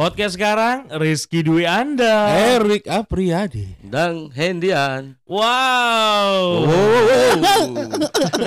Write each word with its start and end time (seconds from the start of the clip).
Podcast 0.00 0.40
sekarang 0.40 0.88
Rizky 0.96 1.44
Dwi 1.44 1.68
Anda. 1.68 2.32
Erik 2.56 2.88
Apriyadi. 2.88 3.76
Dan 3.84 4.32
Hendian. 4.32 5.12
Wow. 5.28 6.64
Wow. 6.64 7.68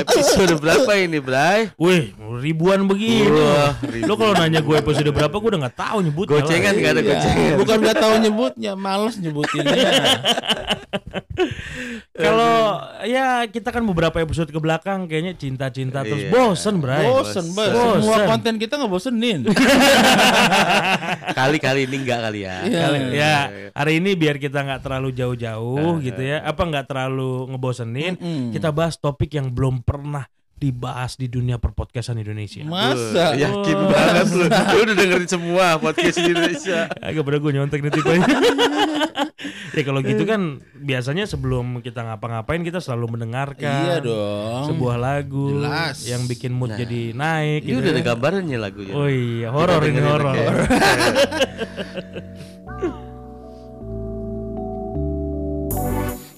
Episode 0.01 0.57
berapa 0.57 0.97
ini, 0.97 1.21
Bray? 1.21 1.69
Wih, 1.77 2.09
ribuan 2.41 2.89
begini. 2.89 3.37
Wah, 3.37 3.77
Lo 4.01 4.17
kalau 4.17 4.33
nanya 4.33 4.65
gue 4.65 4.81
episode 4.81 5.13
berapa, 5.13 5.29
gue 5.29 5.49
udah 5.53 5.69
nggak 5.69 5.77
tahu 5.77 5.97
nyebut. 6.01 6.25
Gocengan 6.25 6.73
nggak 6.73 6.89
ada 6.89 7.01
Iya, 7.05 7.09
gocengan. 7.13 7.53
Bukan 7.61 7.77
nggak 7.85 7.97
tahu 8.01 8.13
nyebutnya, 8.17 8.71
males 8.73 9.15
nyebutinnya. 9.21 9.77
Kalau 12.25 12.77
ya 13.03 13.45
kita 13.45 13.69
kan 13.69 13.81
beberapa 13.83 14.17
episode 14.17 14.47
ke 14.47 14.57
belakang 14.57 15.05
kayaknya 15.05 15.33
cinta-cinta 15.33 16.01
terus 16.01 16.23
Iya. 16.23 16.31
bosen, 16.31 16.77
Bray. 16.77 17.03
bosen, 17.03 17.45
Bang. 17.51 17.73
Bosen. 17.73 17.99
Semua 17.99 18.17
konten 18.27 18.53
kita 18.55 18.73
nggak 18.75 18.91
bosenin. 18.91 19.39
Kali-kali 21.37 21.85
ini 21.85 21.95
enggak 21.99 22.19
kali 22.21 22.39
ya. 22.43 22.55
Iya. 22.63 22.79
Kali- 22.79 23.01
ya 23.13 23.35
hari 23.73 23.93
ini 23.97 24.13
biar 24.13 24.37
kita 24.37 24.61
nggak 24.61 24.81
terlalu 24.81 25.09
jauh-jauh 25.11 25.97
gitu 25.99 26.21
ya 26.21 26.43
apa 26.43 26.61
nggak 26.61 26.85
terlalu 26.85 27.49
ngebosenin 27.49 28.13
Mm-mm. 28.15 28.49
kita 28.51 28.69
bahas 28.69 28.95
topik 28.95 29.33
yang 29.33 29.49
belum 29.49 29.81
pernah 29.81 30.25
dibahas 30.63 31.13
di 31.13 31.27
dunia 31.27 31.57
perpodcastan 31.57 32.15
Indonesia 32.15 32.63
Masa? 32.63 32.95
Wah, 32.95 33.35
Yakin 33.35 33.77
banget 33.85 34.27
lu. 34.31 34.45
Lu 34.47 34.79
udah 34.81 34.95
dengerin 34.95 35.27
semua 35.27 35.65
podcast 35.75 36.15
di 36.17 36.29
Indonesia. 36.29 36.87
agak 37.03 37.19
pada 37.21 37.37
gue 37.37 37.51
nyontek 37.51 37.79
nih 37.79 37.91
tipenya 37.91 38.27
ya 39.75 39.81
kalau 39.81 39.99
gitu 39.99 40.23
kan 40.23 40.41
biasanya 40.73 41.25
sebelum 41.25 41.81
kita 41.81 41.99
ngapa-ngapain 42.01 42.61
kita 42.61 42.79
selalu 42.79 43.17
mendengarkan 43.17 43.83
Iya 43.83 43.97
dong. 43.99 44.63
sebuah 44.69 44.95
lagu 44.95 45.59
Jelas. 45.59 45.97
yang 46.05 46.23
bikin 46.23 46.51
mood 46.51 46.71
Nah. 46.71 46.79
jadi 46.79 47.11
naik 47.11 47.61
Ini 47.61 47.67
gitu 47.67 47.77
udah 47.77 47.89
ya. 47.89 47.93
ada 47.93 48.03
gambarannya 48.05 48.57
lagunya. 48.57 48.93
oh 48.93 49.05
iya 49.05 49.49
horor 49.49 49.81
ini 49.83 49.99
horor. 49.99 50.35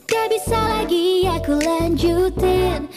Gak 0.06 0.26
bisa 0.32 0.58
lagi 0.58 1.26
aku 1.28 1.54
lanjutin 1.58 2.88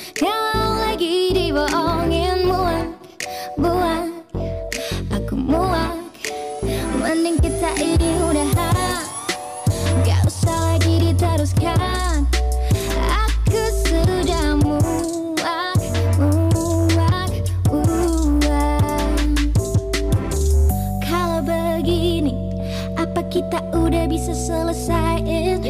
bisa 24.18 24.34
selesaiin 24.34 25.62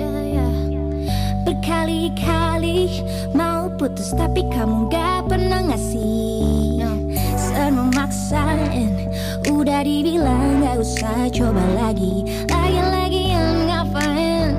Berkali-kali 1.44 3.05
mau 3.36 3.68
putus 3.77 4.16
tapi 4.16 4.40
kamu 4.48 4.88
gak 4.88 5.28
pernah 5.28 5.68
ngasih. 5.68 6.80
Semua 7.36 7.92
maksain. 7.92 9.12
Udah 9.52 9.84
dibilang 9.84 10.64
gak 10.64 10.80
usah 10.80 11.28
coba 11.28 11.60
lagi. 11.77 12.24
Lagi-lagi 12.48 13.22
yang 13.36 13.52
ngapain? 13.68 14.56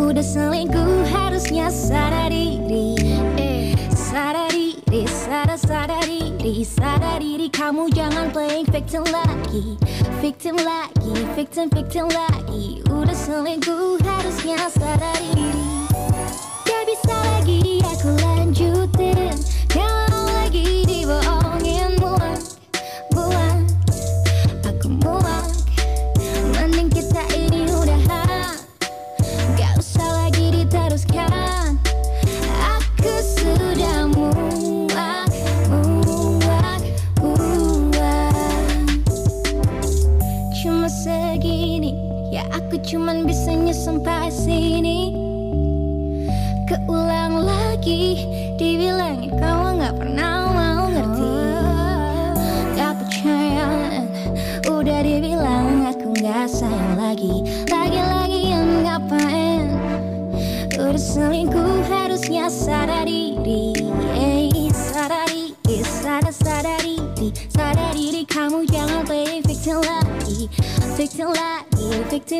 Udah 0.00 0.24
selingkuh 0.24 1.12
harusnya 1.12 1.68
sadar 1.68 2.32
diri. 2.32 2.96
Eh, 3.36 3.76
Sadar 3.92 4.48
diri, 4.48 5.04
sadar 5.04 5.60
sadar 5.60 6.04
diri. 6.08 6.64
Sadar 6.64 7.20
diri 7.20 7.52
kamu 7.52 7.92
jangan 7.92 8.32
playing 8.32 8.64
victim 8.72 9.04
lagi 9.12 9.76
Victim 10.18 10.58
lagi, 10.58 11.14
victim 11.38 11.70
victim 11.70 12.10
lagi. 12.10 12.82
Udah 12.90 13.14
selingkuh 13.14 14.02
harusnya 14.02 14.58
sadar 14.66 15.14
diri. 15.30 15.86
Gak 16.66 16.82
bisa 16.90 17.14
lagi 17.14 17.78
aku 17.86 18.18
lanjutin. 18.18 19.30
Kalau 19.70 20.26
lagi 20.42 20.82
dibohongin 20.90 22.02
muak 22.02 22.40
Muak 23.14 23.62
Aku 24.66 24.88
muak 24.90 25.46
Mending 26.56 26.90
kita 26.90 27.17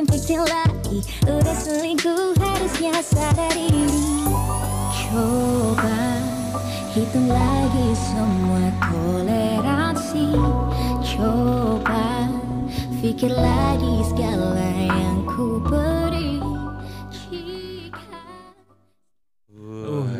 victim 0.06 0.14
victim 0.14 0.42
lagi. 0.46 0.98
Udah 1.26 1.56
selingkuh 1.58 2.38
harusnya 2.38 2.94
sadar 3.02 3.50
diri. 3.50 4.30
Coba 4.94 6.22
hitung 6.94 7.26
lagi 7.26 7.88
semua 7.98 8.62
toleransi. 8.78 10.28
Coba 11.02 12.30
pikir 13.02 13.32
lagi 13.34 13.94
segala 14.14 14.70
yang 14.86 15.26
ku 15.26 15.58
beri. 15.66 16.38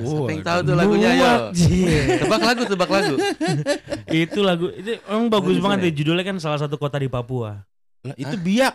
Siapa 0.08 0.30
yang 0.32 0.42
tahu 0.42 0.60
tuh 0.66 0.74
lagunya? 0.74 1.10
Jie. 1.54 2.18
Tebak 2.18 2.42
lagu, 2.42 2.62
tebak 2.66 2.90
lagu. 2.90 3.14
itu 4.26 4.40
lagu 4.42 4.66
itu 4.74 4.98
emang 5.06 5.28
bagus 5.30 5.62
banget 5.62 5.78
ya? 5.84 5.88
ya? 5.92 5.96
Judulnya 6.02 6.24
kan 6.26 6.36
salah 6.42 6.58
satu 6.58 6.80
kota 6.80 6.98
di 6.98 7.06
Papua 7.06 7.68
Lah, 8.08 8.16
itu 8.16 8.36
biak, 8.40 8.74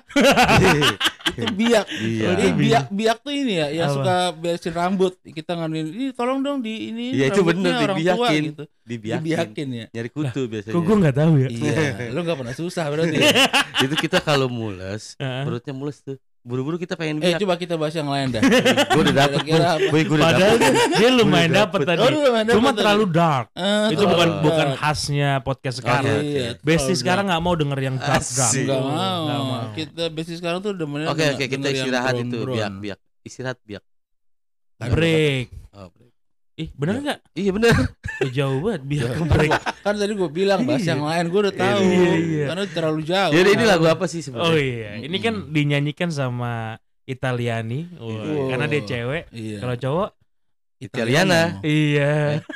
itu 1.39 1.45
biak. 1.57 1.85
Iya. 1.89 2.27
Ini 2.37 2.47
biak, 2.53 2.85
biak 2.93 3.17
tuh 3.25 3.33
ini 3.33 3.53
ya, 3.57 3.67
yang 3.73 3.87
Apa? 3.89 3.95
suka 3.97 4.15
beresin 4.37 4.73
rambut. 4.73 5.13
Kita 5.23 5.51
nganuin, 5.57 5.87
ini 5.89 6.05
tolong 6.13 6.39
dong 6.45 6.61
di 6.61 6.93
ini. 6.93 7.17
Iya, 7.17 7.33
itu 7.33 7.41
bener, 7.41 7.73
orang 7.73 7.97
tua," 7.97 7.97
dibiakin. 7.97 8.43
gitu. 8.53 8.63
Dibiakin. 8.83 9.23
Dibiakin 9.23 9.67
ya. 9.73 9.85
Nyari 9.89 10.09
kutu 10.11 10.41
biasanya. 10.45 10.73
kok 10.75 10.81
gue 10.83 10.95
nggak 10.99 11.15
tahu 11.15 11.33
ya 11.39 11.47
Iya, 11.49 12.11
lu 12.11 12.19
gak 12.21 12.37
pernah 12.37 12.55
susah 12.55 12.85
berarti. 12.91 13.15
Itu 13.87 13.95
kita 13.95 14.19
kalau 14.19 14.47
mules, 14.51 15.15
perutnya 15.17 15.73
mules 15.73 15.97
tuh. 16.03 16.19
Buru-buru 16.43 16.75
kita 16.75 16.93
pengen 16.93 17.17
eh, 17.17 17.31
biak. 17.31 17.39
coba 17.39 17.55
kita 17.55 17.79
bahas 17.79 17.95
yang 17.95 18.05
lain 18.05 18.27
dah. 18.29 18.43
Gue 18.91 19.01
udah 19.01 19.15
dapet, 19.15 19.39
Kira-kira 19.41 19.67
apa? 19.73 19.87
Gue 19.87 20.01
udah 20.03 20.25
Padahal 20.27 20.53
dapet. 20.53 20.71
dia, 20.75 20.85
dia 20.93 21.09
lumayan 21.09 21.47
Udah 21.47 21.55
dapet 21.57 21.79
dapet. 21.79 21.87
tadi. 21.87 22.01
Oh, 22.03 22.09
dapet 22.35 22.51
Cuma 22.51 22.69
tadi. 22.69 22.77
terlalu 22.77 23.03
dark. 23.09 23.45
Eh, 23.53 23.87
itu 23.89 24.03
bukan 24.03 24.27
dark. 24.29 24.43
bukan 24.43 24.67
khasnya 24.75 25.29
podcast 25.39 25.77
sekarang. 25.79 26.19
Oke, 26.19 26.27
Iya, 26.29 26.49
Besti 26.59 26.93
sekarang 26.93 27.25
nggak 27.25 27.41
mau 27.41 27.55
denger 27.55 27.79
yang 27.81 27.95
dark 27.97 28.19
dark. 28.19 28.51
Asik. 28.51 28.67
Enggak 28.67 28.75
Nggak 28.75 29.39
mau. 29.39 29.47
mau. 29.47 29.63
Kita 29.71 30.03
basic 30.09 30.35
sekarang 30.37 30.59
tuh 30.59 30.71
demennya 30.73 31.07
Oke, 31.07 31.23
denger- 31.23 31.33
oke, 31.33 31.45
kita 31.47 31.67
istirahat 31.71 32.13
itu, 32.17 32.37
biak, 32.45 32.71
biak. 32.77 32.99
Istirahat, 33.23 33.57
biak. 33.63 33.83
Break. 34.83 35.62
Oh. 36.53 36.61
Ih 36.61 36.69
bener 36.71 36.95
nggak? 36.99 37.19
Iya 37.33 37.49
bener. 37.51 37.73
Jauh 38.29 38.59
banget 38.61 38.81
biar 38.89 39.05
Ya. 39.05 39.15
ke 39.15 39.23
break. 39.25 39.51
Kan 39.83 39.93
tadi 39.97 40.13
gue 40.13 40.29
bilang 40.31 40.61
bahas 40.63 40.83
yang 40.83 41.01
lain, 41.01 41.25
gue 41.27 41.39
udah 41.41 41.55
tahu. 41.55 41.79
Iya, 41.81 42.13
iya. 42.15 42.45
Karena 42.47 42.63
terlalu 42.67 43.01
jauh. 43.03 43.31
Jadi 43.31 43.49
ini 43.51 43.63
lagu 43.63 43.85
apa 43.85 44.05
sih 44.05 44.21
sebenarnya? 44.21 44.47
Oh 44.47 44.55
iya, 44.55 44.89
ini 44.97 45.17
kan 45.17 45.49
dinyanyikan 45.49 46.07
sama 46.07 46.77
Italiani, 47.03 47.89
Wah, 47.95 48.15
Wow. 48.15 48.47
karena 48.47 48.65
dia 48.67 48.81
cewek. 48.81 49.23
Iya. 49.29 49.57
Kalau 49.59 49.75
cowok, 49.75 50.09
Italiana. 50.79 51.41
iya. 51.61 52.13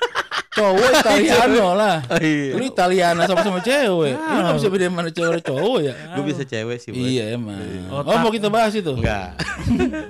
Cowok 0.57 0.89
Italiano 0.89 1.67
lah. 1.73 2.01
Oh, 2.03 2.17
iya. 2.17 2.53
Lu 2.53 2.65
Italiana 2.65 3.21
sama-sama 3.25 3.61
cewek. 3.61 4.09
Lu 4.09 4.25
Wow. 4.33 4.41
gak 4.43 4.55
bisa 4.57 4.67
bedain 4.67 4.89
mana 4.89 5.09
cewek 5.11 5.41
cowok 5.43 5.79
ya? 5.83 5.93
Gue 6.13 6.23
bisa 6.25 6.41
cewek 6.43 6.77
sih, 6.79 6.89
Boy. 6.89 7.13
Iya 7.13 7.37
emang. 7.37 7.61
Otak. 7.87 8.09
Oh 8.09 8.17
mau 8.17 8.31
kita 8.31 8.49
bahas 8.49 8.73
itu? 8.73 8.89
Enggak. 8.89 9.37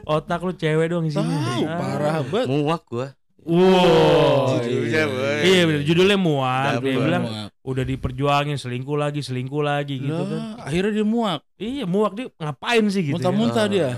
Otak 0.04 0.40
lu 0.40 0.54
cewek 0.54 0.88
doang 0.88 1.04
isinya. 1.04 1.28
Tahu 1.28 1.64
Ah. 1.64 1.76
parah 1.76 2.18
banget. 2.24 2.48
Muak 2.48 2.84
gua. 2.86 3.08
Wow. 3.48 4.60
Judulnya, 4.60 5.04
Boy. 5.08 5.40
Iya, 5.42 5.62
bener. 5.64 5.82
judulnya 5.82 6.18
muak. 6.18 6.74
Dia 6.78 6.98
bilang 6.98 7.24
Muak. 7.24 7.50
udah 7.64 7.84
diperjuangin 7.86 8.58
selingkuh 8.58 8.96
lagi, 8.96 9.20
selingkuh 9.22 9.64
lagi 9.64 9.96
gitu 10.00 10.12
Lah, 10.14 10.28
kan. 10.28 10.40
akhirnya 10.68 10.92
dia 10.94 11.06
muak. 11.08 11.40
Iya, 11.56 11.84
muak 11.86 12.12
dia 12.14 12.28
ngapain 12.34 12.84
sih 12.88 13.02
gitu. 13.02 13.14
ya. 13.14 13.16
Muntah-muntah 13.16 13.64
Oh. 13.64 13.72
dia. 13.72 13.90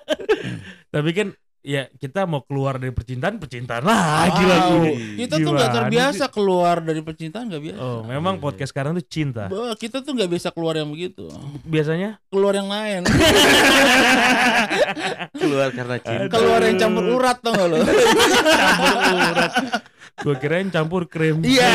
Tapi 0.94 1.10
kan 1.10 1.28
ya 1.60 1.92
kita 1.92 2.24
mau 2.24 2.40
keluar 2.40 2.76
dari 2.76 2.88
percintaan, 2.88 3.36
percintaan 3.36 3.84
lagi 3.84 4.40
Wow, 4.40 4.48
lagi. 4.48 4.80
Kita 5.18 5.34
tuh 5.36 5.50
nggak 5.50 5.60
Gimana 5.62 5.76
terbiasa 5.76 6.24
keluar 6.28 6.76
dari 6.80 7.00
percintaan 7.00 7.44
nggak 7.46 7.62
biasa. 7.62 7.80
Oh, 7.80 8.00
memang 8.02 8.36
podcast 8.36 8.70
sekarang 8.70 8.92
tuh 8.94 9.04
cinta. 9.04 9.44
Bah, 9.46 9.76
kita 9.76 10.00
tuh 10.00 10.12
nggak 10.12 10.30
biasa 10.30 10.48
keluar 10.50 10.74
yang 10.74 10.88
begitu. 10.88 11.28
Biasanya 11.62 12.16
Keluar 12.26 12.54
yang 12.54 12.66
lain. 12.66 13.04
Keluar 15.32 15.68
karena 15.70 15.96
cinta. 15.98 16.32
keluar 16.32 16.60
yang 16.62 16.76
campur 16.76 17.04
urat 17.10 17.36
tau 17.38 17.52
gak 17.52 17.66
lo? 17.66 17.76
campur 18.60 18.94
urat. 19.06 19.52
Gue 20.20 20.36
kirain 20.36 20.68
campur 20.68 21.02
krim. 21.06 21.40
Iya. 21.40 21.68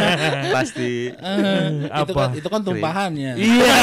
Pasti. 0.56 1.12
itu 1.12 1.92
Apa? 1.92 2.12
kan 2.14 2.30
itu 2.32 2.48
kan 2.48 2.60
tumpahannya. 2.62 3.36
Iya. 3.36 3.74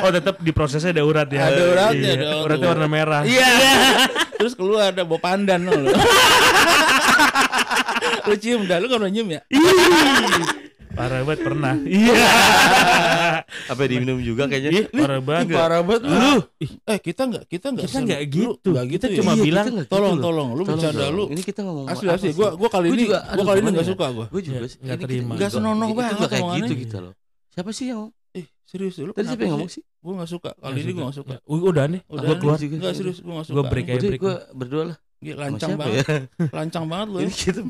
oh, 0.00 0.10
tetap 0.10 0.36
di 0.38 0.52
prosesnya 0.52 0.92
ada 0.92 1.04
urat 1.04 1.28
ya. 1.28 1.40
Ada 1.42 1.62
uratnya 1.66 1.96
Iya. 2.10 2.20
dong. 2.22 2.42
Uratnya 2.44 2.68
warna 2.68 2.88
merah. 2.88 3.22
Iya. 3.24 3.48
Terus 4.40 4.52
keluar 4.56 4.88
ada 4.88 5.04
bau 5.04 5.16
pandan 5.16 5.60
lo. 5.62 5.76
lu 8.24 8.34
cium 8.34 8.64
dah, 8.64 8.78
lu 8.78 8.86
kan 8.86 8.98
udah 8.98 9.10
nyium 9.10 9.28
ya? 9.30 9.40
Ih, 9.46 9.60
Parah 10.90 11.22
banget 11.22 11.40
pernah. 11.42 11.74
Iya. 11.86 12.12
Apa 13.70 13.82
diminum 13.84 14.18
juga 14.18 14.44
kayaknya? 14.44 14.70
Ih, 14.70 14.84
parah 14.90 15.16
Ih, 15.16 15.22
banget. 15.22 15.54
parah 15.54 15.80
banget 15.80 16.02
lu. 16.02 16.12
Lu, 16.12 16.34
Eh, 16.84 16.98
kita 16.98 17.22
enggak, 17.24 17.44
kita 17.46 17.66
enggak 17.70 17.86
kita 17.86 17.98
nggak 18.00 18.20
Lu 18.20 18.28
gitu. 18.28 18.68
nggak 18.70 18.86
gitu 18.88 19.00
Kita 19.00 19.08
ya? 19.08 19.18
cuma 19.18 19.32
Iya, 19.32 19.42
bilang 19.42 19.64
kita 19.64 19.74
nggak 19.76 19.88
tolong, 19.88 20.10
gitu 20.10 20.18
loh. 20.18 20.24
tolong, 20.26 20.48
lu 20.50 20.54
Tolong 20.58 20.68
bercanda 20.76 21.00
dong. 21.00 21.14
lu. 21.14 21.24
Ini 21.30 21.42
kita 21.42 21.60
ngomong 21.62 21.84
Asli 21.86 22.06
asli, 22.10 22.30
gua 22.32 22.48
gua 22.52 22.68
kali 22.68 22.86
ini 22.90 23.04
gua 23.06 23.20
aduh, 23.22 23.44
kali 23.44 23.58
ini 23.60 23.70
ya? 23.70 23.84
suka 23.86 24.06
gua. 24.10 24.26
Gue 24.28 24.42
juga 24.42 24.58
sih. 24.66 24.78
nggak 24.78 24.96
Ini 24.96 25.04
terima. 25.04 25.32
Nggak 25.36 25.50
senonoh 25.50 25.86
itu 25.86 25.96
banget 25.96 26.14
nggak 26.16 26.30
kayak 26.30 26.48
gitu 26.58 26.74
kita 26.76 26.96
loh. 27.00 27.12
Siapa 27.50 27.70
sih 27.70 27.86
yang? 27.88 28.02
Eh, 28.32 28.46
serius 28.62 28.94
lu 28.96 29.10
Tadi 29.10 29.26
siapa 29.26 29.42
yang 29.42 29.54
ngomong 29.54 29.68
sih? 29.68 29.82
Gua 29.98 30.12
enggak 30.16 30.30
suka. 30.30 30.50
Kali 30.54 30.78
ini 30.80 30.92
gua 30.92 31.02
enggak 31.06 31.18
suka. 31.18 31.34
Ya, 31.34 31.40
udah 31.44 31.84
nih. 31.86 32.00
Udah 32.06 32.22
Gua 32.24 32.36
keluar. 32.36 32.56
juga. 32.56 32.74
Enggak 32.78 32.94
serius, 32.94 33.18
gua 33.18 33.32
enggak 33.34 33.46
suka. 33.46 33.54
Gua 33.54 33.64
break 33.66 33.88
aja. 33.88 34.06
Break. 34.06 34.20
gue 34.20 34.34
berdua 34.52 34.84
lah. 34.86 34.98
Gila, 35.20 35.36
lancang 35.36 35.76
banget. 35.76 36.00
ya? 36.00 36.16
Lancang 36.48 36.84
banget 36.88 37.06
lu 37.06 37.16
Ini 37.20 37.28
ya. 37.28 37.36
kita 37.44 37.60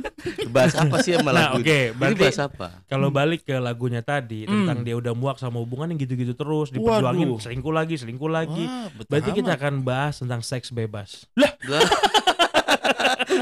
bahas 0.56 0.72
apa 0.72 0.96
sih 1.04 1.12
sama 1.12 1.30
Nah, 1.30 1.52
lagu 1.52 1.54
oke, 1.54 1.68
ini? 1.68 1.76
Ini 1.84 1.92
berarti 1.92 2.22
bahas 2.24 2.40
apa? 2.40 2.66
kalau 2.88 3.08
balik 3.10 3.44
ke 3.44 3.54
lagunya 3.58 4.00
tadi 4.00 4.48
Hmm. 4.48 4.64
tentang 4.64 4.78
dia 4.80 4.96
udah 4.96 5.12
muak 5.12 5.36
sama 5.36 5.60
hubungan 5.60 5.92
yang 5.92 6.00
gitu-gitu 6.00 6.32
terus, 6.32 6.72
diperjuangin 6.72 7.28
Waduh. 7.28 7.40
selingkuh 7.42 7.74
lagi, 7.74 7.94
selingkuh 8.00 8.30
lagi. 8.30 8.64
Wah, 8.64 8.88
Berarti 9.04 9.30
kita 9.32 9.52
amat. 9.52 9.60
akan 9.60 9.74
bahas 9.82 10.14
tentang 10.16 10.40
seks 10.40 10.72
bebas. 10.72 11.28
Lah, 11.36 11.52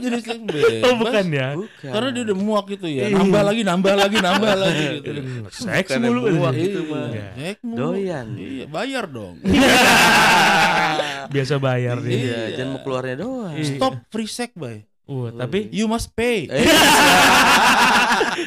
jadi 0.02 0.18
bebas. 0.50 0.82
Oh, 0.82 0.94
bukan 0.98 1.24
ya? 1.30 1.48
bukan. 1.54 1.90
Karena 1.90 2.08
dia 2.10 2.22
udah 2.24 2.36
muak 2.36 2.64
gitu 2.68 2.86
ya. 2.86 3.06
Iya. 3.06 3.14
Nambah 3.14 3.42
lagi, 3.44 3.62
nambah 3.62 3.94
lagi, 3.94 4.16
nambah 4.26 4.54
lagi 4.54 4.84
gitu. 4.98 5.10
Hmm, 5.14 5.42
Seks 5.48 5.90
mulu. 5.96 6.20
muak 6.32 6.52
Iya. 6.52 6.62
gitu 6.62 6.80
mah. 6.86 7.06
Iya. 7.08 7.26
Seks 7.32 7.60
mulu. 7.62 7.76
Doyan. 7.78 8.26
Iya, 8.34 8.64
bayar 8.66 9.04
dong. 9.06 9.34
Biasa 11.32 11.54
bayar 11.56 11.96
dia. 11.98 12.12
Iya, 12.12 12.20
Iya. 12.20 12.40
jangan 12.56 12.70
mau 12.70 12.80
keluarnya 12.82 13.16
doang. 13.18 13.54
Iya. 13.54 13.64
Stop 13.72 13.94
free 14.08 14.28
sex, 14.28 14.50
bay. 14.52 14.84
Uh, 15.02 15.28
tapi 15.30 15.66
You 15.68 15.86
must 15.86 16.14
pay. 16.14 16.46
Eh, 16.46 16.62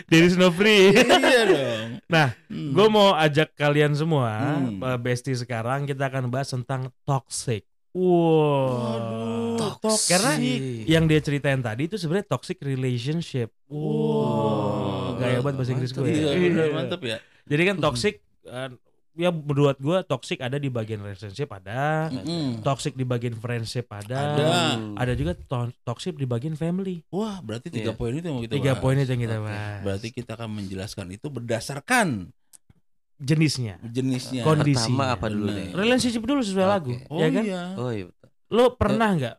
there 0.07 0.23
is 0.23 0.33
no 0.33 0.49
free. 0.49 0.95
iya 0.95 1.41
dong. 1.45 1.99
Nah, 2.05 2.31
Hmm. 2.47 2.71
gue 2.71 2.87
mau 2.87 3.11
ajak 3.13 3.53
kalian 3.53 3.91
semua, 3.91 4.55
Hmm. 4.55 4.79
uh, 4.79 4.95
bestie 4.95 5.33
sekarang 5.33 5.83
kita 5.83 6.07
akan 6.07 6.29
bahas 6.29 6.47
tentang 6.47 6.87
toxic. 7.03 7.65
Wow. 7.95 8.67
Waduh, 8.67 9.79
Toxic. 9.79 10.09
Karena 10.11 10.31
yang 10.83 11.07
dia 11.07 11.23
ceritain 11.23 11.63
tadi 11.63 11.87
itu 11.87 11.95
sebenarnya 11.95 12.27
toxic 12.27 12.59
relationship. 12.59 13.55
Wow. 13.71 15.15
Gaya 15.15 15.39
banget 15.39 15.55
bahasa 15.55 15.71
Inggris 15.71 15.91
gue. 15.91 16.03
Iya, 16.03 16.29
ya. 16.35 16.65
mantep 16.75 17.01
ya. 17.01 17.17
Jadi 17.47 17.61
kan 17.63 17.75
toxic 17.79 18.19
uh, 18.45 18.69
ya 19.15 19.31
menurut 19.31 19.79
gue 19.79 19.97
toxic 20.03 20.43
ada 20.43 20.59
di 20.59 20.67
bagian 20.67 20.99
relationship 20.99 21.47
ada, 21.47 22.11
Mm-mm. 22.11 22.59
toxic 22.61 22.99
di 22.99 23.07
bagian 23.07 23.31
friendship 23.31 23.87
ada, 23.87 24.35
Ada. 24.35 24.47
ada 24.99 25.13
juga 25.15 25.31
to- 25.39 25.71
toxic 25.87 26.19
di 26.19 26.27
bagian 26.27 26.59
family. 26.59 26.99
Wah, 27.07 27.39
berarti 27.39 27.71
tiga 27.71 27.95
Iya. 27.95 27.97
poin 27.97 28.11
itu 28.11 28.27
yang 28.27 28.35
mau 28.35 28.43
kita 28.43 28.53
Tiga 28.59 28.71
bahas. 28.75 28.83
poin 28.83 28.97
itu 28.99 29.07
yang 29.07 29.23
kita 29.23 29.37
bahas. 29.39 29.79
Berarti 29.87 30.07
kita 30.11 30.31
akan 30.35 30.49
menjelaskan 30.51 31.07
itu 31.15 31.27
berdasarkan 31.31 32.07
Jenisnya. 33.15 33.79
jenisnya. 33.81 34.43
Kondisi. 34.43 34.91
Pertama 34.91 35.15
apa 35.15 35.25
dulu 35.27 35.47
nih? 35.47 35.71
Relationship 35.71 36.23
dulu 36.23 36.41
sesuai 36.41 36.65
Oke. 36.65 36.73
lagu, 36.73 36.93
Oh 37.07 37.19
ya 37.19 37.27
kan? 37.29 37.43
iya. 37.43 37.61
Oh 37.75 37.89
iya 37.89 38.05
betul. 38.05 38.27
Lo 38.51 38.65
pernah 38.75 39.09
nggak 39.11 39.35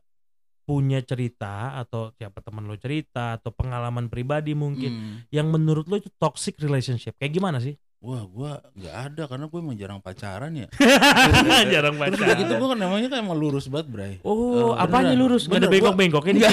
punya 0.64 0.98
cerita 0.98 1.76
atau 1.76 2.10
siapa 2.12 2.42
teman 2.42 2.66
lo 2.66 2.74
cerita 2.74 3.38
atau 3.38 3.54
pengalaman 3.54 4.10
pribadi 4.10 4.50
mungkin 4.50 4.90
Hmm. 4.90 5.16
yang 5.30 5.46
menurut 5.46 5.86
lo 5.86 5.94
itu 5.94 6.10
toxic 6.16 6.58
relationship? 6.58 7.14
Kayak 7.14 7.32
gimana 7.32 7.58
sih? 7.60 7.78
Wah, 8.06 8.22
gua 8.30 8.62
nggak 8.78 8.94
ada 9.10 9.22
karena 9.26 9.44
gue 9.50 9.58
emang 9.58 9.74
jarang 9.74 9.98
pacaran 9.98 10.54
ya. 10.54 10.70
Jarang 11.74 11.98
Terus 11.98 12.22
udah 12.22 12.36
gitu 12.38 12.52
gue 12.54 12.68
kan 12.70 12.78
namanya 12.78 13.06
kan 13.10 13.18
emang 13.18 13.34
lurus 13.34 13.66
banget, 13.66 13.90
Bray. 13.90 14.14
Oh, 14.22 14.70
Oh, 14.70 14.72
apanya 14.78 15.10
lurus? 15.18 15.50
Gak 15.50 15.58
ada 15.58 15.66
bengkok-bengkoknya. 15.66 16.46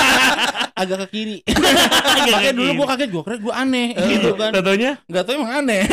Agak 0.80 1.04
ke 1.04 1.06
kiri. 1.12 1.38
Makanya 2.32 2.56
dulu 2.56 2.70
gue 2.72 2.86
kaget, 2.88 3.08
gue 3.12 3.20
kira 3.20 3.36
gue 3.36 3.52
aneh 3.52 3.88
gitu 4.00 4.32
kan. 4.40 4.50
Contohnya? 4.56 4.96
Gak 5.12 5.22
tau 5.28 5.32
emang 5.36 5.52
aneh. 5.60 5.84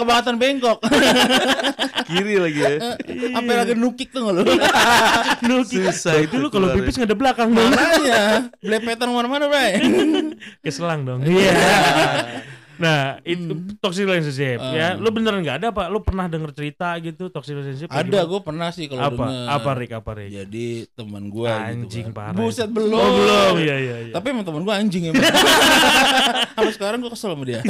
Kebangetan 0.00 0.36
bengkok. 0.40 0.78
Kiri 2.08 2.34
lagi 2.40 2.60
ya. 2.64 2.76
Sampai 3.36 3.54
lagi 3.68 3.74
nukik 3.76 4.08
tuh 4.16 4.20
nggak 4.24 4.34
lu. 4.40 4.42
Nuki. 5.44 5.76
Susah 5.92 6.24
itu 6.24 6.40
lu 6.40 6.48
kalau 6.48 6.72
pipis 6.72 6.96
nggak 6.96 7.12
ada 7.12 7.18
belakang 7.20 7.52
dong. 7.52 7.68
Makanya 7.68 8.48
belepetan 8.64 9.12
mana-mana, 9.12 9.44
Bray. 9.52 9.76
Keselang 10.64 11.04
dong. 11.04 11.20
Iya. 11.20 11.52
Nah, 12.74 13.22
itu 13.22 13.50
toxic 13.78 14.02
relationship 14.02 14.58
Hmm. 14.58 14.72
ya. 14.72 14.88
Lu 14.94 15.08
beneran 15.08 15.40
nggak 15.40 15.56
ada 15.58 15.66
apa? 15.70 15.86
Lu 15.86 16.00
pernah 16.00 16.26
denger 16.26 16.50
cerita 16.50 16.94
gitu 16.98 17.28
toxic 17.28 17.54
relationship? 17.54 17.86
Ada, 17.86 18.24
gue 18.24 18.40
pernah 18.40 18.68
sih 18.68 18.86
kalau 18.86 19.02
apa? 19.04 19.24
denger. 19.24 19.46
Apa 19.48 19.70
Rick? 19.74 19.92
Apa 19.92 20.10
Rick? 20.12 20.30
Jadi 20.32 20.66
teman 20.90 21.24
gue 21.26 21.46
Anjing 21.46 22.06
gitu 22.06 22.12
parah. 22.12 22.30
kan. 22.30 22.40
Buset 22.40 22.68
belum. 22.68 22.96
Oh, 22.96 23.10
belum. 23.12 23.54
Iya, 23.56 23.76
iya, 23.76 23.96
iya. 24.04 24.12
Tapi 24.12 24.26
emang 24.28 24.42
teman 24.42 24.62
gue 24.62 24.74
anjing 24.74 25.02
emang. 25.08 25.22
Sampai 26.54 26.72
sekarang 26.72 26.98
gue 26.98 27.10
kesel 27.10 27.30
sama 27.30 27.44
dia. 27.44 27.60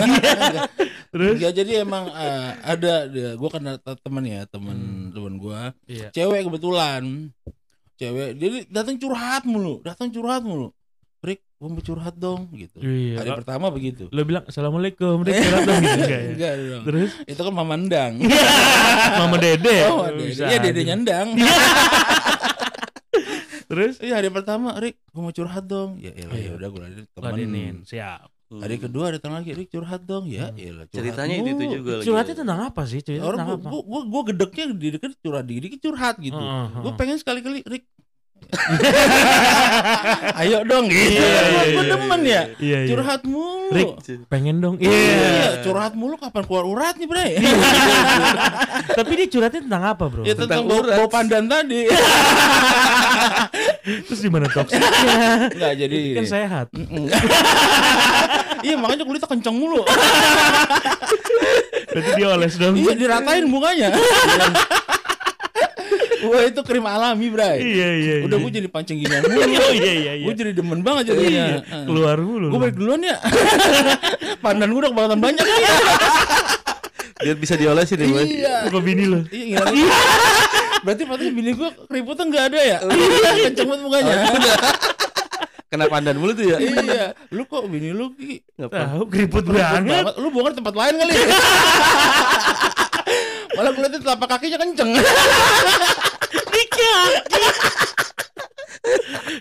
Terus? 1.10 1.34
Enggak, 1.36 1.52
jadi 1.54 1.72
emang 1.80 2.04
eh, 2.08 2.50
ada 2.64 2.94
dia. 3.06 3.30
Gue 3.34 3.48
kenal 3.48 3.76
te- 3.76 4.00
temen 4.00 4.24
ya, 4.24 4.42
temen 4.46 4.76
temen 5.10 5.34
gue. 5.36 5.60
Iya. 5.86 6.08
Cewek 6.10 6.48
kebetulan. 6.48 7.30
Cewek. 7.94 8.30
Jadi 8.34 8.56
datang 8.68 8.96
curhat 8.96 9.44
mulu, 9.44 9.78
datang 9.80 10.08
curhat 10.08 10.42
mulu. 10.42 10.74
Gue 11.64 11.72
mau 11.72 11.80
curhat 11.80 12.12
dong 12.14 12.52
gitu. 12.52 12.76
Iya. 12.76 13.24
Hari 13.24 13.30
pertama 13.34 13.72
begitu. 13.72 14.04
Lu 14.12 14.20
bilang 14.22 14.44
assalamualaikum, 14.44 15.24
Rick 15.24 15.40
curhat 15.40 15.64
dong 15.64 15.80
gitu 15.80 15.96
enggak 16.04 16.20
ya? 16.20 16.28
Enggak 16.28 16.52
dong. 16.60 16.82
Terus 16.84 17.10
Itu 17.24 17.40
kan 17.40 17.52
mama 17.54 17.74
ndang. 17.74 18.12
Mama 19.20 19.36
Dede. 19.38 19.78
Oh, 19.88 20.04
dede. 20.06 20.36
Iya, 20.36 20.46
aja. 20.50 20.60
dedenya 20.60 20.94
ndang. 20.98 21.28
Terus 23.64 23.96
Iya, 23.98 24.20
hari 24.20 24.28
pertama, 24.28 24.76
Rick, 24.76 25.00
gue 25.08 25.22
mau 25.22 25.32
curhat 25.32 25.64
dong. 25.64 25.96
Ya 25.96 26.12
elah, 26.12 26.36
Iya. 26.36 26.44
ya 26.44 26.52
udah 26.54 26.68
gue 26.68 26.80
ladenin 26.82 27.06
temen. 27.08 27.24
ladenin, 27.24 27.74
siap. 27.82 28.28
Hari 28.52 28.76
kedua 28.76 29.08
datang 29.10 29.32
lagi, 29.32 29.50
Rick 29.50 29.72
curhat 29.72 30.04
dong. 30.04 30.28
Ya, 30.28 30.46
Hmm. 30.46 30.60
elah, 30.60 30.84
curhat 30.84 31.00
Ceritanya 31.00 31.34
itu, 31.34 31.48
itu 31.50 31.64
juga 31.74 31.92
lagi. 31.96 32.06
Curhatnya 32.06 32.34
tentang 32.36 32.60
apa 32.62 32.82
sih? 32.84 33.00
Cerita 33.00 33.24
Orang 33.24 33.38
tentang 33.40 33.48
gua, 33.48 33.56
apa? 33.56 33.68
gua, 33.72 33.82
gua, 33.82 34.00
gua 34.04 34.22
gedeknya 34.28 34.64
di 34.70 34.88
deket 34.92 35.16
curhat 35.18 35.44
dikit 35.48 35.80
curhat 35.80 36.16
gitu. 36.18 36.36
Heeh, 36.36 36.66
Gue 36.76 36.84
heeh. 36.84 36.94
pengen 36.94 37.16
sekali-kali 37.16 37.64
Rick. 37.64 37.88
Ayo 40.40 40.62
dong 40.62 40.86
gitu. 40.86 41.16
Iya, 41.16 41.24
iya, 41.44 41.62
gue 41.64 41.82
iya, 41.82 41.90
demen 41.90 42.20
ya. 42.22 42.42
Iya, 42.56 42.78
iya. 42.82 42.90
Curhat 42.90 43.22
mulu. 43.22 43.70
Rick, 43.70 43.90
pengen 44.26 44.56
dong. 44.58 44.74
Iya, 44.76 44.90
Iya. 44.92 45.48
curhat 45.62 45.92
mulu 45.92 46.14
kapan 46.16 46.42
keluar 46.44 46.64
urat 46.64 46.94
nih, 46.94 47.06
Bre? 47.06 47.26
Tapi 48.90 49.12
dia 49.14 49.26
curhatnya 49.28 49.60
tentang 49.62 49.82
apa, 49.86 50.04
Bro? 50.06 50.22
ya 50.22 50.32
tentang, 50.32 50.62
Tentang 50.62 50.68
bau, 50.68 50.80
urat. 50.80 50.96
bau 50.96 51.08
pandan 51.08 51.44
tadi. 51.46 51.88
Terus 54.06 54.20
di 54.20 54.28
mana 54.28 54.46
toksiknya? 54.46 54.90
Enggak 55.50 55.72
jadi. 55.76 55.98
kan 56.14 56.24
sehat. 56.26 56.66
Iya, 58.64 58.80
makanya 58.80 59.04
kulitnya 59.04 59.28
kenceng 59.28 59.60
mulu. 59.60 59.84
Berarti 61.84 62.10
dia 62.16 62.28
oles 62.32 62.56
dong. 62.56 62.72
iya, 62.74 62.96
diratain 62.96 63.44
mukanya. 63.44 63.92
Wah, 66.22 66.42
itu 66.44 66.60
krim 66.62 66.84
alami, 66.84 67.26
Bray. 67.28 67.58
Iya, 67.58 67.88
iya, 67.92 68.14
Udah 68.22 68.36
iya. 68.36 68.44
gue 68.44 68.52
jadi 68.54 68.68
pancing 68.68 68.96
ginian 68.98 69.22
mulu. 69.22 69.40
Oh 69.40 69.72
iya 69.74 69.92
iya 69.92 70.12
iya. 70.14 70.24
Gue 70.24 70.34
jadi 70.34 70.52
demen 70.52 70.80
banget 70.80 71.10
jadinya. 71.10 71.44
Iya, 71.58 71.84
keluar 71.84 72.16
mulu. 72.16 72.46
Gue 72.48 72.60
balik 72.60 72.76
duluan 72.76 73.00
ya. 73.00 73.16
Pandan 74.44 74.68
gue 74.68 74.80
udah 74.80 74.90
kebangetan 74.90 75.20
banyak. 75.20 75.44
Biar 77.16 77.36
bisa 77.36 77.54
diolesin 77.56 77.96
ya, 77.96 78.06
Boy. 78.06 78.24
iya. 78.28 78.56
Muka 78.68 78.80
bini 78.80 79.04
lu. 79.04 79.18
Iya, 79.28 79.58
ngira- 79.64 80.02
Berarti 80.84 81.02
berarti 81.02 81.24
bini 81.32 81.50
gue 81.52 81.68
keriputnya 81.88 82.24
nggak 82.28 82.44
ada 82.46 82.60
ya? 82.60 82.78
Kenceng 83.48 83.66
banget 83.66 83.82
mukanya. 83.82 84.14
Kena 85.66 85.84
pandan 85.88 86.16
mulu 86.16 86.32
tuh 86.32 86.44
ya. 86.46 86.58
iya. 86.60 87.06
Lu 87.32 87.42
kok 87.44 87.64
bini 87.66 87.90
lu 87.90 88.12
Ki? 88.14 88.44
Ngapa? 88.54 88.76
Tahu 88.92 89.02
keriput 89.08 89.44
banget. 89.44 90.04
Lu 90.14 90.28
buang 90.28 90.52
di 90.52 90.58
tempat 90.60 90.74
lain 90.74 90.94
kali. 90.94 91.14
Malah 93.54 93.70
gue 93.70 93.82
liatin 93.82 94.00
telapak 94.02 94.28
kakinya 94.28 94.58
kenceng. 94.60 94.90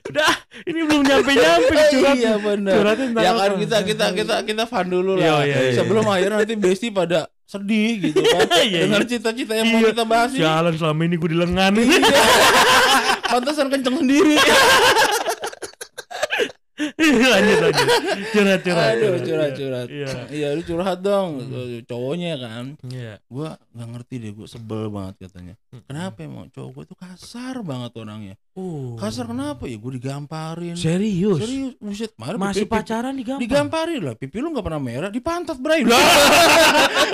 Udah, 0.04 0.32
ini 0.64 0.80
belum 0.88 1.04
nyampe-nyampe 1.04 1.74
curhat. 1.92 2.16
iya 2.16 2.34
benar. 2.40 2.74
Ya 3.20 3.32
kan 3.36 3.52
kita 3.60 3.78
kita 3.84 4.06
kita 4.16 4.36
kita 4.48 4.64
fun 4.64 4.88
dulu 4.88 5.20
Iya, 5.20 5.32
lah. 5.36 5.42
iya, 5.44 5.58
iya. 5.68 5.74
Sebelum 5.76 6.06
akhirnya 6.08 6.40
nanti 6.40 6.56
Besti 6.56 6.88
pada 6.94 7.28
sedih 7.44 8.10
gitu 8.10 8.24
kan. 8.24 8.48
Iya, 8.70 8.88
Dengar 8.88 9.04
iya. 9.04 9.10
cita-cita 9.10 9.54
yang 9.60 9.68
mau 9.70 9.84
Iya. 9.84 9.90
kita 9.92 10.04
bahas 10.08 10.32
ini. 10.32 10.42
Jalan 10.42 10.74
selama 10.80 11.02
ini 11.04 11.16
gue 11.20 11.30
di 11.30 11.38
lengan. 11.38 11.72
Iya. 11.76 12.24
Pantesan 13.34 13.68
kenceng 13.68 13.96
sendiri. 14.00 14.36
lanjut 17.04 17.58
lanjut. 17.62 17.88
Curhat 18.34 18.60
curhat. 18.64 18.94
Aduh, 18.98 19.14
curhat 19.22 19.52
curhat. 19.56 19.88
Iya. 19.90 20.08
Iya, 20.30 20.48
lu 20.56 20.62
curhat 20.64 21.00
dong. 21.02 21.30
Hmm. 21.42 21.84
Cowoknya 21.86 22.38
kan. 22.40 22.66
Iya. 22.86 23.20
Gua 23.28 23.56
nggak 23.74 23.88
ngerti 23.94 24.16
deh, 24.20 24.32
gua 24.34 24.48
sebel 24.50 24.88
banget 24.90 25.16
katanya. 25.28 25.56
Hmm. 25.74 25.82
Kenapa 25.90 26.22
emang 26.22 26.54
cowok 26.54 26.70
gua 26.70 26.84
tuh 26.86 26.94
kasar 26.94 27.66
banget 27.66 27.98
orangnya. 27.98 28.36
Oh. 28.54 28.94
Kasar 28.94 29.26
kenapa 29.26 29.66
ya? 29.66 29.82
Gua 29.82 29.90
digamparin. 29.90 30.78
Serius? 30.78 31.42
Serius, 31.42 31.74
buset. 31.82 32.14
Masih 32.14 32.70
pipi- 32.70 32.70
pacaran 32.70 33.18
digampar? 33.18 33.42
Digamparin 33.42 34.02
lah, 34.06 34.14
pipi 34.14 34.38
lu 34.38 34.54
nggak 34.54 34.62
pernah 34.62 34.78
merah, 34.78 35.10
di 35.10 35.18
pantat 35.18 35.58
bray. 35.58 35.82
Lah, 35.82 35.98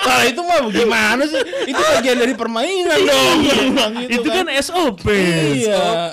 Wah, 0.03 0.21
itu 0.35 0.41
mah 0.43 0.59
gimana 0.67 1.23
sih? 1.23 1.39
Itu 1.71 1.79
bagian 1.79 2.19
dari 2.19 2.35
permainan 2.35 2.99
dong. 2.99 3.37
Gua 3.39 3.55
bilang 3.63 3.93
gitu 3.95 4.11
Itu 4.11 4.27
kan 4.27 4.45
SOP. 4.59 5.07
Iya. 5.07 6.11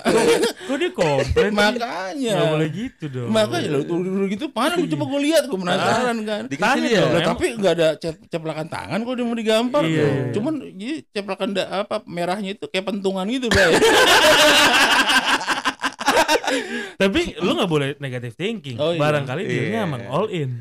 Kok 0.66 0.76
dia 0.78 0.90
komplain? 0.94 1.50
Makanya. 1.50 2.34
Nggak 2.38 2.50
boleh 2.54 2.68
gitu 2.70 3.04
dong. 3.10 3.28
Makanya 3.34 3.68
lo 3.74 3.80
tuh 3.82 3.98
dulu 3.98 4.24
gitu 4.30 4.46
mana 4.54 4.72
gue 4.76 4.88
coba 4.88 5.04
gue 5.08 5.20
lihat 5.26 5.42
gue 5.44 5.58
penasaran 5.58 6.16
kan. 6.22 6.42
Dikasih 6.46 6.78
dong, 6.78 6.94
Lah, 6.94 7.10
emang- 7.10 7.28
tapi 7.34 7.46
nggak 7.58 7.72
ada 7.74 7.88
cep- 7.98 8.22
ceplakan 8.30 8.66
tangan 8.70 8.98
kalau 9.02 9.14
dia 9.18 9.26
mau 9.26 9.34
digampar. 9.34 9.82
Iya, 9.82 10.06
iya. 10.06 10.30
Cuman 10.30 10.54
jadi 10.78 10.94
ceplakan 11.10 11.48
apa 11.58 11.96
merahnya 12.36 12.52
itu 12.52 12.68
kayak 12.68 12.84
pentungan 12.84 13.24
gitu, 13.32 13.48
Bray. 13.48 13.72
Tapi 17.00 17.20
lu 17.40 17.56
nggak 17.56 17.70
boleh 17.70 17.88
negative 17.96 18.36
thinking. 18.36 18.76
Oh, 18.76 18.92
iya. 18.92 19.00
Barangkali 19.00 19.42
dia 19.48 19.62
Iya. 19.72 19.88
emang 19.88 20.02
all 20.12 20.28
in. 20.28 20.60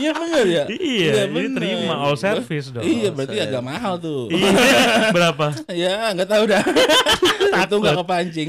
Iya 0.00 0.16
benar 0.16 0.48
ya. 0.48 0.64
Iya, 0.64 1.28
jadi 1.28 1.28
bener. 1.28 1.60
terima 1.60 1.92
all 2.00 2.16
service 2.16 2.72
dong. 2.72 2.80
Iya, 2.80 3.12
berarti 3.12 3.36
All 3.36 3.52
agak 3.52 3.60
mahal 3.60 4.00
tuh. 4.00 4.32
Iya. 4.32 4.48
Berapa? 5.12 5.52
ya, 5.76 6.16
nggak 6.16 6.24
tahu 6.24 6.44
dah. 6.48 6.64
Itu 7.68 7.74
nggak 7.84 8.00
kepancing. 8.00 8.48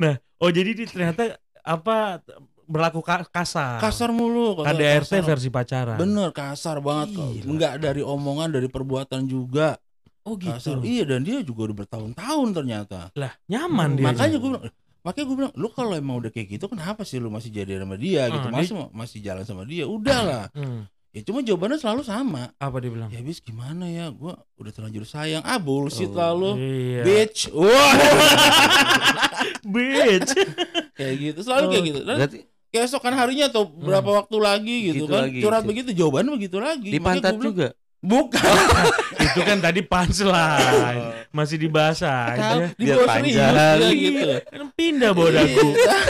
Nah, 0.00 0.16
oh 0.40 0.48
jadi 0.48 0.72
di, 0.72 0.88
ternyata 0.88 1.36
apa 1.60 2.24
berlaku 2.66 3.00
ka- 3.00 3.26
kasar. 3.26 3.78
kasar 3.78 4.10
mulu. 4.10 4.60
KDRT 4.60 5.08
kasar. 5.14 5.24
versi 5.24 5.48
pacaran. 5.48 5.96
Bener, 5.96 6.28
kasar 6.30 6.78
banget. 6.78 7.14
kok. 7.14 7.30
Gila. 7.32 7.46
Nggak 7.48 7.74
dari 7.80 8.02
omongan, 8.02 8.48
dari 8.50 8.66
perbuatan 8.66 9.24
juga. 9.24 9.78
Oh 10.22 10.34
Kasar. 10.34 10.78
gitu. 10.78 10.84
Iya, 10.84 11.04
dan 11.06 11.22
dia 11.22 11.38
juga 11.40 11.70
udah 11.70 11.76
bertahun-tahun 11.80 12.48
ternyata. 12.52 13.14
Lah, 13.14 13.30
nyaman 13.46 13.94
dia. 13.94 14.06
Makanya 14.06 14.36
gue 14.36 14.50
bilang, 14.50 14.64
makanya 15.00 15.24
gue 15.24 15.36
bilang, 15.36 15.54
lu 15.54 15.68
kalau 15.70 15.94
emang 15.94 16.18
udah 16.18 16.28
kayak 16.28 16.50
gitu, 16.50 16.66
kenapa 16.66 17.02
sih 17.02 17.16
lu 17.16 17.30
masih 17.30 17.48
jadi 17.48 17.78
sama 17.78 17.94
dia 17.94 18.26
gitu? 18.26 18.42
Ah, 18.42 18.52
Masih 18.52 18.74
masih 18.90 19.18
jalan 19.20 19.42
sama 19.42 19.62
dia, 19.62 19.86
udahlah. 19.86 20.50
Hmm, 20.58 20.82
Ya 21.12 21.24
cuma 21.24 21.40
jawabannya 21.40 21.78
selalu 21.78 22.02
sama. 22.02 22.52
apa 22.54 22.76
dia 22.76 22.90
bilang? 22.90 23.08
Ya 23.08 23.22
bis 23.22 23.38
gimana 23.38 23.86
ya, 23.86 24.10
gue 24.10 24.28
udah 24.52 24.68
terlanjur 24.70 25.06
sayang. 25.06 25.40
Ah 25.40 25.56
bullshit 25.56 26.10
Oh, 26.10 26.12
lah 26.12 26.30
lu, 26.30 26.58
Iya. 26.58 27.02
bitch. 27.06 27.48
Wah, 27.56 27.92
Bitch. 29.64 30.32
kayak 30.92 31.14
gitu, 31.16 31.38
selalu 31.40 31.64
kayak 31.70 31.84
gitu. 31.86 32.00
Dan 32.02 32.16
Berarti 32.18 32.38
keesokan 32.68 33.12
harinya 33.12 33.46
atau 33.46 33.64
berapa 33.64 34.10
waktu 34.16 34.36
lagi 34.36 34.76
gitu, 34.86 34.96
Gitu 34.98 35.04
kan, 35.08 35.22
lagi. 35.24 35.40
curhat 35.40 35.62
begitu, 35.62 35.90
jawabannya 35.92 36.32
begitu 36.32 36.56
lagi. 36.58 36.88
di 36.88 36.98
pantat 36.98 37.34
bilang, 37.34 37.46
juga. 37.46 37.68
Bukan, 37.98 38.38
Itu 39.26 39.40
kan 39.40 39.58
tadi 39.58 39.80
punchline. 39.82 41.26
Masih 41.28 41.56
dibahas 41.58 41.98
aja. 42.00 42.70
di 42.70 42.84
bawah 42.86 43.08
serius, 43.10 43.34
panjang. 43.34 43.52
ya 43.80 43.90
gitu. 43.90 44.28
Kan 44.46 44.66
pindah 44.72 45.10
bawa 45.10 45.30
dagu. 45.32 45.66
Iya. 45.66 45.96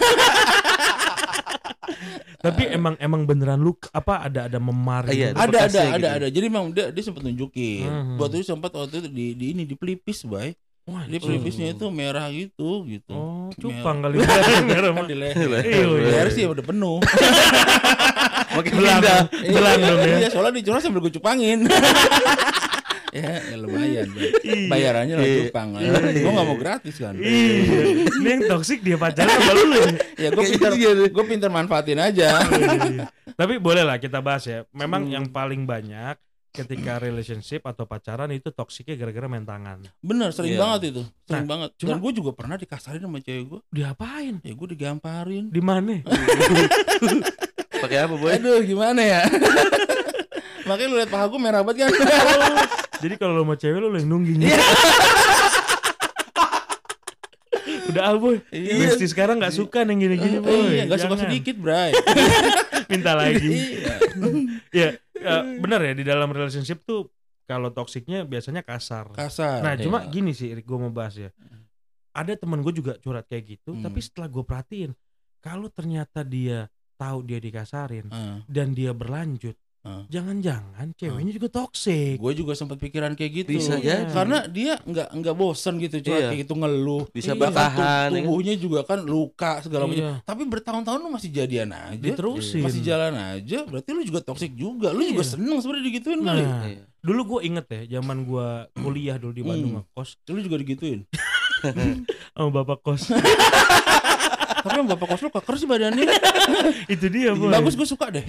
Tapi 2.39 2.63
emang 2.69 2.95
emang 2.97 3.23
beneran 3.25 3.59
lu 3.59 3.75
apa 3.91 4.23
ada 4.23 4.47
ada 4.47 4.59
memar 4.61 5.07
Iya, 5.07 5.33
gitu? 5.33 5.37
ada 5.37 5.41
ada 5.41 5.51
bekasnya 5.67 5.83
ada 5.83 5.95
gitu. 5.97 6.07
ada 6.13 6.27
jadi 6.29 6.47
memang 6.47 6.67
dia 6.71 6.87
dia 6.91 7.03
sempat 7.03 7.23
nunjukin 7.23 7.87
Hmm. 7.87 8.17
waktu 8.17 8.35
itu 8.37 8.47
sempat 8.47 8.71
waktu 8.71 8.95
itu 8.97 9.09
di, 9.09 9.27
di 9.35 9.47
ini 9.51 9.63
di 9.65 9.75
pelipis 9.75 10.23
bay 10.23 10.55
Wah, 10.87 11.02
di 11.02 11.19
pelipisnya 11.19 11.73
itu 11.73 11.87
merah 11.88 12.31
gitu 12.31 12.87
gitu 12.87 13.11
Oh, 13.11 13.50
cupang 13.52 14.00
kali 14.00 14.23
merah 14.71 14.88
kan 14.88 14.95
mah. 14.95 15.05
di 15.05 15.16
leher 15.16 15.35
Iya, 15.37 15.59
di 15.59 15.83
iya. 15.83 15.99
leher 16.00 16.28
sih 16.31 16.45
udah 16.45 16.62
penuh 16.62 17.02
Makin 18.57 18.73
Belang, 18.73 19.00
pindah. 19.00 19.23
belang 19.50 19.78
dong 19.81 19.99
ya. 20.00 20.16
iya 20.16 20.28
soalnya 20.28 20.55
dicurah 20.55 20.78
sambil 20.78 21.00
gue 21.00 21.12
cupangin 21.12 21.66
ya, 23.12 23.33
ya 23.43 23.57
lumayan 23.57 24.07
Bay. 24.09 24.31
Iya. 24.40 24.66
bayarannya 24.66 25.14
lah 25.14 25.25
Iya. 25.25 25.37
cupang 25.45 25.69
Iya. 25.75 25.90
gue 26.14 26.31
nggak 26.31 26.47
mau 26.47 26.57
gratis 26.57 26.95
kan 26.97 27.14
Iya. 27.16 27.81
Ini 28.12 28.28
yang 28.28 28.43
toksik 28.47 28.81
dia 28.81 28.97
pacaran 28.97 29.26
sama 29.28 29.52
lu 29.52 29.76
ya. 30.14 30.28
gue 30.31 30.45
pinter 30.47 30.71
Iya, 30.73 30.90
iya. 30.95 31.07
gue 31.09 31.25
pinter 31.26 31.50
manfaatin 31.50 31.99
aja 31.99 32.28
Iya. 32.47 33.05
Tapi 33.35 33.59
boleh 33.59 33.83
lah 33.83 33.99
kita 33.99 34.19
bahas 34.19 34.45
ya. 34.45 34.64
Memang 34.71 35.05
Hmm. 35.05 35.12
yang 35.12 35.25
paling 35.26 35.66
banyak 35.66 36.16
ketika 36.57 36.97
relationship 36.99 37.61
atau 37.63 37.85
pacaran 37.85 38.31
itu 38.31 38.49
toksiknya 38.49 38.97
gara-gara 38.97 39.27
main 39.27 39.45
tangan. 39.45 39.85
bener 39.99 40.31
sering 40.31 40.53
Iya. 40.53 40.61
banget 40.61 40.81
itu 40.91 41.03
sering 41.23 41.45
Nah, 41.45 41.51
banget 41.51 41.71
cuma- 41.77 41.89
dan 41.89 41.99
gue 41.99 42.13
juga 42.15 42.31
pernah 42.33 42.57
dikasarin 42.57 42.99
sama 42.99 43.19
cewek 43.19 43.45
gue 43.47 43.61
Diapain? 43.71 44.41
ya 44.41 44.53
gue 44.53 44.69
digamparin 44.69 45.45
Di 45.49 45.61
mana? 45.61 46.01
Pakai 47.77 47.99
apa, 48.01 48.15
Boy? 48.15 48.33
Aduh 48.35 48.61
gimana 48.63 48.99
ya 48.99 49.23
Makanya 50.67 50.89
lu 50.89 50.97
liat 50.97 51.09
paha 51.09 51.25
gue 51.27 51.39
merah 51.39 51.61
banget 51.61 51.87
kan 51.87 51.93
Jadi 53.05 53.15
kalau 53.15 53.33
lo 53.35 53.45
sama 53.45 53.55
cewek 53.55 53.77
lo 53.77 53.93
yang 53.93 54.09
nungging. 54.09 54.41
Udah 57.87 58.03
ah 58.05 58.17
boy. 58.17 58.41
Iya. 58.49 58.73
Besti 58.89 59.07
sekarang 59.07 59.37
gak 59.37 59.53
suka 59.53 59.83
yang 59.83 59.99
gini-gini 59.99 60.39
boy. 60.39 60.73
Iya 60.73 60.85
gak 60.87 61.01
suka 61.03 61.17
sedikit 61.21 61.57
bray 61.57 61.93
Minta 62.87 63.13
lagi. 63.13 63.47
Iya 63.47 63.95
ya, 64.73 64.89
eh, 65.26 65.59
bener 65.59 65.80
ya 65.83 65.92
di 65.92 66.04
dalam 66.04 66.28
relationship 66.28 66.83
tuh 66.83 67.11
kalau 67.42 67.71
toksiknya 67.71 68.23
biasanya 68.23 68.62
kasar. 68.62 69.11
Kasar 69.11 69.62
Nah, 69.62 69.75
cuma 69.76 70.02
Iya. 70.02 70.11
gini 70.11 70.33
sih, 70.33 70.50
gue 70.52 70.76
mau 70.76 70.90
bahas 70.90 71.14
ya. 71.16 71.30
Ada 72.11 72.35
temen 72.35 72.59
gue 72.61 72.73
juga 72.73 72.97
curhat 72.97 73.26
kayak 73.26 73.45
gitu, 73.56 73.71
Hmm. 73.73 73.83
tapi 73.83 74.00
setelah 74.00 74.26
gue 74.26 74.40
perhatiin, 74.40 74.90
kalau 75.38 75.68
ternyata 75.68 76.25
dia 76.25 76.66
tahu 76.97 77.21
dia 77.23 77.37
dikasarin 77.37 78.09
Ah, 78.09 78.40
dan 78.47 78.73
dia 78.73 78.90
berlanjut. 78.90 79.52
Jangan-jangan 80.07 80.87
ceweknya 80.93 81.33
juga 81.33 81.49
toksik. 81.52 82.16
Gue 82.16 82.33
juga 82.33 82.52
sempat 82.52 82.76
pikiran 82.76 83.12
kayak 83.12 83.33
gitu 83.38 83.50
Bisa 83.52 83.76
jadi. 83.76 84.07
Karena 84.09 84.45
dia 84.45 84.78
nggak 84.78 85.09
nggak 85.12 85.35
bosan 85.35 85.78
gitu 85.78 86.00
curhat 86.00 86.19
Iya. 86.19 86.28
kayak 86.28 86.40
gitu 86.43 86.55
ngeluh 86.55 87.05
Bisa 87.09 87.33
Iya. 87.33 87.40
bertahan. 87.40 88.09
ya 88.09 88.12
kan? 88.12 88.23
Tubuhnya 88.23 88.55
juga 88.55 88.81
kan 88.83 88.99
luka 89.00 89.52
segala 89.61 89.85
macam 89.85 90.00
Iya. 90.00 90.12
Tapi 90.23 90.43
bertahun-tahun 90.45 90.99
lu 90.99 91.11
masih 91.11 91.31
jadian 91.31 91.71
aja 91.71 91.97
Diterusin. 91.97 92.62
Masih 92.62 92.81
jalan 92.81 93.14
aja 93.14 93.59
Berarti 93.62 93.90
lu 93.90 94.02
juga 94.02 94.21
toksik 94.21 94.52
juga 94.52 94.90
Lu 94.90 95.02
juga 95.02 95.23
Iya. 95.23 95.33
seneng 95.33 95.59
sebenarnya 95.59 95.85
digituin 95.85 96.21
kali 96.21 96.43
Nah, 96.43 96.62
Iya. 96.64 96.83
dulu 97.00 97.21
gue 97.28 97.40
inget 97.45 97.66
ya, 97.66 97.81
zaman 97.97 98.23
gue 98.23 98.49
kuliah 98.76 99.16
dulu 99.16 99.31
di 99.31 99.43
Bandung 99.43 99.73
Hmm. 99.73 99.83
ngekos 99.85 100.19
Lu 100.26 100.40
juga 100.40 100.57
digituin 100.57 101.07
sama 102.35 102.50
bapak 102.55 102.78
kos. 102.81 103.09
Tapi 104.66 104.76
yang 104.76 104.88
bapak 104.88 105.07
kos 105.09 105.23
lu 105.23 105.31
keker 105.31 105.55
sih 105.57 105.64
badannya 105.64 106.11
Itu 106.93 107.07
dia 107.07 107.31
boy. 107.33 107.49
Bagus 107.49 107.75
gue 107.75 107.87
suka 107.87 108.11
deh 108.11 108.26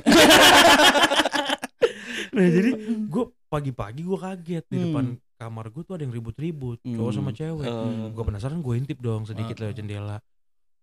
Nah 2.37 2.47
jadi 2.47 2.69
gue 3.03 3.23
pagi-pagi 3.47 4.01
gue 4.01 4.17
kaget 4.17 4.65
di 4.65 4.75
Hmm. 4.75 4.85
depan 4.85 5.05
kamar 5.37 5.65
gue 5.67 5.81
tuh 5.81 5.93
ada 5.93 6.03
yang 6.03 6.11
ribut-ribut 6.11 6.77
cowok 6.79 7.09
Hmm. 7.09 7.17
sama 7.17 7.31
cewek. 7.31 7.65
Oh. 7.65 8.09
Gue 8.11 8.23
penasaran 8.23 8.59
gue 8.59 8.73
intip 8.75 8.97
dong 8.99 9.23
sedikit 9.23 9.57
lewat 9.57 9.75
jendela. 9.75 10.17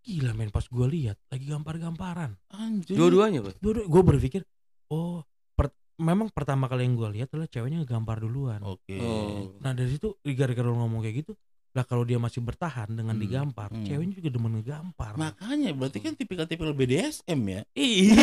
Gila 0.00 0.32
men 0.32 0.48
pas 0.48 0.62
gue 0.62 0.86
lihat 0.90 1.16
lagi 1.26 1.46
gampar-gamparan. 1.46 2.36
Anjir 2.50 2.92
Dua-duanya, 2.92 3.40
Boy. 3.40 3.54
Dua 3.56 3.72
gue 3.80 4.02
berpikir 4.04 4.42
oh 4.90 5.24
per- 5.50 5.72
memang 5.96 6.28
pertama 6.28 6.66
kali 6.66 6.84
yang 6.84 6.94
gue 6.94 7.08
lihat 7.14 7.30
adalah 7.30 7.46
ceweknya 7.46 7.80
ngegampar 7.80 8.18
duluan. 8.18 8.60
Oke 8.60 8.98
Oh. 8.98 9.56
Nah 9.58 9.72
dari 9.72 9.88
situ 9.88 10.12
gara-gara 10.28 10.66
lu 10.66 10.76
ngomong 10.76 11.00
kayak 11.00 11.24
gitu, 11.24 11.32
lah 11.74 11.82
kalau 11.82 12.02
dia 12.02 12.16
masih 12.16 12.38
bertahan 12.38 12.86
dengan 12.88 13.12
Hmm. 13.12 13.20
digampar, 13.20 13.66
Hmm. 13.66 13.82
ceweknya 13.82 14.14
juga 14.14 14.30
demen 14.30 14.52
ngegampar. 14.54 15.12
Makanya 15.14 15.74
berarti 15.74 15.98
kan 15.98 16.14
tipikal-tipikal 16.14 16.70
BDSM 16.70 17.40
ya 17.44 17.60
iya 17.74 18.14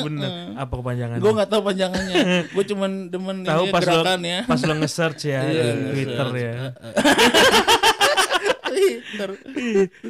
bener. 0.06 0.58
Apa 0.58 0.74
kepanjangannya? 0.76 1.22
Gue 1.22 1.32
gak 1.32 1.48
tahu 1.48 1.62
panjangannya 1.64 2.14
Gue 2.54 2.64
cuman 2.66 2.90
demen 3.06 3.36
Tahu 3.42 3.64
pas 3.68 3.78
lo- 3.80 4.02
gerakannya 4.02 4.38
Pas 4.44 4.60
lo 4.60 4.74
nge-search 4.74 5.22
ya 5.24 5.40
Iya, 5.46 5.62
di 5.70 5.84
Twitter 5.88 6.28
ya. 6.34 6.54
Twitter. 8.64 9.28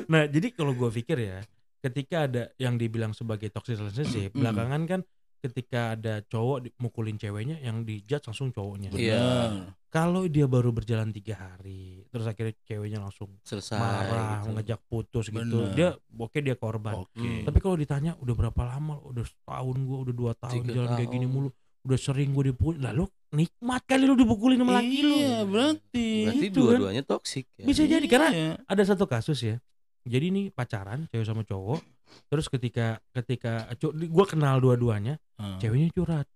nah 0.07 0.23
jadi 0.25 0.49
kalau 0.51 0.73
gue 0.73 0.91
pikir 0.95 1.19
ya, 1.19 1.39
ketika 1.81 2.25
ada 2.25 2.43
yang 2.57 2.77
dibilang 2.77 3.13
sebagai 3.13 3.49
toxic 3.49 3.77
relationship, 3.77 4.33
Hmm. 4.33 4.41
belakangan 4.41 4.83
kan 4.87 5.01
ketika 5.41 5.81
ada 5.93 6.21
cowok 6.23 6.69
mukulin 6.77 7.17
ceweknya 7.17 7.57
yang 7.59 7.83
dijudge 7.83 8.23
langsung 8.23 8.49
cowoknya. 8.51 8.93
Iya. 8.93 9.17
Bener. 9.17 9.51
Kalau 9.89 10.23
dia 10.25 10.47
baru 10.47 10.71
berjalan 10.71 11.11
tiga 11.11 11.35
hari, 11.35 12.07
terus 12.07 12.23
akhirnya 12.23 12.55
ceweknya 12.63 13.01
langsung 13.01 13.27
Selesai. 13.43 13.75
marah, 13.75 14.39
gitu. 14.39 14.49
ngejak 14.55 14.81
putus 14.87 15.27
gitu, 15.27 15.43
Bener. 15.67 15.75
dia 15.75 15.89
oke 16.15 16.39
dia 16.39 16.55
korban. 16.55 16.95
Oke. 17.01 17.43
Tapi 17.43 17.59
kalau 17.59 17.75
ditanya 17.75 18.15
udah 18.17 18.35
berapa 18.37 18.63
lama, 18.63 19.03
udah 19.03 19.25
setahun 19.25 19.77
gue, 19.77 19.99
udah 20.01 20.15
dua 20.15 20.33
tahun 20.35 20.63
Tiga 20.63 20.73
jalan 20.77 20.91
kayak 20.95 21.11
gini 21.11 21.27
tahun. 21.27 21.35
mulu, 21.35 21.49
udah 21.83 21.99
sering 21.99 22.31
gue 22.31 22.45
dipukulin. 22.47 22.81
Lalu 22.85 23.05
nikmat 23.33 23.83
kali 23.83 24.05
lu 24.05 24.15
dipukulin 24.15 24.59
sama 24.59 24.73
laki 24.79 24.99
lu. 25.01 25.17
Iya 25.17 25.39
berarti 25.43 26.07
Berarti 26.23 26.45
Gitu 26.45 26.61
kan. 26.61 26.71
dua-duanya 26.71 27.03
toksik 27.03 27.47
ya. 27.53 27.65
Bisa 27.67 27.83
jadi 27.83 28.07
karena 28.07 28.31
Iya. 28.31 28.51
ada 28.63 28.83
satu 28.85 29.05
kasus 29.05 29.39
ya. 29.41 29.57
Jadi 30.03 30.27
nih 30.31 30.47
pacaran 30.49 31.11
cewek 31.11 31.27
sama 31.27 31.43
cowok. 31.43 31.83
Terus 32.27 32.47
ketika 32.47 32.87
ketika 33.11 33.69
gue 33.85 34.27
kenal 34.27 34.59
dua-duanya, 34.59 35.19
Ah. 35.35 35.57
ceweknya 35.57 35.91
curhat. 35.91 36.27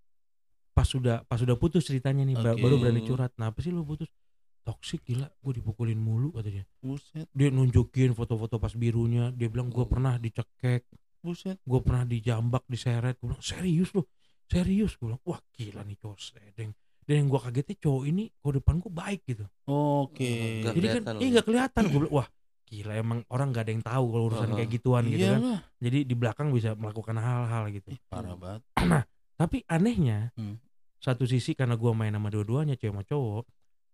Pas 0.70 0.84
sudah 0.84 1.22
pas 1.22 1.36
sudah 1.36 1.54
putus 1.54 1.82
ceritanya 1.82 2.22
nih, 2.22 2.34
Oke. 2.34 2.58
baru 2.58 2.76
berani 2.76 3.00
curhat. 3.00 3.30
Nah, 3.34 3.48
apa 3.48 3.58
sih 3.58 3.70
lu 3.70 3.82
putus? 3.82 4.08
toksik 4.64 5.04
gila 5.04 5.28
gue 5.28 5.60
dipukulin 5.60 5.92
mulu 5.94 6.32
katanya 6.32 6.64
Buset, 6.80 7.28
dia 7.30 7.52
nunjukin 7.52 8.16
foto-foto 8.16 8.56
pas 8.56 8.72
birunya 8.72 9.28
dia 9.28 9.44
bilang 9.46 9.68
gue 9.68 9.76
Oh. 9.76 9.84
pernah 9.84 10.16
dicekek 10.16 10.88
buset. 11.20 11.60
gue 11.60 11.80
pernah 11.80 12.02
dijambak 12.02 12.64
diseret 12.64 13.20
gue 13.20 13.28
bilang 13.28 13.44
serius 13.44 13.92
loh 13.92 14.08
serius 14.46 14.96
gue 14.96 15.04
bilang 15.06 15.20
wah 15.22 15.36
gila 15.52 15.84
nih 15.84 15.96
cowok 15.98 16.16
sedeng 16.18 16.72
dan 16.98 17.12
yang 17.14 17.28
gue 17.28 17.40
kagetnya 17.42 17.76
cowok 17.78 18.02
ini 18.06 18.24
kalau 18.34 18.52
depan 18.54 18.74
gue 18.78 18.88
baik 18.90 19.20
gitu 19.26 19.44
Oke. 19.68 20.32
Nggak 20.64 20.74
jadi 20.74 20.88
kan 20.88 21.02
iya 21.04 21.12
loh. 21.12 21.30
nggak 21.30 21.44
kelihatan 21.44 21.82
gue 21.84 21.98
bilang 22.00 22.14
wah 22.14 22.28
gila 22.74 22.92
emang 22.94 23.18
orang 23.28 23.48
nggak 23.48 23.62
ada 23.62 23.72
yang 23.72 23.84
tahu 23.84 24.04
kalau 24.08 24.24
urusan 24.26 24.46
Heeh. 24.46 24.56
kayak 24.58 24.70
gituan 24.72 25.02
gitu 25.06 25.24
kan 25.24 25.40
Iyalah. 25.40 25.60
jadi 25.78 25.98
di 26.02 26.14
belakang 26.14 26.48
bisa 26.48 26.74
melakukan 26.74 27.14
hal-hal 27.16 27.64
gitu 27.70 27.88
Ih, 27.88 28.00
parah 28.04 28.34
banget. 28.34 28.62
tapi 29.34 29.62
anehnya 29.66 30.30
Hmm. 30.32 30.58
satu 30.98 31.24
sisi 31.24 31.52
karena 31.52 31.74
gue 31.74 31.90
main 31.90 32.10
sama 32.10 32.28
dua-duanya 32.28 32.74
cewek 32.74 32.90
sama 32.90 33.02
cowok 33.02 33.44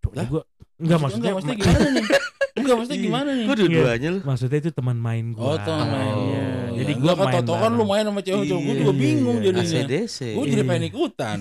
cowoknya 0.01 0.25
gue 0.27 0.43
enggak 0.79 0.99
maksudnya 0.99 1.31
enggak, 1.31 1.37
maksudnya 1.37 1.59
gimana 1.59 1.89
nih? 1.91 2.07
Enggak, 2.51 2.77
maksudnya 2.77 3.01
gimana 3.01 3.31
nih? 3.31 3.47
Kok 3.47 3.57
dua-duanya 3.57 4.09
lu? 4.11 4.19
maksudnya 4.23 4.59
itu 4.59 4.71
teman 4.71 4.99
main 4.99 5.25
gue 5.31 5.39
Oh, 5.41 5.55
teman 5.57 5.87
main. 5.87 6.13
Iya. 6.13 6.43
Oh, 6.43 6.75
jadi 6.75 6.83
iya. 6.83 6.99
gue 6.99 7.01
Enggak 7.01 7.17
kan 7.17 7.25
main 7.25 7.35
Toto 7.39 7.55
kan 7.57 7.71
lu 7.71 7.85
main 7.87 8.05
sama 8.05 8.21
cewek-cewek, 8.21 8.49
gue 8.59 8.67
Iya, 8.67 8.81
juga 8.81 8.91
iya, 8.91 9.01
bingung 9.01 9.37
iya. 9.37 9.45
jadinya. 9.47 9.81
ACDC. 9.81 10.19
Gue 10.35 10.45
jadi 10.45 10.57
Iya. 10.59 10.69
pengen 10.69 10.85
ikutan. 10.85 11.37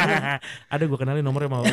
ada 0.74 0.82
gue 0.84 0.98
kenalin 0.98 1.22
nomornya 1.22 1.48
mau 1.48 1.64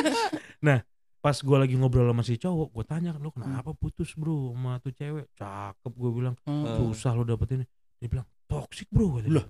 nah 0.66 0.78
pas 1.22 1.32
gue 1.32 1.54
lagi 1.56 1.78
ngobrol 1.78 2.04
sama 2.04 2.20
si 2.20 2.34
cowok 2.34 2.68
gue 2.68 2.84
tanya 2.84 3.14
lo 3.14 3.30
kenapa 3.30 3.70
putus 3.72 4.12
bro 4.12 4.50
sama 4.50 4.76
tuh 4.76 4.90
cewek 4.90 5.30
cakep 5.32 5.92
gue 5.92 6.10
bilang 6.10 6.34
Hmm. 6.42 6.66
susah 6.82 7.14
lo 7.14 7.22
dapetin 7.22 7.62
dia 7.96 8.08
bilang 8.08 8.26
toksik 8.44 8.90
bro. 8.90 9.22
Lah. 9.22 9.46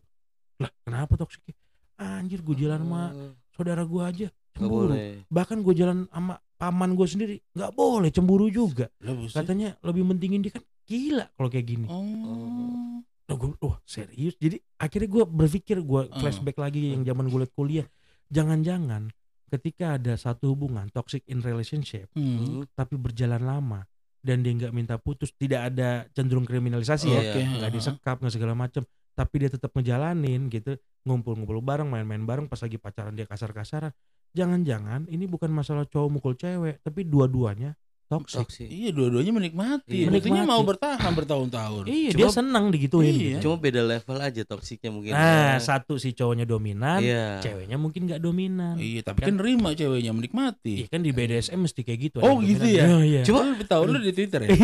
lah 0.61 0.71
kenapa 0.85 1.17
toksik 1.17 1.57
anjir 1.97 2.38
gue 2.38 2.55
jalan 2.55 2.79
sama 2.79 3.02
saudara 3.50 3.83
gue 3.83 4.02
aja 4.02 4.26
cemburu 4.52 4.93
boleh. 4.93 5.25
bahkan 5.26 5.59
gue 5.59 5.73
jalan 5.73 6.05
sama 6.07 6.37
paman 6.55 6.93
gue 6.93 7.07
sendiri 7.07 7.37
nggak 7.50 7.73
boleh 7.73 8.11
cemburu 8.11 8.47
juga 8.47 8.93
katanya 9.33 9.75
lebih 9.81 10.05
mentingin 10.05 10.38
dia 10.38 10.52
kan 10.52 10.62
gila 10.85 11.25
kalau 11.33 11.49
kayak 11.49 11.67
gini 11.67 11.88
Oh. 11.88 13.00
Nah, 13.23 13.38
gue, 13.38 13.55
wah 13.61 13.81
serius. 13.83 14.37
Jadi 14.37 14.61
akhirnya 14.76 15.09
gue 15.09 15.25
berpikir 15.25 15.81
gue 15.81 16.00
Hmm. 16.05 16.21
flashback 16.21 16.59
lagi 16.59 16.93
yang 16.93 17.00
zaman 17.00 17.26
gue 17.26 17.41
liat 17.41 17.55
kuliah. 17.55 17.87
Jangan-jangan 18.29 19.09
ketika 19.53 20.01
ada 20.01 20.17
satu 20.17 20.57
hubungan 20.57 20.89
toxic 20.89 21.21
in 21.29 21.45
relationship 21.45 22.09
Hmm. 22.17 22.65
tapi 22.73 22.97
berjalan 22.97 23.45
lama 23.45 23.85
dan 24.25 24.41
dia 24.41 24.55
nggak 24.55 24.73
minta 24.73 24.97
putus, 24.97 25.35
tidak 25.35 25.75
ada 25.75 26.07
cenderung 26.15 26.47
kriminalisasi 26.47 27.11
ya, 27.11 27.21
Iya. 27.21 27.33
Oke. 27.35 27.43
nggak 27.59 27.71
disekap 27.75 28.17
nggak 28.23 28.33
segala 28.33 28.55
macam, 28.55 28.87
tapi 29.13 29.35
dia 29.43 29.51
tetap 29.51 29.75
ngejalanin 29.75 30.47
gitu, 30.47 30.79
ngumpul-ngumpul 31.03 31.59
bareng, 31.59 31.91
main-main 31.91 32.23
bareng, 32.23 32.47
pas 32.47 32.63
lagi 32.63 32.79
pacaran 32.79 33.13
dia 33.13 33.27
kasar-kasaran. 33.27 33.91
Jangan-jangan 34.33 35.11
ini 35.13 35.29
bukan 35.29 35.53
masalah 35.53 35.85
cowok 35.85 36.09
mukul 36.09 36.35
cewek, 36.39 36.81
tapi 36.81 37.05
dua-duanya 37.05 37.75
toxic. 38.12 38.38
Toxic. 38.45 38.69
Iya, 38.69 38.90
dua-duanya 38.90 39.33
menikmati. 39.33 39.95
Iya. 39.95 40.07
Menikmati. 40.07 40.45
mau 40.45 40.61
bertahan 40.61 41.12
bertahun-tahun. 41.12 41.83
Iya, 41.85 42.11
Cuma- 42.11 42.19
dia 42.19 42.28
senang 42.28 42.64
digituin. 42.69 43.09
Iya. 43.09 43.16
gitu. 43.16 43.38
Cuma 43.45 43.57
beda 43.57 43.81
level 43.81 44.16
aja 44.19 44.42
toksiknya 44.42 44.90
mungkin. 44.90 45.12
Nah, 45.12 45.57
ya. 45.57 45.59
satu 45.59 45.97
si 45.97 46.12
cowoknya 46.12 46.45
dominan, 46.45 47.00
Iya. 47.00 47.40
ceweknya 47.40 47.76
mungkin 47.76 48.04
nggak 48.04 48.21
dominan. 48.21 48.76
Iya, 48.76 49.00
tapi 49.02 49.23
kan 49.23 49.35
nerima 49.35 49.73
ceweknya 49.73 50.12
menikmati. 50.12 50.85
Iya 50.85 50.87
kan 50.87 51.00
di 51.00 51.11
BDSM 51.11 51.59
mesti 51.59 51.81
kayak 51.81 52.00
gitu. 52.02 52.19
Oh, 52.21 52.38
gitu 52.38 52.61
dominan. 52.61 52.76
ya? 52.76 52.85
Iya, 52.85 52.99
iya. 53.02 53.23
Coba 53.25 53.40
lu 53.49 53.64
tahu 53.64 53.83
lu 53.87 53.99
di 53.99 54.12
Twitter 54.12 54.40
ya? 54.45 54.50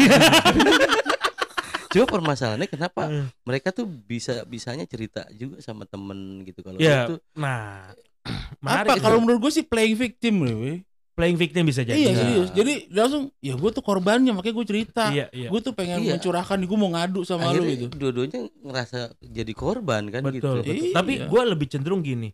Cuma 1.89 2.05
permasalahannya 2.05 2.69
kenapa 2.69 3.09
Eh, 3.09 3.25
mereka 3.43 3.73
tuh 3.73 3.89
bisa 3.89 4.45
bisanya 4.45 4.85
cerita 4.85 5.25
juga 5.33 5.57
sama 5.59 5.89
temen 5.89 6.45
gitu 6.45 6.61
kalau 6.61 6.77
Ya, 6.77 7.05
itu 7.09 7.17
nah, 7.33 7.97
Apa 8.61 9.01
kalau 9.01 9.25
menurut 9.25 9.49
gue 9.49 9.53
sih 9.55 9.65
playing 9.65 9.97
victim 9.97 10.45
loh. 10.45 10.77
Playing 11.19 11.35
victim 11.35 11.67
bisa 11.67 11.83
jadi. 11.83 11.99
Iya 11.99 12.11
Nah. 12.11 12.19
serius. 12.23 12.49
Jadi 12.55 12.73
dia 12.87 13.01
langsung 13.03 13.35
ya 13.43 13.59
gue 13.59 13.71
tuh 13.71 13.83
korbannya 13.83 14.31
makanya 14.31 14.55
gue 14.55 14.67
cerita. 14.69 15.05
Iya, 15.11 15.27
iya. 15.35 15.49
Gue 15.51 15.59
tuh 15.59 15.75
pengen 15.75 15.99
Iya. 15.99 16.15
mencurahkan 16.15 16.59
gue 16.63 16.79
mau 16.79 16.91
ngadu 16.95 17.27
sama 17.27 17.51
lu 17.51 17.59
akhirnya 17.59 17.75
gitu. 17.77 17.95
dua-duanya 17.99 18.41
ngerasa 18.63 18.99
jadi 19.19 19.53
korban 19.53 20.07
kan 20.07 20.23
betul, 20.23 20.39
gitu. 20.39 20.49
betul. 20.63 20.75
Iya. 20.79 20.95
Tapi 20.95 21.13
gue 21.27 21.43
lebih 21.45 21.67
cenderung 21.67 22.01
gini. 22.01 22.31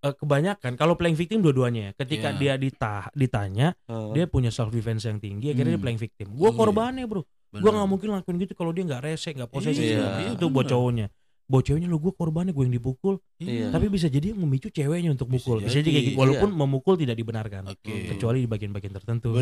Eh, 0.00 0.14
kebanyakan 0.14 0.76
kalau 0.76 0.94
playing 0.94 1.16
victim 1.16 1.40
dua-duanya 1.40 1.80
ya. 1.80 1.90
Ketika 1.96 2.28
Iya. 2.30 2.38
dia 2.38 2.54
ditah, 2.60 3.02
ditanya, 3.10 3.72
Oh. 3.84 4.12
dia 4.12 4.28
punya 4.28 4.52
self 4.52 4.68
defense 4.68 5.02
yang 5.02 5.18
tinggi, 5.18 5.50
akhirnya 5.50 5.74
dia 5.74 5.80
Hmm. 5.80 5.84
playing 5.90 5.98
victim. 5.98 6.26
Gue 6.30 6.48
Iya. 6.48 6.56
korbannya, 6.56 7.04
Bro. 7.04 7.24
Gue 7.50 7.70
nggak 7.70 7.86
mungkin 7.86 8.08
lakuin 8.12 8.36
gitu 8.36 8.52
kalau 8.52 8.70
dia 8.70 8.84
nggak 8.84 9.00
rese, 9.00 9.30
nggak 9.30 9.48
posesif. 9.48 9.80
Iya. 9.80 9.98
macam. 9.98 10.20
Iya, 10.20 10.30
Itu 10.36 10.46
buat 10.48 10.66
cowoknya. 10.68 11.06
Buat 11.44 11.62
ceweknya 11.62 11.86
lo 11.86 12.00
gue 12.00 12.08
korbannya, 12.10 12.50
gue 12.50 12.64
yang 12.64 12.72
dipukul. 12.72 13.20
Iya. 13.36 13.68
Tapi 13.68 13.92
bisa 13.92 14.08
jadi 14.08 14.32
yang 14.32 14.40
memicu 14.40 14.68
ceweknya 14.68 15.12
untuk 15.12 15.28
Bisa 15.28 15.44
mukul. 15.44 15.56
Bisa 15.60 15.76
jadi 15.76 15.84
kayak 15.84 16.00
jadi, 16.00 16.10
gitu. 16.10 16.20
Walaupun 16.20 16.50
memukul 16.50 16.94
tidak 16.96 17.14
dibenarkan. 17.14 17.62
Oke. 17.68 17.94
Kecuali 18.10 18.38
di 18.40 18.48
bagian-bagian 18.48 18.94
tertentu. 18.94 19.36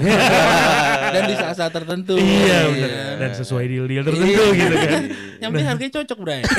Dan 1.15 1.23
di 1.25 1.35
saat-saat 1.35 1.71
tertentu. 1.71 2.19
Iya 2.19 2.27
Iya. 2.27 2.61
benar. 2.69 3.15
Dan 3.19 3.31
sesuai 3.39 3.65
deal-deal 3.65 4.03
tertentu 4.03 4.45
gitu 4.53 4.75
kan. 4.77 5.03
Yang 5.39 5.51
penting 5.51 5.69
harganya 5.69 5.93
cocok, 5.95 6.19
Bray. 6.19 6.43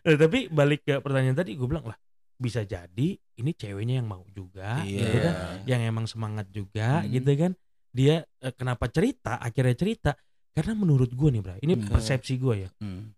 Nah, 0.00 0.16
tapi 0.16 0.46
balik 0.48 0.80
ke 0.82 0.94
pertanyaan 0.98 1.36
tadi 1.36 1.52
gue 1.52 1.66
bilang 1.66 1.84
lah 1.84 1.98
bisa 2.32 2.64
jadi 2.64 3.08
ini 3.36 3.50
ceweknya 3.52 4.00
yang 4.00 4.08
mau 4.08 4.24
juga 4.30 4.80
gitu 4.82 5.04
kan. 5.20 5.34
Yang 5.66 5.80
emang 5.84 6.06
semangat 6.08 6.46
juga 6.48 7.04
Hmm. 7.04 7.10
gitu 7.10 7.30
kan. 7.36 7.52
Dia 7.90 8.14
eh, 8.22 8.54
kenapa 8.54 8.88
cerita 8.88 9.36
akhirnya 9.36 9.74
cerita 9.74 10.10
karena 10.50 10.72
menurut 10.74 11.10
gue 11.10 11.28
nih 11.30 11.42
Bray, 11.42 11.58
ini 11.60 11.74
Hmm. 11.76 11.90
persepsi 11.90 12.38
gue 12.38 12.54
ya. 12.64 12.70
Hmm. 12.80 13.12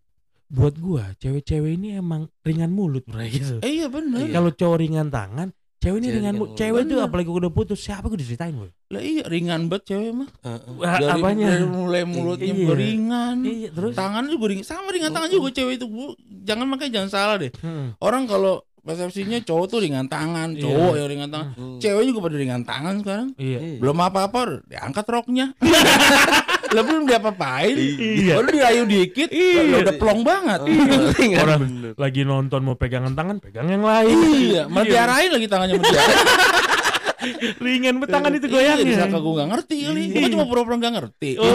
Buat 0.53 0.77
gue 0.77 1.01
cewek-cewek 1.17 1.81
ini 1.81 1.97
emang 1.97 2.29
ringan 2.45 2.69
mulut 2.69 3.09
Bray 3.09 3.33
gitu. 3.33 3.57
Eh 3.65 3.81
iya 3.81 3.88
bener. 3.88 4.29
Iya. 4.29 4.37
Kalau 4.37 4.51
cowok 4.53 4.77
ringan 4.79 5.09
tangan, 5.09 5.49
cewek 5.81 5.97
ini 5.97 6.07
Cewek 6.07 6.17
ringan 6.21 6.35
mulut. 6.37 6.53
Cewek 6.55 6.81
itu 6.85 6.97
apalagi 7.01 7.31
udah 7.33 7.49
putus 7.49 7.81
siapa 7.81 8.05
gue 8.07 8.21
diceritain 8.21 8.53
gue. 8.53 8.69
Lah 8.93 9.01
iya 9.01 9.25
ringan 9.25 9.73
banget 9.73 9.97
cewek 9.97 10.12
mah. 10.12 10.29
Heeh. 10.45 10.73
Dari, 10.77 11.09
apanya? 11.09 11.47
dari 11.57 11.65
mulai 11.65 12.03
mulutnya 12.05 12.53
Iya. 12.53 12.69
ringan. 12.77 13.37
Iya, 13.41 13.69
terus 13.73 13.93
Tangan 13.97 14.29
juga 14.29 14.45
ringan. 14.53 14.67
Sama 14.69 14.93
ringan 14.93 15.09
tangan 15.11 15.31
juga 15.33 15.49
cewek 15.51 15.75
itu. 15.81 15.87
Bu. 15.88 16.12
Jangan 16.45 16.67
makanya 16.69 16.93
jangan 17.01 17.11
salah 17.11 17.37
deh. 17.41 17.49
Hmm. 17.65 17.97
Orang 17.97 18.29
kalau 18.29 18.61
persepsinya 18.83 19.38
cowok 19.41 19.67
tuh 19.73 19.79
ringan 19.81 20.05
tangan, 20.05 20.53
Iya. 20.53 20.69
cowok 20.69 20.93
yang 21.01 21.09
ringan 21.09 21.31
tangan. 21.33 21.49
Hmm. 21.57 21.79
Cewek 21.81 22.05
juga 22.05 22.19
pada 22.29 22.37
ringan 22.37 22.62
tangan 22.69 22.95
sekarang. 23.01 23.29
Iya. 23.41 23.59
Iya. 23.62 23.79
Belum 23.81 23.97
apa-apa, 23.97 24.61
diangkat 24.69 25.07
roknya. 25.09 25.47
Lah 26.73 26.83
belum 26.83 27.05
diapa-apain. 27.05 27.77
Iya. 27.77 28.35
Baru 28.41 28.49
dirayu 28.49 28.83
dikit, 28.85 29.29
lah 29.29 29.79
udah 29.81 29.95
plong 29.97 30.21
banget. 30.23 30.61
Oh, 30.65 31.13
ringan 31.13 31.39
Orang 31.41 31.61
bener. 31.63 31.93
lagi 31.95 32.21
nonton 32.23 32.61
mau 32.63 32.75
pegangan 32.75 33.13
tangan, 33.13 33.37
pegang 33.39 33.69
yang 33.69 33.85
lain. 33.85 34.17
Iya, 34.33 34.63
malah 34.67 34.87
diarahin 34.87 35.31
lagi 35.31 35.47
tangannya 35.47 35.75
mutiara. 35.77 36.17
Ringan 37.63 38.03
banget 38.03 38.11
tangan 38.19 38.33
itu 38.35 38.47
Iya, 38.47 38.55
goyangnya. 38.75 38.83
disangka 38.85 39.19
gue 39.23 39.33
gak 39.33 39.51
ngerti 39.55 39.77
kali. 39.87 40.01
Iya. 40.03 40.19
Gue 40.19 40.31
cuma 40.35 40.45
pura-pura 40.45 40.75
gak 40.75 40.95
ngerti. 40.99 41.31
Oh. 41.39 41.55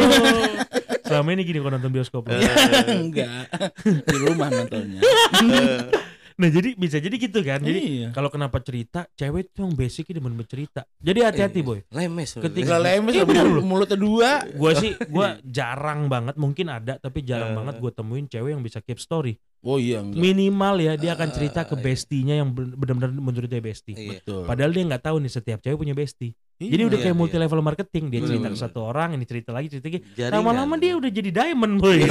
Selama 1.03 1.29
ini 1.35 1.41
gini 1.43 1.59
kalau 1.59 1.71
nonton 1.75 1.91
bioskop. 1.91 2.23
Enggak. 2.87 3.51
Di 3.83 4.15
rumah 4.15 4.47
nontonnya. 4.47 5.01
Nah 6.37 6.53
jadi 6.53 6.77
bisa 6.77 7.01
jadi 7.01 7.15
gitu 7.17 7.41
kan. 7.41 7.57
Jadi 7.59 7.81
iya. 7.81 8.09
kalau 8.13 8.29
kenapa 8.29 8.61
cerita, 8.61 9.09
cewek 9.11 9.51
tuh 9.51 9.65
yang 9.65 9.73
basicnya 9.73 10.21
demen 10.21 10.37
bercerita. 10.37 10.85
Jadi 11.01 11.19
hati-hati 11.25 11.59
boy. 11.61 11.81
Lemes. 11.89 12.37
Ketika- 12.37 12.77
Gila 12.77 12.79
lemes 12.79 13.13
Iya, 13.13 13.25
bener 13.25 13.45
mulut- 13.49 13.65
mulutnya 13.65 13.97
dua. 13.97 14.29
Gue 14.45 14.71
sih, 14.77 14.93
gue 14.93 15.27
jarang 15.43 16.05
banget, 16.05 16.37
mungkin 16.37 16.69
ada, 16.69 17.01
tapi 17.01 17.25
jarang 17.25 17.51
Eh. 17.51 17.57
banget 17.57 17.75
gue 17.81 17.91
temuin 17.91 18.25
cewek 18.25 18.53
yang 18.53 18.61
bisa 18.61 18.79
keep 18.79 19.01
story. 19.01 19.33
Oh 19.67 19.75
iya 19.75 19.99
enggak. 19.99 20.15
Minimal 20.15 20.75
ya 20.79 20.93
dia 20.95 21.11
akan 21.11 21.29
cerita 21.29 21.67
ke 21.67 21.75
Ah, 21.75 21.77
iya. 21.77 21.83
bestinya 21.83 22.33
yang 22.33 22.55
ben- 22.55 22.71
benar-benar 22.71 23.11
menurut 23.11 23.45
dia 23.45 23.59
bestie. 23.59 23.91
Iya. 23.91 24.23
Betul. 24.23 24.47
Padahal 24.47 24.71
dia 24.71 24.83
nggak 24.87 25.03
tahu 25.03 25.15
nih 25.19 25.27
setiap 25.29 25.59
cewek 25.59 25.75
punya 25.75 25.91
bestie. 25.91 26.31
Iya. 26.55 26.69
Jadi 26.71 26.81
udah 26.85 26.95
Iya, 26.95 27.03
kayak 27.03 27.13
iya. 27.13 27.21
multi 27.21 27.35
level 27.35 27.59
marketing. 27.61 28.05
Dia 28.07 28.19
Bener, 28.19 28.29
cerita 28.31 28.47
ke 28.47 28.57
satu 28.57 28.79
orang, 28.81 29.09
ini 29.13 29.25
cerita 29.27 29.51
lagi, 29.51 29.67
cerita 29.67 29.85
lagi. 29.85 29.99
Lama-lama 30.31 30.79
dia 30.79 30.95
udah 30.95 31.11
jadi 31.11 31.29
diamond 31.29 31.73
boy. 31.77 31.99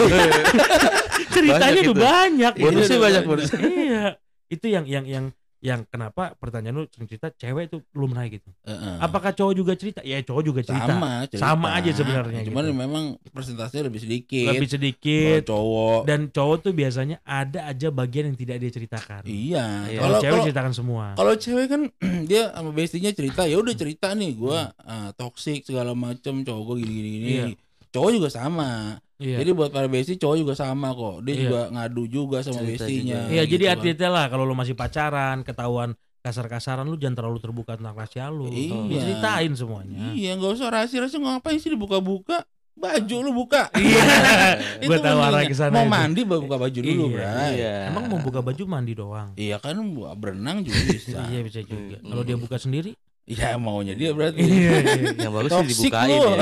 Ceritanya 1.33 1.81
Banyak 1.81 1.85
tuh 1.85 1.97
banyak. 1.97 2.53
Bonusnya 2.57 2.93
Iya. 2.93 3.05
banyak 3.05 3.23
bonusnya. 3.25 3.59
iya 3.63 4.05
itu 4.47 4.67
yang 4.69 4.85
yang 4.87 5.05
yang 5.05 5.25
yang 5.67 5.83
kenapa 5.83 6.39
pertanyaan 6.39 6.79
lu 6.79 6.87
sering 6.87 7.11
cerita 7.11 7.27
cewek 7.29 7.67
itu 7.67 7.83
lumrah 7.91 8.23
gitu 8.27 8.47
Heeh. 8.63 9.03
apakah 9.03 9.35
cowok 9.35 9.51
juga 9.53 9.75
cerita 9.75 9.99
ya 10.01 10.23
cowok 10.23 10.43
juga 10.45 10.61
cerita 10.63 10.87
sama 10.87 11.27
cerita. 11.27 11.43
Sama 11.43 11.69
aja 11.75 11.91
sebenarnya 11.91 12.41
Cuman 12.47 12.65
gitu. 12.65 12.79
memang 12.79 13.05
persentasenya 13.35 13.83
lebih 13.85 13.99
sedikit. 13.99 14.47
lebih 14.47 14.69
sedikit 14.71 15.41
cowok. 15.45 16.07
dan 16.07 16.31
cowok 16.31 16.57
tuh 16.63 16.73
biasanya 16.73 17.19
ada 17.21 17.67
aja 17.67 17.91
bagian 17.91 18.31
yang 18.31 18.39
tidak 18.39 18.63
dia 18.63 18.71
ceritakan 18.71 19.27
Iya. 19.27 19.67
Iya. 19.91 19.99
kalau 19.99 20.17
cewek 20.17 20.31
kalau 20.31 20.47
ceritakan 20.47 20.73
semua 20.73 21.05
kalau 21.19 21.35
cewek 21.35 21.67
kan 21.67 21.83
dia 22.31 22.55
sama 22.55 22.71
bestinya 22.71 23.11
cerita, 23.11 23.43
ya 23.45 23.59
udah 23.59 23.75
cerita 23.75 24.15
nih 24.15 24.31
gua 24.33 24.71
ah, 24.79 25.11
toxic 25.13 25.67
segala 25.67 25.91
macem 25.93 26.47
cowok 26.47 26.63
gua 26.63 26.77
gini 26.79 26.93
gini 26.95 27.09
gini. 27.11 27.27
Iya. 27.27 27.47
Cowok 27.91 28.11
juga 28.13 28.29
sama. 28.29 29.01
Iya 29.19 29.37
Jadi 29.39 29.51
buat 29.51 29.69
para 29.69 29.87
besti 29.87 30.15
cowok 30.15 30.37
juga 30.39 30.55
sama 30.55 30.91
kok. 30.91 31.21
Dia 31.21 31.33
Iya. 31.33 31.41
juga 31.43 31.61
ngadu 31.71 32.03
juga 32.07 32.39
sama 32.41 32.61
Cerita 32.61 32.85
bestinya. 32.85 33.19
juga. 33.19 33.31
iya 33.31 33.43
gitu 33.43 33.53
jadi 33.53 33.65
kan. 33.65 33.73
hati-hati 33.75 34.07
lah 34.07 34.25
kalau 34.27 34.45
lu 34.45 34.53
masih 34.53 34.73
pacaran 34.73 35.37
ketahuan 35.41 35.91
kasar-kasaran 36.21 36.83
lu 36.83 36.95
jangan 36.95 37.17
terlalu 37.17 37.39
terbuka 37.39 37.73
tentang 37.75 37.95
rahasia 37.95 38.27
lu 38.29 38.47
Iya. 38.47 38.77
diceritain 38.89 39.53
semuanya 39.53 40.11
Iya, 40.13 40.35
nggak 40.35 40.53
usah 40.53 40.69
rahasia-rahasia 40.69 41.19
ngapain 41.19 41.57
sih 41.57 41.71
dibuka-buka? 41.71 42.43
Baju 42.73 43.17
lu 43.23 43.33
buka. 43.33 43.73
Iya. 43.79 44.05
Itu 44.85 44.91
Gua 44.91 45.01
tahu 45.01 45.17
arah 45.19 45.43
ke 45.43 45.55
sana 45.55 45.73
Mau 45.73 45.83
itu. 45.83 45.93
mandi 45.93 46.21
baru 46.23 46.41
buka 46.45 46.57
baju 46.59 46.79
dulu, 46.79 47.05
Iya. 47.07 47.15
Bray. 47.15 47.53
Iya. 47.57 47.75
emang 47.89 48.05
mau 48.07 48.21
buka 48.21 48.41
baju 48.43 48.63
mandi 48.65 48.93
doang 48.93 49.29
Iya 49.33 49.57
kan 49.57 49.81
berenang 50.13 50.61
juga 50.61 50.83
bisa. 50.85 51.19
iya 51.33 51.41
bisa 51.41 51.63
juga 51.63 51.97
kalau 51.99 52.21
dia 52.21 52.37
buka 52.37 52.57
sendiri 52.57 52.93
Ya 53.27 53.59
maunya 53.59 53.99
dia 53.99 54.15
berarti. 54.15 54.39
Iya, 54.39 54.71
iya. 54.87 55.11
Yang 55.27 55.33
bagus 55.35 55.51
sih 55.51 55.59
Toxic 55.59 55.75
dibukain 55.91 56.11
ya. 56.15 56.39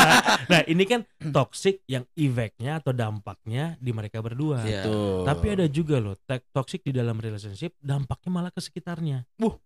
nah 0.54 0.60
ini 0.70 0.84
kan 0.86 1.00
toxic 1.34 1.76
yang 1.90 2.06
efeknya 2.14 2.78
atau 2.78 2.94
dampaknya 2.94 3.74
di 3.82 3.90
mereka 3.90 4.22
berdua. 4.22 4.62
Iya. 4.62 4.86
Tuh. 4.86 5.26
Tapi 5.26 5.46
ada 5.58 5.66
juga 5.66 5.98
loh 5.98 6.14
toxic 6.54 6.86
di 6.86 6.94
dalam 6.94 7.18
relationship 7.18 7.74
dampaknya 7.82 8.30
malah 8.30 8.52
ke 8.54 8.62
sekitarnya. 8.62 9.26
Wuh. 9.42 9.58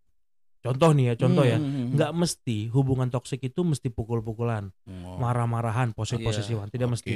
Contoh 0.64 0.90
nih 0.97 1.12
ya, 1.12 1.14
contoh 1.14 1.45
ya. 1.47 1.61
Hmm, 1.61 1.69
hmm, 1.71 1.88
Nggak 1.95 2.11
mesti 2.16 2.57
hubungan 2.75 3.07
toxic 3.07 3.38
itu 3.38 3.61
mesti 3.62 3.87
pukul-pukulan. 3.87 4.73
Oh, 4.88 5.14
marah-marahan, 5.21 5.95
posesif-posesifan. 5.95 6.73
Tidak 6.73 6.88
oke. 6.88 6.95
mesti. 6.99 7.12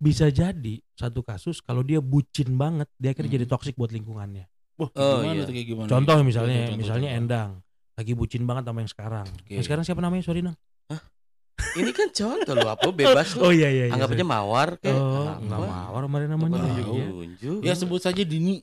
Bisa 0.00 0.26
jadi 0.34 0.80
satu 0.98 1.22
kasus 1.22 1.62
kalau 1.62 1.86
dia 1.86 2.02
bucin 2.02 2.58
banget, 2.58 2.90
dia 2.98 3.14
akhirnya 3.14 3.30
Hmm. 3.30 3.38
jadi 3.38 3.46
toxic 3.46 3.74
buat 3.78 3.94
lingkungannya. 3.94 4.50
Wah, 4.80 4.90
Oh, 4.98 5.22
gimana 5.22 5.34
iya. 5.36 5.46
tuh 5.46 5.54
kayak 5.54 5.68
gimana? 5.68 5.88
Contoh 5.90 6.16
misalnya, 6.26 6.58
Contoh, 6.66 6.78
misalnya 6.80 7.08
contoh. 7.14 7.20
Endang 7.22 7.50
lagi 7.98 8.14
bucin 8.14 8.46
banget 8.46 8.62
sama 8.64 8.78
yang 8.78 8.88
sekarang. 8.88 9.26
Oke. 9.26 9.52
Yang 9.52 9.64
sekarang 9.66 9.82
siapa 9.82 9.98
namanya? 9.98 10.22
Sorry 10.22 10.40
Nang. 10.40 10.54
Ini 11.68 11.90
kan 11.90 12.08
contoh 12.08 12.54
lu 12.54 12.64
apa 12.64 12.88
bebas 12.88 13.34
Oh 13.36 13.50
lu. 13.50 13.58
iya 13.58 13.68
iya. 13.68 13.84
iya, 13.86 13.92
Anggap 13.92 14.14
aja 14.14 14.24
mawar 14.24 14.68
kayak. 14.78 14.94
Oh, 14.94 15.34
enggak 15.36 15.58
mawar 15.60 16.02
kemarin 16.06 16.28
namanya. 16.30 16.54
Apa 16.56 16.70
Iya. 16.70 16.84
tahu. 16.86 16.96
Unjuk. 17.18 17.58
Ya 17.60 17.74
sebut 17.74 18.00
saja 18.00 18.22
Dini 18.22 18.62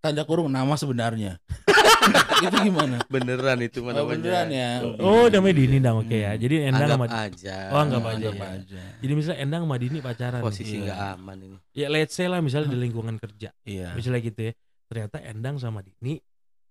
tanda 0.00 0.24
kurung 0.24 0.48
nama 0.48 0.72
sebenarnya. 0.74 1.36
itu 2.42 2.56
gimana? 2.58 2.98
beneran 3.06 3.58
itu 3.62 3.78
mana 3.78 4.02
Oh, 4.02 4.08
beneran 4.08 4.48
ya. 4.50 4.82
Oh, 4.98 5.28
namanya 5.28 5.54
Dini 5.54 5.78
Dang. 5.78 6.02
Oke 6.02 6.18
ya. 6.18 6.34
Hmm. 6.34 6.40
Jadi 6.40 6.54
Endang 6.66 6.88
Anggap 6.88 6.98
sama 6.98 7.06
aja. 7.22 7.56
Oh, 7.68 7.78
anggap 7.78 8.02
aja, 8.02 8.16
Anggap 8.16 8.34
ya. 8.34 8.48
aja. 8.58 8.82
Jadi 8.98 9.12
misalnya 9.12 9.38
Endang 9.38 9.62
sama 9.62 9.76
Dini 9.78 9.98
pacaran. 10.00 10.40
Posisi 10.42 10.74
Iya. 10.74 10.82
nggak 10.82 10.98
aman 11.14 11.36
ini. 11.38 11.56
Ya 11.72 11.86
let's 11.86 12.12
say 12.12 12.26
lah 12.26 12.40
misalnya 12.40 12.68
di 12.68 12.78
lingkungan 12.80 13.16
kerja. 13.16 13.52
Iya. 13.62 13.92
Misalnya 13.94 14.20
gitu 14.20 14.40
ya. 14.40 14.52
Ternyata 14.88 15.16
Endang 15.22 15.56
sama 15.56 15.78
Dini 15.80 16.16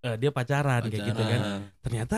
eh, 0.02 0.16
dia 0.18 0.32
pacaran, 0.34 0.82
kayak 0.90 1.04
gitu 1.14 1.22
kan. 1.22 1.40
Pacaran. 1.42 1.62
Ternyata 1.82 2.18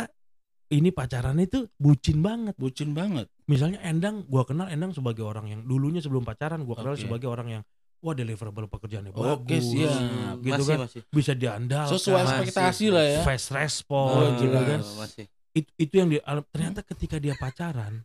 ini 0.74 0.90
pacarannya 0.90 1.46
itu 1.46 1.60
bucin 1.78 2.20
banget. 2.24 2.56
Bucin 2.58 2.96
banget. 2.98 3.30
Misalnya 3.46 3.84
Endang, 3.84 4.26
gua 4.26 4.48
kenal 4.48 4.72
Endang 4.72 4.96
sebagai 4.96 5.22
orang 5.22 5.52
yang 5.52 5.62
dulunya 5.68 6.00
sebelum 6.00 6.24
pacaran 6.26 6.64
gua 6.66 6.80
kenal 6.80 6.96
Oke. 6.96 7.04
sebagai 7.06 7.28
orang 7.30 7.48
yang 7.60 7.64
wah 8.04 8.12
deliverable 8.12 8.68
pekerjaannya 8.68 9.16
Oke, 9.16 9.22
bagus. 9.56 9.64
siap. 9.64 9.96
Gitu 10.44 10.52
masih 10.60 10.68
kan. 10.68 10.80
masih. 10.88 11.02
Bisa 11.08 11.32
diandalkan. 11.38 11.92
Sesuai 11.96 12.22
ekspektasi 12.24 12.86
lah 12.92 13.06
ya. 13.06 13.22
Fast 13.24 13.48
respon 13.56 14.12
Oh, 14.12 14.30
gitu 14.40 14.58
kan. 14.60 14.80
Masih. 14.82 15.26
Itu, 15.54 15.70
itu 15.78 15.94
yang 16.02 16.10
dia 16.10 16.22
ternyata 16.50 16.82
ketika 16.82 17.22
dia 17.22 17.38
pacaran, 17.38 18.02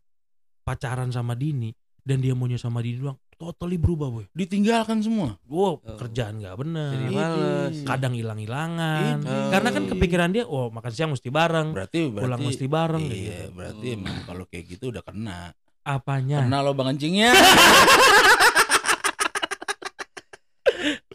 pacaran 0.62 1.08
sama 1.08 1.32
Dini 1.32 1.72
dan 2.08 2.18
dia 2.18 2.32
maunya 2.32 2.56
sama 2.56 2.80
Dini 2.80 2.96
doang, 2.98 3.20
totally 3.36 3.76
berubah 3.76 4.08
boy. 4.08 4.24
Ditinggalkan 4.32 4.98
semua. 4.98 5.36
Wow, 5.44 5.76
Oh. 5.78 5.94
kerjaan 5.94 6.40
nggak 6.40 6.56
bener. 6.56 6.90
Jadi 6.90 7.12
males. 7.12 7.76
kadang 7.84 8.16
hilang-hilangan 8.16 9.20
Itu. 9.20 9.36
karena 9.52 9.68
kan 9.68 9.82
kepikiran 9.86 10.30
dia 10.30 10.44
oh 10.44 10.68
makan 10.68 10.88
siang 10.88 11.12
mesti 11.12 11.28
bareng 11.28 11.68
Berarti 11.70 12.08
berarti 12.08 12.24
pulang 12.24 12.40
mesti 12.40 12.64
bareng 12.66 13.04
Iya, 13.04 13.12
gitu. 13.12 13.44
berarti 13.52 13.86
emang 13.92 14.16
kalau 14.24 14.44
kayak 14.44 14.64
gitu 14.66 14.84
udah 14.88 15.04
kena. 15.04 15.52
apanya 15.84 16.40
Kena 16.42 16.58
lo 16.60 16.72
bang 16.72 16.88
anjingnya. 16.90 17.30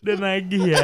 dan 0.03 0.19
lagi 0.19 0.59
ya 0.61 0.83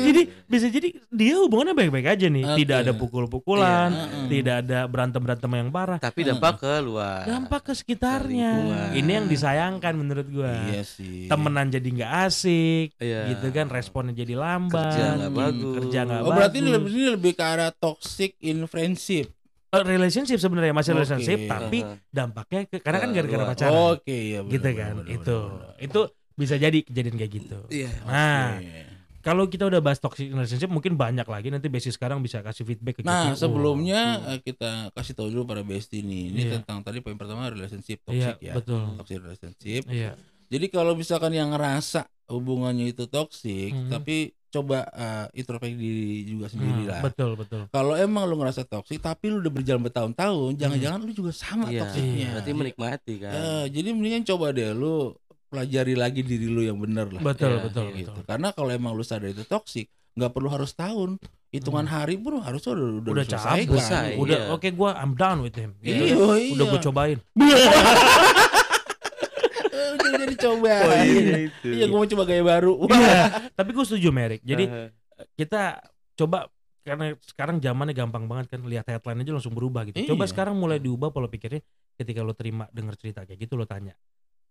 jadi 0.00 0.20
bisa 0.46 0.66
jadi 0.66 0.88
dia 1.06 1.36
hubungannya 1.38 1.72
baik-baik 1.74 2.08
aja 2.08 2.26
nih 2.26 2.44
Oke. 2.44 2.58
tidak 2.58 2.76
ada 2.80 2.92
pukul-pukulan 2.92 3.90
Iya. 3.92 4.28
tidak 4.28 4.54
ada 4.58 4.78
berantem-berantem 4.84 5.50
yang 5.50 5.68
parah 5.68 5.98
Tapi 5.98 6.20
dampak 6.24 6.56
ke 6.58 6.74
luar. 6.80 7.22
dampak 7.22 7.60
ke 7.62 7.72
sekitarnya 7.74 8.50
lingkungan. 8.54 8.88
ini 8.94 9.10
yang 9.12 9.26
disayangkan 9.26 9.92
menurut 9.92 10.26
gua 10.26 10.64
Iya 10.66 10.82
sih. 10.82 11.28
temenan 11.28 11.68
jadi 11.68 11.84
nggak 11.84 12.12
asik 12.26 12.88
Iya. 12.96 13.20
gitu 13.30 13.46
kan 13.50 13.68
responnya 13.68 14.14
jadi 14.14 14.34
lamban 14.34 14.72
Kerja 14.72 15.06
nggak 15.14 15.28
Hmm, 15.28 15.38
bagus. 15.38 15.74
kerja 15.78 15.98
nggak 16.02 16.20
Oh 16.22 16.30
berarti 16.30 16.56
ini 16.56 16.64
bagus. 16.64 16.74
lebih, 16.74 16.90
ini 16.90 17.06
lebih 17.10 17.32
ke 17.32 17.44
arah 17.44 17.70
toxic 17.70 18.32
in 18.40 18.64
friendship. 18.64 19.28
Eh, 19.68 19.80
relationship 19.82 20.36
sebenarnya 20.36 20.70
masih 20.70 20.92
relationship 20.92 21.38
tapi 21.46 21.80
dampaknya 22.06 22.64
ke, 22.66 22.76
karena 22.78 22.98
kan 22.98 23.08
Ke 23.08 23.16
gara-gara 23.18 23.44
pacaran 23.46 23.72
Oke, 23.90 24.12
iya 24.12 24.40
benar, 24.40 24.52
gitu 24.52 24.68
kan 24.70 24.92
benar, 24.94 25.08
itu 25.10 25.36
benar. 25.38 25.74
itu 25.80 26.00
bisa 26.34 26.54
jadi 26.54 26.78
kejadian 26.80 27.16
kayak 27.16 27.32
gitu 27.34 27.58
Iya. 27.68 27.90
nah 28.02 28.56
Oke. 28.56 28.82
kalau 29.20 29.44
kita 29.46 29.64
udah 29.64 29.78
bahas 29.78 29.96
toxic 29.96 30.28
relationship 30.28 30.66
mungkin 30.66 30.94
banyak 30.94 31.22
lagi 31.24 31.48
nanti 31.48 31.66
basic 31.66 31.92
sekarang 31.92 32.18
bisa 32.18 32.40
kasih 32.40 32.64
feedback 32.64 32.98
ke 32.98 33.02
Nah, 33.02 33.30
kita 33.30 33.38
sebelumnya 33.40 34.00
Oh, 34.20 34.38
kita 34.38 34.70
kasih 34.90 35.12
tahu 35.12 35.28
dulu 35.30 35.44
para 35.46 35.62
bestie 35.62 36.00
nih. 36.00 36.24
Ini 36.28 36.40
Iya. 36.40 36.52
tentang 36.58 36.80
tadi 36.80 36.98
poin 36.98 37.14
pertama 37.14 37.46
relationship 37.46 38.02
iya 38.04 38.34
toxic 38.34 38.36
ya. 38.40 38.52
betul 38.54 38.82
Toxic 38.96 39.18
relationship. 39.18 39.82
iya 39.86 40.12
Jadi 40.48 40.66
kalau 40.68 40.92
misalkan 40.92 41.32
yang 41.32 41.48
ngerasa 41.48 42.04
hubungannya 42.28 42.84
itu 42.86 43.06
toxic, 43.06 43.72
Mhm. 43.72 43.88
tapi 43.88 44.16
coba 44.48 44.84
eh, 44.84 45.26
introspeksi 45.34 45.72
diri 45.74 46.08
juga 46.26 46.44
sendiri 46.46 46.84
Hmm, 46.84 46.90
lah. 46.90 47.00
betul 47.00 47.32
betul 47.34 47.64
Kalau 47.68 47.96
emang 47.96 48.26
lu 48.26 48.36
ngerasa 48.36 48.66
toxic, 48.66 49.00
tapi 49.00 49.32
lu 49.32 49.40
udah 49.40 49.48
berjalan 49.48 49.80
bertahun-tahun, 49.82 50.50
jangan-jangan 50.54 51.00
lu 51.00 51.12
juga 51.14 51.32
sama 51.32 51.72
Iya. 51.72 51.80
toksiknya. 51.80 52.28
Berarti 52.36 52.50
menikmati 52.52 53.14
kan. 53.16 53.32
Eh, 53.32 53.64
jadi 53.70 53.88
mendingan 53.90 54.24
coba 54.26 54.52
deh 54.52 54.70
lu 54.72 55.16
pelajari 55.52 55.92
lagi 55.92 56.24
diri 56.24 56.48
lu 56.48 56.64
yang 56.64 56.80
bener 56.80 57.12
lah. 57.12 57.20
betul 57.20 57.52
Iya, 57.52 57.60
betul 57.60 57.86
gitu. 57.92 58.10
betul 58.16 58.24
Karena 58.24 58.48
kalau 58.50 58.72
emang 58.72 58.96
lu 58.96 59.04
sadar 59.04 59.28
itu 59.28 59.44
toksik, 59.44 59.86
nggak 60.16 60.32
perlu 60.32 60.48
harus 60.48 60.72
tahun. 60.72 61.20
Hitungan 61.52 61.84
hari 61.84 62.16
pun 62.16 62.40
harusnya 62.40 62.72
udah 62.72 62.88
udah, 63.04 63.12
udah 63.12 63.24
selesai 63.28 63.60
Selesai, 63.68 64.08
udah 64.16 64.38
iya. 64.40 64.48
oke 64.48 64.64
gua 64.72 64.96
I'm 64.96 65.12
done 65.12 65.44
with 65.44 65.52
him 65.52 65.76
gitu. 65.84 65.92
Iya, 65.92 66.16
udah 66.56 66.64
iya. 66.64 66.72
gue 66.72 66.80
cobain 66.82 67.18
Eh, 69.68 69.88
udah 70.00 70.10
jadi 70.16 70.34
coba. 70.40 70.72
Oh 70.80 70.92
iya 70.96 71.36
itu. 71.52 71.68
Iya, 71.68 71.84
gue 71.86 71.98
mau 71.98 72.08
coba 72.08 72.22
gaya 72.24 72.40
baru. 72.40 72.72
Iya, 72.88 73.52
tapi 73.52 73.70
gue 73.72 73.84
setuju 73.84 74.08
Merik 74.08 74.40
jadi 74.40 74.64
Aha. 74.64 74.86
kita 75.36 75.62
coba 76.16 76.48
karena 76.82 77.14
sekarang 77.20 77.60
zamannya 77.60 77.92
gampang 77.92 78.24
banget 78.26 78.50
kan 78.50 78.64
lihat 78.64 78.88
headline 78.88 79.20
aja 79.20 79.32
langsung 79.36 79.52
berubah 79.52 79.84
gitu. 79.86 80.08
Coba 80.08 80.24
Iya. 80.24 80.32
sekarang 80.32 80.56
mulai 80.56 80.80
diubah 80.80 81.12
pola 81.12 81.28
pikirnya 81.28 81.60
ketika 81.94 82.24
lo 82.24 82.32
terima 82.32 82.64
denger 82.72 82.96
cerita 82.96 83.20
kayak 83.22 83.38
gitu 83.38 83.54
lo 83.54 83.68
tanya 83.68 83.92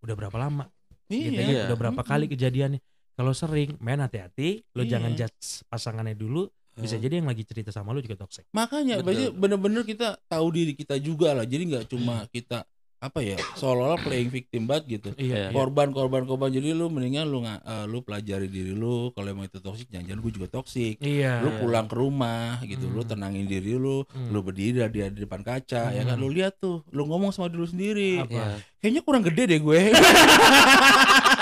udah 0.01 0.13
berapa 0.13 0.37
lama 0.37 0.69
gitu 1.13 1.35
kan? 1.35 1.51
Iya. 1.51 1.61
udah 1.67 1.77
berapa 1.77 2.01
kali 2.01 2.25
kejadiannya 2.27 2.79
kalau 3.11 3.31
sering 3.31 3.75
main 3.77 3.99
hati-hati 3.99 4.63
lo 4.71 4.81
Iya. 4.81 4.91
jangan 4.95 5.11
judge 5.13 5.67
pasangannya 5.67 6.15
dulu 6.15 6.47
bisa 6.71 6.95
Hmm. 6.95 7.03
jadi 7.03 7.13
yang 7.19 7.27
lagi 7.27 7.43
cerita 7.43 7.67
sama 7.69 7.91
lo 7.91 7.99
juga 7.99 8.15
toxic 8.15 8.47
Makanya, 8.51 9.03
Betul. 9.03 9.35
bener-bener 9.35 9.83
kita 9.83 10.15
tahu 10.25 10.47
diri 10.49 10.71
kita 10.71 10.95
juga 10.97 11.35
lah. 11.35 11.43
Jadi 11.43 11.67
nggak 11.67 11.85
cuma 11.91 12.23
kita 12.31 12.63
apa 13.01 13.17
ya 13.19 13.33
seolah-olah 13.57 13.97
playing 13.97 14.29
victim 14.29 14.69
banget 14.69 14.83
gitu. 14.95 15.09
iya, 15.17 15.35
iya. 15.35 15.49
Korban, 15.49 15.89
korban, 15.89 16.21
korban. 16.23 16.47
Jadi 16.47 16.69
lu 16.69 16.85
mendingan 16.85 17.25
lu 17.25 17.41
nggak, 17.41 17.59
eh, 17.59 17.85
lu 17.89 18.05
pelajari 18.05 18.45
diri 18.45 18.71
lu. 18.71 19.09
Kalau 19.11 19.25
emang 19.25 19.49
itu 19.49 19.57
toksik, 19.57 19.89
jangan-jangan 19.89 20.21
gue 20.21 20.31
juga 20.31 20.47
toksik. 20.51 21.01
iya 21.01 21.41
Lu 21.41 21.49
Iya. 21.49 21.59
pulang 21.59 21.89
ke 21.89 21.95
rumah 21.97 22.61
gitu, 22.61 22.85
lu 22.85 23.01
Hmm. 23.01 23.09
tenangin 23.09 23.49
diri 23.49 23.73
lu, 23.73 24.05
Hmm. 24.05 24.29
lu 24.29 24.45
berdiri 24.45 24.85
di, 24.87 25.01
di 25.09 25.19
depan 25.19 25.41
kaca, 25.41 25.89
ya 25.89 26.01
kan 26.05 26.13
Hmm. 26.13 26.21
lu 26.21 26.29
lihat 26.29 26.61
tuh, 26.61 26.85
lu 26.93 27.09
ngomong 27.09 27.33
sama 27.33 27.49
diri 27.49 27.57
lu 27.57 27.65
sendiri. 27.65 28.11
Apa? 28.21 28.29
Iya. 28.29 28.45
Kayaknya 28.77 29.01
kurang 29.01 29.23
gede 29.25 29.43
deh 29.49 29.59
gue. 29.59 29.81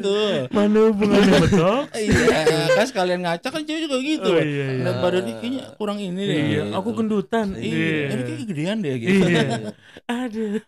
gitu. 0.00 0.16
mana 0.50 0.78
hubungannya 0.88 1.34
betul 1.44 1.76
Iya, 2.00 2.38
kan 2.74 2.86
sekalian 2.88 3.20
ngaca 3.20 3.48
kan 3.52 3.62
cewek 3.62 3.80
juga 3.84 3.96
gitu. 4.00 4.30
Oh, 4.32 4.40
iya, 4.40 4.66
iya. 4.72 4.84
Lihat 4.88 4.96
badannya 4.98 5.34
kayaknya 5.36 5.62
kurang 5.76 5.98
ini 6.00 6.22
deh. 6.24 6.34
iya 6.34 6.62
gitu. 6.64 6.74
aku 6.74 6.88
gendutan 6.96 7.46
Iya, 7.54 8.16
ini 8.16 8.22
kayak 8.24 8.38
gedean 8.48 8.76
deh 8.80 8.94
gitu. 8.96 9.24
Iya. 9.28 9.46
Aduh. 10.24 10.58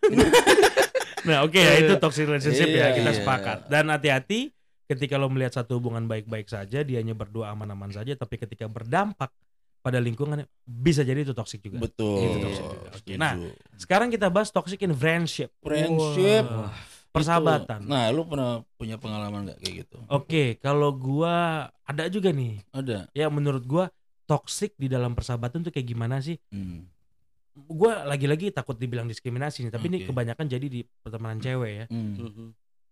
nah, 1.25 1.37
oke 1.43 1.57
ya 1.57 1.73
itu 1.81 1.93
toxic 1.97 2.25
relationship 2.27 2.69
ya, 2.69 2.93
Iya, 2.93 2.97
kita 3.01 3.11
iya. 3.11 3.17
sepakat. 3.17 3.57
Dan 3.67 3.89
hati-hati 3.89 4.53
ketika 4.85 5.15
lo 5.17 5.31
melihat 5.31 5.63
satu 5.63 5.79
hubungan 5.81 6.05
baik-baik 6.05 6.45
saja, 6.45 6.83
dianya 6.83 7.15
berdua 7.15 7.49
aman-aman 7.51 7.89
saja, 7.89 8.13
tapi 8.13 8.37
ketika 8.37 8.67
berdampak 8.67 9.31
pada 9.83 9.99
lingkungan 9.99 10.47
bisa 10.63 11.03
jadi 11.03 11.27
itu 11.27 11.35
toxic 11.35 11.59
juga. 11.59 11.83
Betul. 11.83 12.23
Itu 12.23 12.37
toxic 12.39 12.65
juga. 12.71 12.87
Oke, 12.95 13.13
nah, 13.19 13.33
Sekarang 13.75 14.07
kita 14.07 14.31
bahas 14.31 14.47
toxic 14.47 14.79
in 14.79 14.95
friendship. 14.95 15.51
Friendship. 15.59 16.47
Wah, 17.13 17.21
Itu- 17.21 17.29
persahabatan. 17.29 17.79
Nah, 17.85 18.09
lu 18.09 18.25
pernah 18.25 18.65
punya 18.73 18.97
pengalaman 18.97 19.45
nggak 19.45 19.61
kayak 19.61 19.73
gitu? 19.85 19.97
Oke, 20.09 20.57
kalau 20.57 20.89
gua 20.97 21.69
ada 21.85 22.09
juga 22.09 22.33
nih. 22.33 22.57
Ada. 22.73 23.05
Ya 23.13 23.29
menurut 23.29 23.61
gua 23.69 23.93
toxic 24.25 24.73
di 24.81 24.89
dalam 24.89 25.13
persahabatan 25.13 25.61
tuh 25.61 25.69
kayak 25.69 25.93
gimana 25.93 26.17
sih? 26.25 26.41
Hmm. 26.49 26.89
Gua 27.53 28.01
lagi-lagi 28.01 28.49
takut 28.49 28.73
dibilang 28.81 29.05
diskriminasi 29.05 29.61
nih, 29.61 29.69
tapi 29.69 29.93
ini 29.93 29.97
Oke. 30.01 30.09
kebanyakan 30.09 30.45
jadi 30.49 30.65
di 30.65 30.81
pertemanan 31.05 31.37
cewek 31.37 31.71
ya. 31.71 31.85
Hmm. 31.93 32.17
Mhm. 32.17 32.45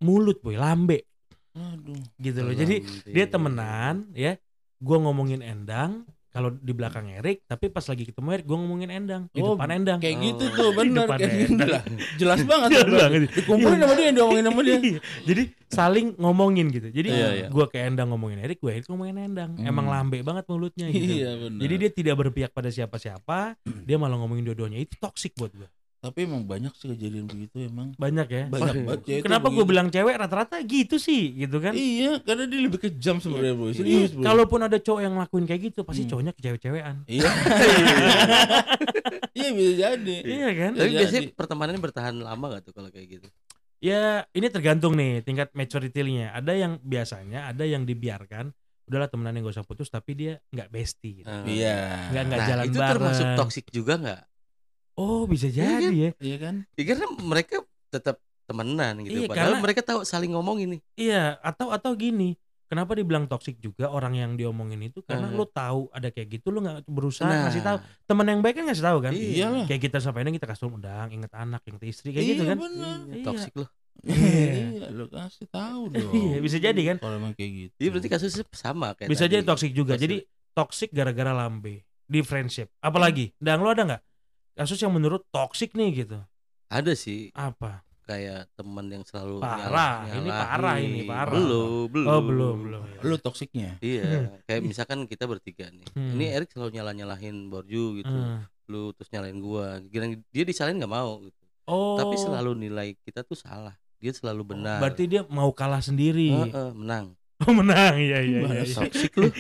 Mulut 0.06 0.38
boy, 0.46 0.54
lambe 0.54 1.02
Aduh. 1.58 1.98
gitu 2.22 2.46
loh. 2.46 2.54
Jadi 2.54 2.86
dia 3.10 3.26
temenan 3.26 4.06
ya 4.14 4.38
gua 4.78 5.02
ngomongin 5.02 5.42
Endang 5.42 6.06
kalau 6.32 6.50
di 6.50 6.72
belakang 6.72 7.12
Erik 7.12 7.44
tapi 7.44 7.68
pas 7.68 7.84
lagi 7.84 8.08
ketemu 8.08 8.28
Erik 8.34 8.46
gua 8.48 8.58
ngomongin 8.58 8.90
Endang 8.90 9.24
di 9.30 9.40
Oh, 9.40 9.54
depan 9.54 9.70
Endang 9.70 10.00
Kayak 10.00 10.16
Oh. 10.16 10.24
gitu 10.26 10.44
tuh, 10.50 10.70
depan 10.72 11.18
kayak 11.20 11.36
gitu 11.44 11.64
lah. 11.68 11.84
Jelas 12.16 12.40
banget. 12.42 12.70
Jelas 12.72 12.90
banget. 12.90 13.20
Dikumpulin 13.36 13.78
sama 13.78 13.94
dia, 13.94 14.10
diomongin 14.10 14.46
sama 14.48 14.62
dia. 14.64 14.78
Iya. 14.82 15.00
jadi 15.22 15.44
saling 15.68 16.08
ngomongin 16.16 16.66
gitu 16.68 16.88
jadi 16.90 17.10
Iya, 17.10 17.28
iya. 17.32 17.48
gua 17.48 17.66
ke 17.66 17.80
Endang 17.80 18.12
ngomongin 18.12 18.40
Erik 18.40 18.60
gua 18.60 18.72
Erik 18.74 18.88
ngomongin 18.88 19.16
Endang 19.22 19.52
Hmm. 19.56 19.68
emang 19.68 19.88
lambe 19.88 20.20
banget 20.22 20.44
mulutnya 20.48 20.88
gitu 20.88 21.14
Iya 21.20 21.32
benar. 21.38 21.60
jadi 21.60 21.74
dia 21.78 21.90
tidak 21.92 22.16
berpihak 22.18 22.52
pada 22.52 22.68
siapa-siapa 22.68 23.56
dia 23.84 23.96
malah 23.96 24.16
ngomongin 24.16 24.44
dua-duanya 24.44 24.80
itu 24.80 24.96
toxic 24.98 25.36
buat 25.36 25.52
gua 25.52 25.68
Tapi 26.02 26.26
emang 26.26 26.42
banyak 26.42 26.74
sih 26.74 26.90
kejadian 26.90 27.30
begitu 27.30 27.62
emang. 27.62 27.94
Banyak 27.94 28.26
ya. 28.26 28.44
Banyak 28.50 28.74
iya. 28.74 28.84
banget 28.84 29.00
tuh 29.06 29.22
Kenapa 29.22 29.48
gue 29.48 29.66
bilang 29.70 29.88
cewek 29.88 30.18
rata-rata 30.18 30.58
gitu 30.66 30.98
sih, 30.98 31.30
gitu 31.38 31.62
kan? 31.62 31.78
Iya, 31.78 32.18
karena 32.20 32.50
dia 32.50 32.58
lebih 32.60 32.82
kejam 32.82 33.22
sebenarnya 33.22 33.54
bro. 33.54 33.70
Iya, 33.70 33.76
Serius 33.78 34.12
bro. 34.12 34.26
kalaupun 34.26 34.66
ada 34.66 34.82
cowok 34.82 34.98
yang 35.00 35.14
ngelakuin 35.14 35.46
kayak 35.46 35.62
gitu, 35.70 35.86
pasti 35.86 36.02
Hmm. 36.02 36.10
cowoknya 36.10 36.34
kecewe-cewean. 36.34 36.96
Iya. 37.06 37.30
Iya 39.32 39.50
bisa 39.56 39.72
jadi. 39.74 40.16
Iya 40.22 40.50
kan? 40.54 40.72
Tapi 40.76 40.86
Jadi- 40.86 40.98
biasanya 40.98 41.22
pertemanannya 41.34 41.82
bertahan 41.82 42.16
lama 42.16 42.46
gak 42.52 42.64
tuh 42.64 42.74
kalau 42.76 42.90
kayak 42.90 43.08
gitu? 43.10 43.28
Ya, 43.80 44.28
ini 44.32 44.46
tergantung 44.52 44.94
nih 44.94 45.22
tingkat 45.22 45.50
maturity-nya. 45.54 46.30
Ada 46.32 46.54
yang 46.54 46.78
biasanya, 46.80 47.50
ada 47.50 47.64
yang 47.64 47.82
dibiarkan. 47.82 48.54
Udahlah 48.86 49.08
temenan 49.08 49.34
yang 49.34 49.48
gak 49.48 49.56
usah 49.58 49.66
putus, 49.66 49.88
tapi 49.88 50.14
dia 50.14 50.34
nggak 50.52 50.70
bestie. 50.70 51.22
Gitu. 51.22 51.30
Eh, 51.30 51.64
Iya. 51.64 52.12
Nggak 52.12 52.24
nggak 52.28 52.40
Nah, 52.40 52.48
jalan 52.48 52.66
itu 52.66 52.78
bareng. 52.78 52.92
termasuk 52.94 53.28
toksik 53.36 53.66
juga 53.72 53.94
nggak? 53.98 54.22
Oh, 54.94 55.24
bisa 55.24 55.48
jadi 55.48 55.82
kan? 55.82 55.92
ya. 55.92 56.10
Iya 56.18 56.38
kan? 56.38 56.56
Ya, 56.74 56.84
karena 56.86 57.06
mereka 57.18 57.56
tetap 57.88 58.16
temenan 58.44 59.00
gitu. 59.02 59.18
Iya, 59.18 59.28
Padahal 59.28 59.48
karena- 59.50 59.64
mereka 59.64 59.82
tahu 59.82 60.00
saling 60.04 60.32
ngomong 60.32 60.58
ini. 60.60 60.78
Iya, 60.94 61.40
atau 61.40 61.70
atau 61.70 61.92
gini. 61.94 62.36
Kenapa 62.66 62.96
dibilang 62.96 63.28
toksik 63.28 63.60
juga 63.60 63.88
orang 63.88 64.16
yang 64.16 64.32
diomongin 64.34 64.80
itu 64.82 65.04
karena 65.04 65.28
Eh. 65.28 65.36
lu 65.36 65.44
tahu 65.44 65.92
ada 65.92 66.08
kayak 66.08 66.40
gitu 66.40 66.50
lu 66.50 66.64
nggak 66.64 66.88
berusaha 66.88 67.28
Nah, 67.28 67.44
ngasih 67.46 67.60
tahu 67.60 67.78
teman 68.06 68.24
yang 68.26 68.40
baik 68.40 68.56
kan 68.56 68.66
ngasih 68.66 68.86
tahu 68.86 68.98
kan 69.02 69.12
Iya. 69.12 69.68
Kayak 69.68 69.82
kita 69.82 69.98
sampaikan 70.00 70.32
kita 70.32 70.48
kasih 70.48 70.72
undang 70.72 71.12
inget 71.12 71.28
anak 71.32 71.60
inget 71.66 71.84
istri 71.86 72.10
kayak 72.10 72.24
iya, 72.24 72.32
gitu 72.32 72.44
kan 72.48 72.58
benar. 72.58 72.98
Iya. 73.06 73.24
Toksik 73.28 73.54
loh. 73.58 73.70
Iya, 74.02 74.88
lu 74.90 75.06
kasih 75.06 75.48
tahu 75.48 75.82
dong. 75.94 76.14
Iya, 76.16 76.38
bisa 76.40 76.58
jadi 76.58 76.82
kan? 76.86 76.96
Kalau 76.98 77.16
emang 77.18 77.34
kayak 77.34 77.52
gitu. 77.52 77.76
Iya 77.78 77.90
berarti 77.92 78.08
kasusnya 78.10 78.44
sama 78.50 78.88
kayak 78.94 79.10
bisa 79.10 79.24
tadi. 79.26 79.32
jadi 79.34 79.44
toksik 79.44 79.72
juga 79.74 79.94
Pas- 79.94 80.02
jadi 80.02 80.16
toksik 80.52 80.90
gara-gara 80.92 81.32
lambe 81.34 81.84
di 82.06 82.20
friendship 82.22 82.72
apalagi 82.78 83.36
dan 83.38 83.60
lu 83.60 83.68
ada 83.68 83.84
nggak 83.86 84.02
kasus 84.56 84.80
yang 84.80 84.94
menurut 84.94 85.24
toksik 85.32 85.74
nih 85.74 86.06
gitu 86.06 86.20
ada 86.72 86.94
sih 86.96 87.32
apa 87.36 87.84
kayak 88.12 88.52
teman 88.60 88.86
yang 88.92 89.04
selalu 89.08 89.40
Parah, 89.40 90.04
ini 90.10 90.28
nyalahin. 90.28 90.32
parah, 90.36 90.76
ini 90.82 91.02
parah. 91.08 91.32
Belum, 91.32 91.88
belum. 91.88 92.08
oh 92.10 92.22
belum 92.22 92.56
belum 92.68 92.84
Lu 93.08 93.16
toksiknya. 93.16 93.80
Iya, 93.80 94.36
kayak 94.44 94.62
misalkan 94.68 95.08
kita 95.08 95.30
bertiga 95.30 95.72
nih. 95.72 95.88
Hmm. 95.96 96.20
Ini 96.20 96.26
Erik 96.36 96.52
selalu 96.52 96.76
nyalah-nyalahin 96.76 97.48
Borju 97.48 98.04
gitu. 98.04 98.12
Hmm. 98.12 98.44
Lu 98.68 98.92
terus 98.92 99.08
nyalahin 99.16 99.40
gua. 99.40 99.80
Gila 99.88 100.12
dia 100.28 100.44
disalahin 100.44 100.82
nggak 100.82 100.92
mau 100.92 101.24
gitu. 101.24 101.42
oh 101.72 101.96
Tapi 101.96 102.16
selalu 102.20 102.52
nilai 102.58 102.98
kita 103.00 103.24
tuh 103.24 103.38
salah. 103.40 103.78
Dia 104.02 104.12
selalu 104.12 104.58
benar. 104.58 104.82
berarti 104.82 105.06
dia 105.06 105.22
mau 105.30 105.54
kalah 105.54 105.80
sendiri 105.80 106.34
Heeh, 106.34 106.70
menang. 106.74 107.14
oh 107.46 107.54
menang 107.54 107.96
iya 107.96 108.18
iya 108.22 108.40
Gimana 108.40 108.54
iya, 108.56 108.64
sih? 108.64 108.74
iya. 108.74 108.84
Toksik 108.86 109.14
lu. 109.16 109.28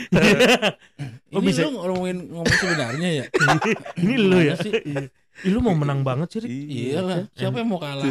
Oh, 1.31 1.39
Ini 1.39 1.47
bisa- 1.47 1.63
lu 1.63 1.79
ngomongin 1.79 2.17
ngomong 2.27 2.51
sebenarnya 2.53 3.09
ya? 3.13 3.25
ini 4.03 4.13
lu 4.19 4.37
ya 4.37 4.55
sih? 4.57 4.71
Iya. 4.75 5.07
Ih, 5.41 5.49
lu 5.49 5.63
mau 5.63 5.71
menang 5.71 6.03
banget 6.03 6.27
sih 6.27 6.39
Rik. 6.43 6.51
Iyalah, 6.51 7.23
siapa 7.31 7.55
yang 7.57 7.71
mau 7.71 7.79
kalah? 7.79 8.03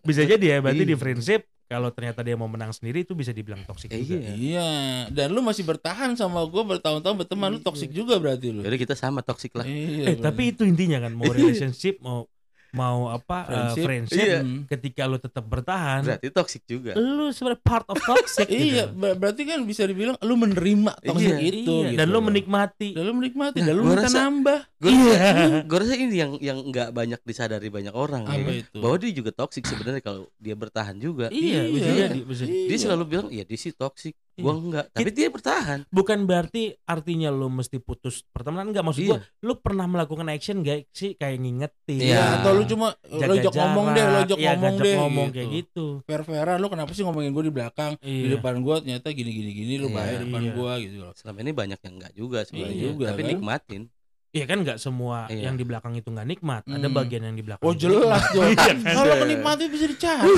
bisa 0.00 0.22
jadi 0.22 0.44
ya 0.46 0.56
berarti 0.62 0.84
di 0.84 0.94
Iya. 0.94 0.96
friendship 0.96 1.42
kalau 1.66 1.90
ternyata 1.90 2.22
dia 2.22 2.38
mau 2.38 2.46
menang 2.46 2.70
sendiri 2.70 3.02
itu 3.02 3.10
bisa 3.12 3.34
dibilang 3.34 3.58
toksik 3.66 3.90
Eh, 3.90 3.98
juga 3.98 4.22
iya. 4.22 4.30
Iya, 4.32 4.70
dan 5.10 5.34
lu 5.34 5.42
masih 5.42 5.66
bertahan 5.66 6.14
sama 6.14 6.46
gua 6.46 6.62
bertahun-tahun 6.62 7.26
berteman 7.26 7.50
lu 7.50 7.60
toksik 7.60 7.90
juga 7.90 8.22
berarti 8.22 8.54
lu. 8.54 8.62
Jadi 8.62 8.76
kita 8.78 8.94
sama 8.94 9.18
toksik 9.18 9.50
lah. 9.52 9.66
Iya. 9.66 10.14
eh 10.14 10.16
tapi 10.16 10.54
itu 10.54 10.62
intinya 10.62 11.02
kan 11.02 11.10
mau 11.10 11.26
relationship 11.26 11.98
mau 11.98 12.30
mau 12.76 13.08
apa 13.08 13.38
uh, 13.42 13.52
Friendship. 13.72 13.84
friendship, 13.84 14.20
Iya. 14.22 14.40
Ketika 14.68 15.02
lu 15.02 15.16
tetap 15.16 15.42
bertahan 15.42 16.04
Berarti 16.04 16.28
toksik 16.28 16.62
juga. 16.62 16.92
lu 16.92 17.28
sebenarnya 17.28 17.62
part 17.62 17.86
of 17.86 17.96
toxic 17.98 18.44
Iya, 18.52 18.86
gitu. 18.86 18.94
ber- 18.94 19.16
berarti 19.16 19.42
kan 19.42 19.60
bisa 19.62 19.82
dibilang 19.82 20.14
lu 20.18 20.34
menerima 20.36 20.92
toksik 21.00 21.32
Iya, 21.32 21.38
itu 21.42 21.72
Iya, 21.74 21.88
gitu 21.88 21.98
dan 21.98 22.06
lu 22.06 22.20
menikmati 22.20 22.90
dan 22.92 23.02
lu 23.02 23.14
menikmati 23.14 23.58
Nah, 23.58 23.66
dan 23.66 23.74
lu 23.74 23.82
gua 23.82 23.90
minta 23.90 24.04
rasa- 24.04 24.20
nambah. 24.20 24.60
Gue 24.76 24.90
Iya. 24.92 25.28
gue 25.64 25.78
rasa 25.78 25.94
ini 25.96 26.14
yang 26.14 26.32
yang 26.38 26.58
nggak 26.62 26.88
banyak 26.90 27.20
disadari 27.22 27.68
banyak 27.68 27.92
orang 27.92 28.22
Apa 28.22 28.36
ya. 28.36 28.60
itu? 28.60 28.76
Bahwa 28.76 28.96
dia 28.96 29.10
juga 29.10 29.30
toksik 29.32 29.64
sebenarnya 29.64 30.00
kalau 30.00 30.28
dia 30.36 30.52
bertahan 30.52 30.96
juga. 30.96 31.26
iya 31.28 31.64
bisa 31.64 31.88
Iya. 31.88 32.06
jadi 32.06 32.20
bisa 32.22 32.44
Dia 32.44 32.68
Iya. 32.68 32.78
selalu 32.78 33.04
bilang, 33.06 33.26
"Ya 33.28 33.42
dia 33.42 33.56
sih 33.56 33.72
toksik." 33.72 34.12
Gua 34.36 34.52
enggak, 34.52 34.84
tapi 34.92 35.10
dia 35.10 35.28
bertahan. 35.28 35.88
bukan 35.88 36.18
berarti 36.24 36.76
artinya 36.82 37.28
lu 37.28 37.48
mesti 37.48 37.78
putus 37.78 38.20
pertemanan 38.28 38.68
enggak 38.68 38.84
maksud 38.84 39.00
Iya. 39.00 39.08
gua 39.08 39.18
lu 39.40 39.52
pernah 39.56 39.86
melakukan 39.86 40.28
action 40.28 40.60
gak 40.60 40.84
sih 40.90 41.14
kayak 41.14 41.40
ngingetin 41.40 42.00
Iya. 42.02 42.14
Ya, 42.14 42.24
atau 42.38 42.52
lu 42.52 42.62
cuma 42.64 42.92
jaga 43.02 43.26
lo 43.26 43.34
ajak 43.34 43.52
ngomong 43.54 43.86
deh, 43.90 44.04
lo 44.04 44.18
ajak 44.20 44.36
iya, 44.36 44.50
ngomong 44.52 44.76
deh. 44.78 44.96
ngomong 44.96 45.26
gitu. 45.26 45.34
kayak 45.34 45.48
gitu 45.50 45.86
Fair-fairan 46.04 46.56
lu 46.56 46.68
kenapa 46.68 46.90
sih 46.90 47.02
ngomongin 47.02 47.30
gue 47.30 47.44
di 47.44 47.52
belakang? 47.52 47.92
Di 47.96 48.08
iya 48.08 48.36
depan 48.36 48.54
gua 48.60 48.76
ternyata 48.78 49.08
gini-gini 49.08 49.50
gini 49.50 49.74
lu 49.76 49.88
Iya, 49.88 49.96
baik 49.96 50.16
depan 50.28 50.42
iya. 50.42 50.52
gua 50.52 50.72
gitu 50.78 50.96
loh. 51.00 51.12
Selama 51.14 51.38
ini 51.40 51.52
banyak 51.52 51.78
yang 51.80 51.94
enggak 51.96 52.12
juga 52.12 52.38
sebenarnya 52.42 52.76
Iya 52.76 52.84
juga, 52.86 53.04
tapi 53.08 53.22
kan? 53.22 53.30
nikmatin. 53.32 53.82
Iya 54.36 54.44
kan 54.44 54.60
nggak 54.60 54.76
semua 54.76 55.24
Iya. 55.26 55.48
yang 55.48 55.56
di 55.56 55.64
belakang 55.64 55.96
itu 55.96 56.12
nggak 56.12 56.28
nikmat. 56.28 56.62
Ada 56.62 56.76
Hmm. 56.84 56.92
bagian 56.92 57.22
yang 57.24 57.32
di 57.32 57.40
belakang. 57.40 57.64
Oh 57.64 57.72
jelas 57.72 58.20
dong. 58.36 58.44
Iya 58.44 58.52
kan? 58.54 58.76
Kalau 58.84 59.14
menikmati 59.16 59.64
bisa 59.66 59.88
dicari. 59.88 60.28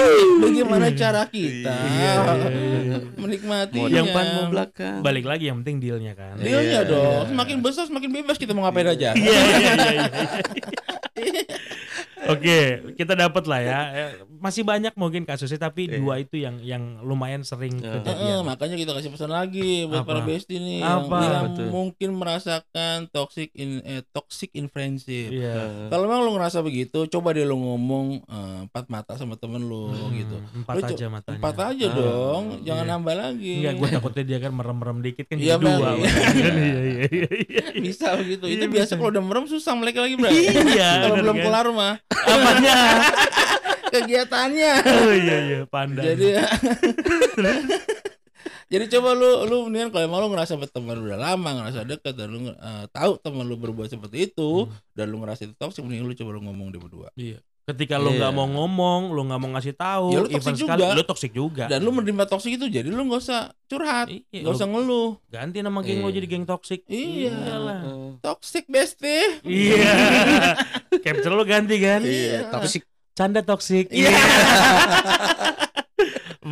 Bagaimana 0.46 0.86
cara 0.94 1.26
kita 1.26 1.74
Iya, 1.74 2.12
iya, 2.22 2.48
iya. 2.78 2.98
menikmati 3.18 3.76
Mau 3.76 3.90
Yang 3.90 4.06
mau 4.14 4.46
belakang. 4.48 5.02
Balik 5.02 5.26
lagi 5.26 5.50
yang 5.50 5.58
penting 5.60 5.82
dealnya 5.82 6.14
kan. 6.14 6.38
Dealnya 6.38 6.80
Iya. 6.80 6.86
dong. 6.86 7.26
Semakin 7.28 7.56
besar 7.58 7.84
semakin 7.84 8.10
bebas 8.14 8.38
kita 8.38 8.54
mau 8.54 8.62
ngapain 8.62 8.86
aja. 8.86 9.10
Iya 9.12 9.40
iya 9.58 9.72
iya. 9.74 10.06
iya. 12.20 12.28
Oke, 12.28 12.60
kita 12.94 13.12
dapat 13.14 13.44
lah 13.44 13.60
ya. 13.60 13.80
Eh, 13.90 14.10
Masih 14.38 14.62
banyak 14.62 14.94
mungkin 14.94 15.22
kasusnya 15.22 15.58
tapi 15.60 15.86
Iya. 15.86 15.98
dua 15.98 16.14
itu 16.16 16.36
yang 16.36 16.58
yang 16.60 16.82
lumayan 17.00 17.42
sering 17.42 17.74
Iya. 17.74 17.90
Heeh, 17.90 18.00
kejadian. 18.00 18.42
makanya 18.44 18.76
kita 18.76 18.92
kasih 18.92 19.10
pesan 19.10 19.30
lagi 19.30 19.82
buat 19.84 20.00
Apa? 20.00 20.08
para 20.08 20.20
bestie 20.22 20.56
nih 20.56 20.78
Apa? 20.80 21.16
yang, 21.16 21.26
yang 21.28 21.46
Betul. 21.50 21.66
mungkin 21.68 22.08
merasakan 22.14 22.96
toxic 23.08 23.50
in 23.52 23.82
eh, 23.82 24.06
toxic 24.08 24.50
in 24.52 24.66
friendship. 24.66 25.28
Iya. 25.28 25.54
Heeh. 25.56 25.86
Kalau 25.88 26.04
memang 26.04 26.22
lu 26.22 26.32
ngerasa 26.32 26.58
begitu, 26.60 27.06
coba 27.08 27.30
deh 27.30 27.42
lu 27.42 27.56
ngomong 27.56 28.06
eh, 28.20 28.58
empat 28.64 28.84
mata 28.86 29.12
sama 29.14 29.34
temen 29.34 29.62
lu 29.62 29.88
Hmm, 29.88 30.12
gitu. 30.12 30.36
Empat 30.54 30.74
Lu 30.76 30.82
aja 30.84 31.06
matanya. 31.08 31.38
Empat 31.38 31.56
aja 31.64 31.84
Ah, 31.84 31.94
dong, 31.94 32.44
jangan 32.62 32.84
iya. 32.84 32.92
nambah 32.92 33.14
lagi. 33.16 33.52
Enggak, 33.58 33.74
gue 33.74 33.88
takutnya 33.90 34.24
dia 34.24 34.38
kan 34.38 34.52
merem-merem 34.52 34.98
dikit 35.00 35.24
kan 35.24 35.36
Iya, 35.36 35.54
jadi 35.54 35.64
dua. 35.64 35.90
Iya 35.90 36.10
iya 36.28 36.50
iya 36.52 36.78
iya. 37.08 37.28
iya. 37.42 37.64
bisa 37.76 38.14
begitu. 38.14 38.44
Iya, 38.44 38.54
Itu 38.54 38.66
biasa 38.68 38.92
kalau 38.94 39.10
udah 39.10 39.24
merem 39.24 39.44
susah 39.44 39.72
melek 39.72 39.96
lagi, 39.96 40.14
Bro. 40.14 40.30
Iya, 40.30 40.88
kalau 41.02 41.16
belum 41.18 41.36
kan? 41.36 41.44
kelar 41.44 41.66
mah 41.70 41.94
Apanya? 42.08 42.76
kegiatannya. 43.88 44.72
Oh 44.84 45.12
iya 45.12 45.36
iya, 45.42 45.60
pandang. 45.64 46.04
Jadi 46.04 46.36
Jadi 48.68 48.84
coba 48.92 49.16
lu 49.16 49.48
lu 49.48 49.56
mendingan 49.64 49.88
kalau 49.88 50.04
emang 50.04 50.20
lu 50.20 50.28
ngerasa 50.28 50.52
berteman 50.54 51.00
udah 51.00 51.16
lama, 51.16 51.48
ngerasa 51.56 51.88
dekat 51.88 52.12
dan 52.12 52.28
lu 52.28 52.40
eh, 52.46 52.84
tahu 52.90 53.16
teman 53.16 53.42
lu 53.42 53.56
berbuat 53.56 53.88
seperti 53.88 54.28
itu 54.28 54.68
Hmm. 54.68 54.76
dan 54.92 55.08
lu 55.08 55.16
ngerasa 55.18 55.40
itu 55.42 55.54
toxic 55.54 55.80
mending 55.80 56.04
lu 56.04 56.12
coba 56.12 56.36
lu 56.36 56.44
ngomong 56.44 56.68
deh 56.68 56.76
berdua. 56.76 57.08
Iya. 57.14 57.40
Ketika 57.64 57.96
lu 57.96 58.08
Iya. 58.10 58.16
nggak 58.18 58.32
mau 58.34 58.44
ngomong, 58.46 59.00
lu 59.10 59.24
nggak 59.24 59.38
mau 59.38 59.50
ngasih 59.52 59.72
tahu, 59.72 60.08
Ya, 60.10 60.18
lu 60.18 60.28
toxic 60.30 60.52
sekali, 60.54 60.80
juga. 60.80 60.92
lu 60.92 61.02
toxic 61.02 61.32
juga. 61.32 61.64
Dan 61.64 61.80
lu 61.80 61.92
menerima 61.92 62.24
toxic 62.24 62.52
itu 62.54 62.64
jadi 62.66 62.88
lu 62.88 63.04
nggak 63.04 63.20
usah 63.22 63.40
curhat, 63.64 64.08
Iya, 64.08 64.24
nggak 64.38 64.44
lu 64.46 64.56
usah 64.56 64.68
ngeluh. 64.68 65.10
ganti 65.26 65.58
nama 65.60 65.80
geng 65.80 66.00
lo 66.00 66.08
Iya. 66.08 66.16
jadi 66.16 66.26
geng 66.28 66.44
toxic. 66.44 66.80
Iya. 66.84 67.32
Iyalah. 67.32 67.80
Heeh. 67.82 68.10
Toxic 68.20 68.64
bestie. 68.66 69.40
Iya. 69.44 69.80
Capture 71.08 71.34
lo 71.34 71.44
ganti 71.44 71.76
kan? 71.78 72.00
Iya, 72.04 72.48
toksik. 72.52 72.82
Canda 73.12 73.40
toxic. 73.42 73.90
Iya. 73.90 74.08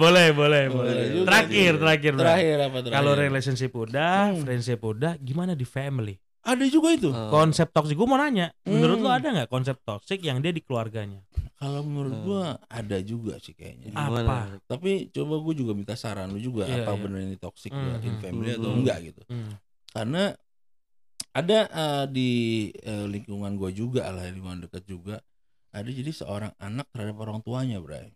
boleh, 0.00 0.32
boleh, 0.32 0.64
boleh. 0.68 0.92
Boleh 0.92 1.06
juga, 1.12 1.26
Terakhir, 1.30 1.72
juga. 1.72 1.82
terakhir. 1.82 2.12
Terakhir 2.16 2.56
apa 2.58 2.78
terakhir? 2.82 2.96
Kalau 2.98 3.12
relationship 3.14 3.72
udah, 3.72 4.14
Hmm. 4.28 4.42
friendship 4.42 4.80
udah, 4.82 5.12
gimana 5.18 5.52
di 5.54 5.64
family? 5.64 6.16
ada 6.46 6.62
juga 6.70 6.94
itu. 6.94 7.10
Heeh. 7.10 7.26
Konsep 7.26 7.74
toxic, 7.74 7.98
gue 7.98 8.06
mau 8.06 8.14
nanya, 8.14 8.54
menurut 8.62 9.02
Hmm. 9.02 9.06
lo 9.06 9.10
ada 9.10 9.34
nggak 9.34 9.50
konsep 9.50 9.82
toxic 9.82 10.22
yang 10.22 10.38
dia 10.38 10.54
di 10.54 10.62
keluarganya? 10.62 11.18
Kalau 11.58 11.82
menurut 11.82 12.14
Hmm. 12.14 12.22
gua 12.22 12.44
ada 12.70 13.02
juga 13.02 13.34
sih 13.42 13.50
kayaknya. 13.50 13.90
Gimana? 13.90 14.22
Apa? 14.22 14.38
Tapi 14.70 15.10
coba 15.10 15.42
gua 15.42 15.54
juga 15.58 15.74
minta 15.74 15.98
saran 15.98 16.30
lu 16.30 16.38
juga 16.38 16.70
Iya, 16.70 16.86
apa 16.86 16.94
iya. 16.94 17.02
benar 17.02 17.18
ini 17.18 17.34
toxic 17.34 17.74
Hmm, 17.74 17.82
ya, 17.82 17.94
in 17.98 18.14
hmm, 18.14 18.22
family 18.22 18.46
hmm, 18.46 18.58
atau 18.62 18.70
hmm. 18.70 18.78
enggak 18.78 18.98
gitu. 19.02 19.22
Hmm. 19.26 19.52
Karena 19.90 20.22
ada 21.36 21.58
eh, 21.68 22.04
di 22.08 22.30
eh, 22.72 23.04
lingkungan 23.04 23.52
gua 23.54 23.68
juga 23.68 24.08
lah, 24.08 24.24
lingkungan 24.26 24.64
dekat 24.64 24.88
juga 24.88 25.20
ada 25.68 25.92
jadi 25.92 26.08
seorang 26.08 26.56
anak 26.56 26.88
terhadap 26.88 27.16
orang 27.20 27.44
tuanya, 27.44 27.76
Bray. 27.76 28.08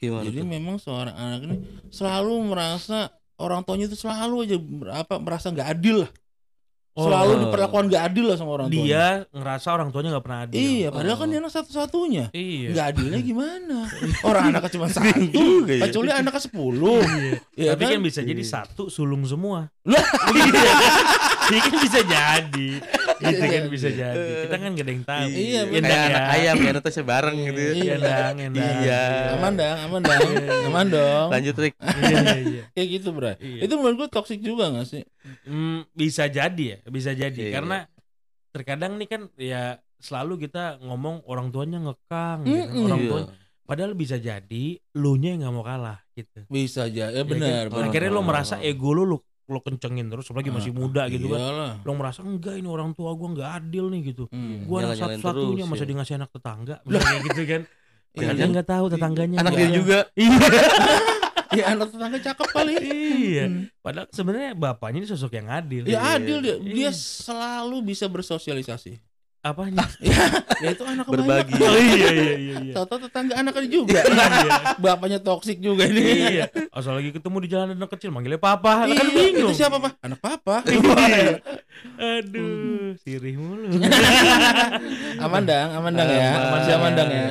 Gimana 0.00 0.24
Jadi 0.24 0.40
tuh? 0.40 0.48
memang 0.48 0.76
seorang 0.80 1.12
anak 1.12 1.40
ini 1.44 1.56
selalu 1.92 2.34
merasa 2.48 3.12
orang 3.36 3.60
tuanya 3.62 3.86
itu 3.86 3.94
selalu 3.94 4.48
aja 4.48 4.56
apa 4.96 5.20
merasa 5.20 5.52
nggak 5.52 5.68
adil 5.68 6.08
lah. 6.08 6.10
Oh, 6.92 7.08
selalu 7.08 7.48
diperlakukan 7.48 7.84
nggak 7.88 8.04
adil 8.04 8.24
lah 8.28 8.36
sama 8.36 8.52
orang 8.52 8.68
tuanya. 8.68 8.84
dia 8.84 9.04
ngerasa 9.32 9.68
orang 9.72 9.88
tuanya 9.88 10.08
nggak 10.12 10.24
pernah 10.24 10.40
adil. 10.44 10.58
Iya, 10.60 10.88
padahal 10.92 11.16
kan 11.16 11.24
Oh. 11.24 11.30
dia 11.32 11.38
anak 11.40 11.52
satu-satunya. 11.52 12.24
Iya. 12.32 12.68
Nggak 12.72 12.86
adilnya 12.92 13.20
gimana? 13.32 13.78
Orang 14.22 14.42
anaknya 14.48 14.70
cuma 14.76 14.86
satu, 14.88 15.24
juga 15.32 15.72
ya. 15.72 15.82
kecuali 15.88 16.10
anaknya 16.12 16.42
sepuluh. 16.42 17.00
Iya 17.54 17.70
Tapi 17.72 17.82
kan 17.86 18.00
bisa 18.00 18.20
jadi 18.20 18.42
satu 18.42 18.82
sulung 18.88 19.24
semua. 19.24 19.72
Lah. 19.88 20.04
Iya 20.32 20.52
kan 21.58 21.74
bisa 21.78 22.00
jadi. 22.14 22.68
Gitu 23.22 23.42
kan 23.42 23.50
jadi. 23.52 23.68
bisa 23.68 23.88
jadi. 23.88 24.30
Kita 24.46 24.56
kan 24.56 24.68
gak 24.70 24.82
ada 24.82 24.92
yang 24.92 25.04
tahu. 25.04 25.26
Iya, 25.28 25.60
Endang 25.62 25.82
Kayak 25.82 25.92
ya. 25.92 26.06
anak 26.08 26.24
ayam 26.30 26.54
ya 26.56 26.70
netasnya 26.72 27.04
bareng 27.04 27.36
gitu. 27.42 27.60
ya. 27.60 27.72
Iya. 27.72 27.92
Endang, 27.94 28.34
endang. 28.40 28.74
Iya. 28.80 29.02
Aman 29.32 29.52
dang, 29.54 29.76
aman 29.82 30.00
dang, 30.00 30.20
aman 30.66 30.86
dong. 30.88 31.28
Lanjut 31.28 31.56
Rick. 31.58 31.74
Iya, 32.02 32.16
iya, 32.16 32.36
iya. 32.38 32.62
Kayak 32.72 32.88
gitu. 32.90 33.08
Iya. 33.12 33.60
Itu 33.60 33.72
menurut 33.76 33.96
gua 33.96 34.08
toxic 34.08 34.38
juga 34.38 34.64
gak 34.70 34.86
sih? 34.86 35.02
Hmm, 35.44 35.84
bisa 35.92 36.24
jadi 36.26 36.64
ya, 36.64 36.78
bisa 36.86 37.10
jadi 37.12 37.42
Iya. 37.42 37.52
karena 37.52 37.76
terkadang 38.48 38.96
nih 38.96 39.08
kan 39.08 39.22
ya 39.34 39.62
selalu 39.96 40.34
kita 40.42 40.82
ngomong 40.82 41.24
orang 41.24 41.48
tuanya 41.48 41.78
ngekang 41.80 42.44
gitu. 42.44 42.58
Mm-mm. 42.58 42.84
orang 42.84 43.00
Iya. 43.00 43.08
tua 43.08 43.20
padahal 43.62 43.92
bisa 43.94 44.16
jadi 44.16 44.64
lu 44.92 45.16
nya 45.16 45.32
yang 45.32 45.40
nggak 45.40 45.54
mau 45.54 45.62
kalah 45.62 46.02
gitu 46.12 46.44
Bisa 46.46 46.84
aja. 46.84 47.08
Ya 47.08 47.16
Ya 47.16 47.22
benar, 47.24 47.64
kan? 47.64 47.72
benar. 47.72 47.86
akhirnya 47.88 48.10
lo 48.10 48.20
benar. 48.20 48.28
merasa 48.28 48.54
ego 48.58 48.90
lu 48.90 49.06
lu 49.06 49.16
lo 49.52 49.60
kencengin 49.60 50.08
terus 50.08 50.24
apalagi 50.24 50.48
masih 50.48 50.72
Ah, 50.72 50.78
muda 50.78 51.02
gitu 51.06 51.26
kan 51.28 51.40
lo 51.78 51.92
merasa 51.92 52.20
enggak 52.20 52.56
ini 52.56 52.64
orang 52.64 52.90
tua 52.90 53.12
gua 53.12 53.28
nggak 53.30 53.50
adil 53.54 53.86
nih 53.88 54.00
gitu 54.08 54.24
Hmm. 54.26 54.64
gua 54.64 54.82
anak 54.82 54.96
satu-satunya 54.96 55.64
masa 55.64 55.84
ya. 55.84 55.86
di 55.86 55.94
ngasih 55.94 56.14
anak 56.16 56.30
tetangga 56.30 56.74
misalnya 56.86 57.20
gitu 57.26 57.42
kan 57.46 57.62
Iya, 58.12 58.16
Padahal 58.18 58.34
dia 58.34 58.42
kan? 58.42 58.50
nggak 58.50 58.68
tahu 58.68 58.84
tetangganya 58.88 59.36
Anak 59.38 59.50
nggak 59.50 59.60
dia 59.62 59.68
juga. 59.74 59.98
iya 60.14 60.36
Ya 61.52 61.64
anak 61.68 61.88
tetangga 61.90 62.18
cakep 62.18 62.48
kali. 62.50 62.72
iya 62.80 63.44
Hmm. 63.44 63.64
padahal 63.78 64.08
sebenarnya 64.08 64.50
bapaknya 64.54 64.98
ini 64.98 65.06
sosok 65.06 65.32
yang 65.34 65.48
adil 65.48 65.84
Ya 65.84 65.92
Iya. 65.94 66.00
adil 66.16 66.36
dia. 66.38 66.56
Dia 66.58 66.76
Iya. 66.78 66.92
selalu 66.92 67.76
bisa 67.86 68.08
bersosialisasi. 68.08 69.11
Apanya 69.42 69.82
Ya 70.62 70.70
itu 70.70 70.86
anak 70.86 71.10
Berbagi. 71.10 71.58
oh 71.58 71.74
iya 71.74 72.08
iya 72.14 72.34
iya 72.38 72.56
iya 72.70 72.74
Tahu 72.78 72.86
tetangga 73.02 73.34
anaknya 73.34 73.66
juga. 73.66 73.98
Iya. 73.98 74.78
Bapaknya 74.78 75.18
toksik 75.18 75.58
juga 75.58 75.90
ini. 75.90 76.02
iya 76.38 76.46
asal 76.70 76.94
lagi 76.94 77.10
ketemu 77.10 77.36
di 77.42 77.48
jalan 77.50 77.68
anak 77.74 77.90
kecil 77.90 78.14
manggilnya 78.14 78.38
papa 78.38 78.86
kan 78.86 78.86
Iya, 78.86 79.10
bingung 79.10 79.50
Itu 79.50 79.58
siapa, 79.58 79.82
Pak? 79.82 79.92
Anak 80.00 80.18
papa. 80.22 80.62
Iya. 80.70 81.42
aduh 81.98 82.94
sirih 83.02 83.34
mulu 83.34 83.66
aman 85.18 85.42
dang, 85.42 85.68
aman 85.74 85.92
dang 85.92 86.10
ya. 86.10 86.30
Aman. 86.30 86.50
Masih 86.54 86.72
aman 86.78 86.92
dang 86.94 87.10
ya. 87.10 87.26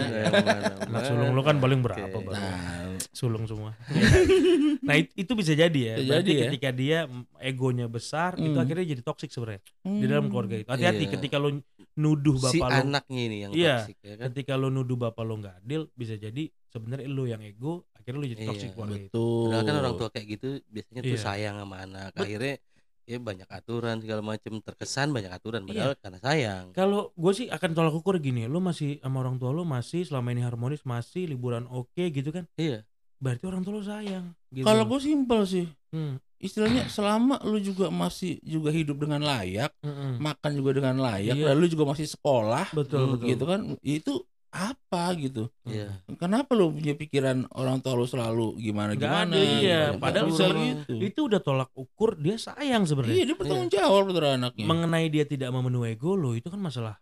anak 0.92 1.02
sulung 1.08 1.32
lu 1.32 1.40
kan 1.40 1.56
paling 1.56 1.80
berapa. 1.80 2.12
Bang? 2.12 2.36
Nah, 2.36 2.81
sulung 3.12 3.44
semua 3.44 3.76
nah 4.88 4.96
it- 4.96 5.12
itu 5.14 5.32
bisa 5.32 5.52
jadi 5.54 5.80
ya 5.86 5.96
Bisa 5.98 6.08
berarti 6.10 6.28
jadi 6.28 6.34
ya. 6.34 6.44
ketika 6.48 6.70
dia 6.72 6.98
egonya 7.40 7.86
besar 7.86 8.36
itu 8.36 8.50
Hmm. 8.50 8.64
akhirnya 8.64 8.86
jadi 8.88 9.02
toksik 9.02 9.30
sebenarnya 9.30 9.62
di 9.84 10.06
dalam 10.06 10.24
hmm. 10.24 10.32
keluarga 10.32 10.56
itu 10.58 10.70
hati-hati 10.70 11.04
Iya. 11.04 11.12
ketika 11.14 11.36
lu 11.38 11.50
nuduh 11.94 12.36
Si 12.40 12.58
bapak 12.58 12.70
lu 12.70 12.76
anaknya 12.88 13.22
ini 13.22 13.38
yang 13.42 13.52
Iya. 13.52 13.76
toksik 13.84 13.98
ya 14.00 14.14
kan. 14.14 14.24
ketika 14.30 14.54
lu 14.56 14.68
nuduh 14.70 14.98
bapak 14.98 15.24
lu 15.24 15.34
nggak 15.38 15.56
adil 15.60 15.82
bisa 15.92 16.16
jadi 16.16 16.44
sebenarnya 16.66 17.08
lu 17.08 17.24
yang 17.26 17.42
ego 17.42 17.84
akhirnya 17.94 18.18
lu 18.18 18.28
jadi 18.28 18.42
Iya, 18.42 18.50
toksik 18.50 18.70
keluarga 18.72 18.96
itu 18.98 19.06
Betul. 19.08 19.44
Padahal 19.46 19.64
kan 19.64 19.76
orang 19.78 19.96
tua 19.96 20.10
kayak 20.10 20.28
gitu 20.30 20.48
biasanya 20.66 21.00
tuh 21.02 21.12
Iya. 21.12 21.22
sayang 21.22 21.56
sama 21.58 21.76
anak. 21.80 22.10
Bet- 22.12 22.24
Akhirnya 22.24 22.56
ya 23.04 23.18
banyak 23.20 23.50
aturan 23.50 23.96
segala 23.98 24.22
macam 24.24 24.54
terkesan 24.58 25.08
banyak 25.10 25.28
aturan 25.30 25.62
Iya. 25.62 25.68
padahal 25.68 25.94
karena 26.00 26.20
sayang. 26.22 26.66
kalau 26.72 27.12
gue 27.12 27.34
sih 27.34 27.48
akan 27.50 27.70
tolak 27.72 27.92
ukur 27.92 28.16
gini 28.18 28.46
lu 28.46 28.58
masih 28.58 28.98
sama 28.98 29.20
orang 29.20 29.36
tua 29.36 29.52
lu 29.52 29.62
masih 29.62 30.02
selama 30.02 30.32
ini 30.32 30.42
harmonis 30.42 30.80
masih 30.82 31.28
liburan 31.28 31.68
oke 31.68 31.92
gitu 32.00 32.32
kan 32.32 32.48
Iya. 32.56 32.88
Berarti 33.22 33.44
orang 33.46 33.62
tua 33.62 33.78
lu 33.78 33.86
sayang 33.86 34.26
gitu. 34.50 34.66
Kalau 34.66 34.84
gue 34.84 35.00
simpel 35.00 35.42
sih. 35.46 35.66
Hmm, 35.94 36.18
Istilahnya 36.36 36.90
selama 36.90 37.38
lu 37.46 37.62
juga 37.62 37.88
masih 37.88 38.42
juga 38.42 38.74
hidup 38.74 38.98
dengan 38.98 39.22
layak, 39.22 39.70
mm-mm. 39.78 40.18
makan 40.18 40.52
juga 40.58 40.74
dengan 40.74 40.98
layak, 40.98 41.38
Iya. 41.38 41.46
dan 41.48 41.56
lu 41.56 41.70
juga 41.70 41.86
masih 41.86 42.10
sekolah, 42.10 42.66
betul 42.74 42.98
Hmm, 42.98 43.12
betul 43.14 43.28
gitu 43.30 43.44
kan? 43.46 43.60
Itu 43.80 44.14
apa 44.50 45.14
gitu? 45.16 45.54
Iya. 45.64 46.02
Kenapa 46.18 46.52
lu 46.52 46.74
punya 46.74 46.92
pikiran 46.92 47.46
orang 47.54 47.78
tua 47.80 47.94
lu 47.94 48.04
selalu 48.04 48.58
gimana 48.58 48.98
gimana? 48.98 49.32
ada, 49.32 49.38
iya. 49.38 49.82
Padahal 49.94 50.28
bisa 50.28 50.50
gitu. 50.50 50.98
itu 50.98 51.20
udah 51.24 51.40
tolak 51.40 51.70
ukur 51.72 52.18
dia 52.18 52.36
sayang 52.36 52.84
sebenarnya 52.84 53.16
Iya, 53.16 53.26
dia 53.30 53.38
bertanggung 53.38 53.70
jawab 53.70 54.04
terhadap 54.10 54.36
anaknya. 54.42 54.66
mengenai 54.66 55.08
dia 55.08 55.24
tidak 55.24 55.54
memenuhi 55.54 55.94
ego 55.94 56.18
lo 56.18 56.34
itu 56.34 56.50
kan 56.50 56.58
masalah 56.58 56.98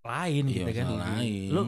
lain 0.00 0.48
Iya, 0.48 0.54
gitu 0.54 0.70
kan 0.72 0.86
lain. 0.96 1.50
Lu 1.50 1.60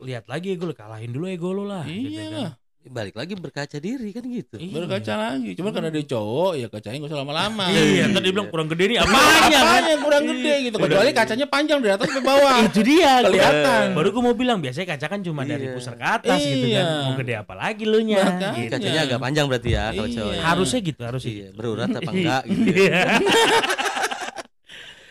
lihat 0.00 0.24
lagi 0.24 0.54
ego 0.54 0.64
lo 0.64 0.72
kalahin 0.72 1.10
dulu 1.10 1.26
ego 1.26 1.50
lo 1.50 1.66
lah 1.66 1.82
gitu 1.82 2.14
Iya 2.14 2.24
kan. 2.30 2.50
Lah, 2.84 2.92
Balik 2.92 3.16
lagi 3.16 3.32
berkaca 3.32 3.76
diri 3.76 4.12
kan 4.12 4.20
gitu. 4.22 4.56
Iya. 4.56 4.76
berkaca 4.76 5.12
lagi. 5.16 5.56
Cuma 5.56 5.72
karena 5.72 5.88
dia 5.88 6.04
cowok, 6.04 6.52
ya 6.54 6.66
kacanya 6.68 6.96
gak 7.00 7.08
usah 7.08 7.20
lama-lama. 7.20 7.64
iya 7.68 8.04
tadi 8.06 8.28
bilang 8.28 8.48
kurang 8.48 8.68
gede 8.68 8.84
nih 8.86 8.98
apanya 9.00 9.48
kan 9.48 9.80
Apanya 9.80 9.96
kurang 9.98 10.24
gede 10.26 10.54
gitu. 10.62 10.76
Kecuali 10.76 11.10
kacanya 11.10 11.46
panjang 11.46 11.78
dari 11.80 11.92
atas 11.92 12.06
sampai 12.06 12.22
bawah. 12.22 12.56
itu 12.68 12.80
dia 12.80 13.12
Kelihatan. 13.24 13.84
baru 13.92 14.08
gue 14.10 14.22
mau 14.22 14.34
bilang 14.34 14.58
biasanya 14.60 14.86
kaca 14.92 15.06
kan 15.08 15.20
cuma 15.20 15.42
dari 15.42 15.64
Iya. 15.64 15.74
pusar 15.74 15.94
ke 15.94 16.04
atas 16.04 16.38
gitu 16.38 16.66
kan 16.68 16.84
Iya. 16.84 17.00
mau 17.02 17.12
gede 17.16 17.34
apa 17.34 17.54
lagi 17.54 17.84
lu 17.84 18.00
nya 18.00 18.20
gitu. 18.52 18.70
Kacanya 18.70 19.00
agak 19.02 19.18
panjang 19.18 19.46
berarti 19.48 19.70
ya 19.70 19.84
kalau 19.90 20.04
Iya. 20.04 20.16
cowok. 20.20 20.34
harusnya 20.44 20.80
gitu 20.82 21.00
harusnya 21.02 21.32
Iya, 21.32 21.40
gitu. 21.40 21.56
berurat 21.56 21.88
apa 21.88 22.10
enggak 22.12 22.42
gitu. 22.44 22.68
ya. 22.68 22.84
Iya. 22.84 23.02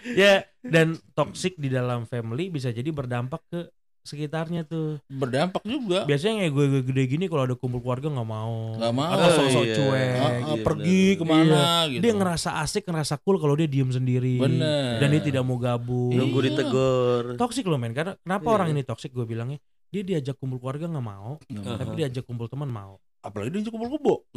ya 0.19 0.33
dan 0.61 0.87
toxic 1.13 1.55
di 1.55 1.67
dalam 1.67 2.03
family 2.03 2.51
bisa 2.51 2.69
jadi 2.69 2.89
berdampak 2.89 3.39
ke 3.47 3.59
sekitarnya 4.03 4.61
tuh 4.63 4.99
Berdampak 5.07 5.63
juga. 5.63 6.03
biasanya 6.03 6.45
gue 6.45 6.65
gue 6.69 6.81
gede 6.83 7.03
gini 7.07 7.25
kalau 7.25 7.43
ada 7.43 7.55
kumpul 7.55 7.79
keluarga 7.79 8.07
nggak 8.07 8.27
mau 8.27 8.75
Nggak 8.75 8.93
mau. 8.93 9.09
atau 9.09 9.29
sosok 9.33 9.63
Iya. 9.63 9.75
cuek 9.75 10.11
Ah, 10.13 10.19
ah, 10.19 10.31
iya, 10.51 10.53
pergi 10.61 11.03
ke 11.13 11.23
mana 11.23 11.61
gitu. 11.87 12.01
dia 12.01 12.11
ngerasa 12.13 12.49
asik 12.59 12.83
ngerasa 12.83 13.15
cool 13.17 13.37
kalau 13.37 13.55
dia 13.55 13.63
diem 13.65 13.87
sendiri 13.87 14.37
Bener. 14.37 14.99
dan 14.99 15.07
dia 15.07 15.21
tidak 15.23 15.41
mau 15.41 15.55
gabung 15.55 16.11
Nunggu 16.11 16.35
Iya. 16.37 16.47
ditegur. 16.51 17.23
toxic 17.35 17.63
loh 17.63 17.75
men 17.75 17.91
karena 17.91 18.13
kenapa 18.17 18.43
Iya. 18.45 18.53
orang 18.53 18.67
ini 18.69 18.81
toxic 18.83 19.09
gue 19.09 19.23
bilangnya 19.23 19.57
dia 19.87 20.03
diajak 20.03 20.35
kumpul 20.35 20.57
keluarga 20.57 20.85
nggak 20.85 20.99
mau 21.01 21.39
Uh-huh. 21.39 21.63
mau. 21.63 21.79
tapi 21.79 21.91
diajak 21.97 22.23
kumpul 22.23 22.45
teman 22.45 22.67
mau 22.67 22.99
Apalagi 23.19 23.55
dia 23.55 23.63
kumpul 23.65 23.87
kebo. 23.89 24.27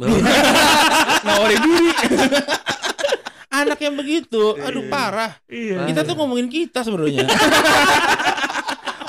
Nawarin 1.27 1.59
diri. 1.59 1.91
Anak 3.49 3.79
yang 3.79 3.95
begitu, 3.95 4.55
aduh 4.55 4.79
Iya. 4.79 4.87
parah. 4.87 5.31
iya 5.45 5.83
Kita 5.83 6.03
tuh 6.03 6.15
ngomongin 6.15 6.47
kita 6.47 6.87
sebenarnya. 6.87 7.27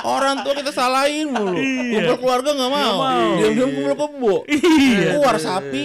Orang 0.08 0.36
tua 0.40 0.54
kita 0.54 0.72
salahin 0.72 1.28
mulu. 1.28 1.54
Iya. 1.54 2.00
Kumpul 2.08 2.16
keluarga 2.18 2.50
nggak 2.50 2.70
mau. 2.70 2.80
Nggak 2.80 2.96
mau. 2.98 3.28
Diam-diam 3.36 3.70
kumpul 3.70 3.94
kebo. 3.94 4.34
iya 4.48 5.12
Keluar 5.12 5.36
sapi. 5.38 5.84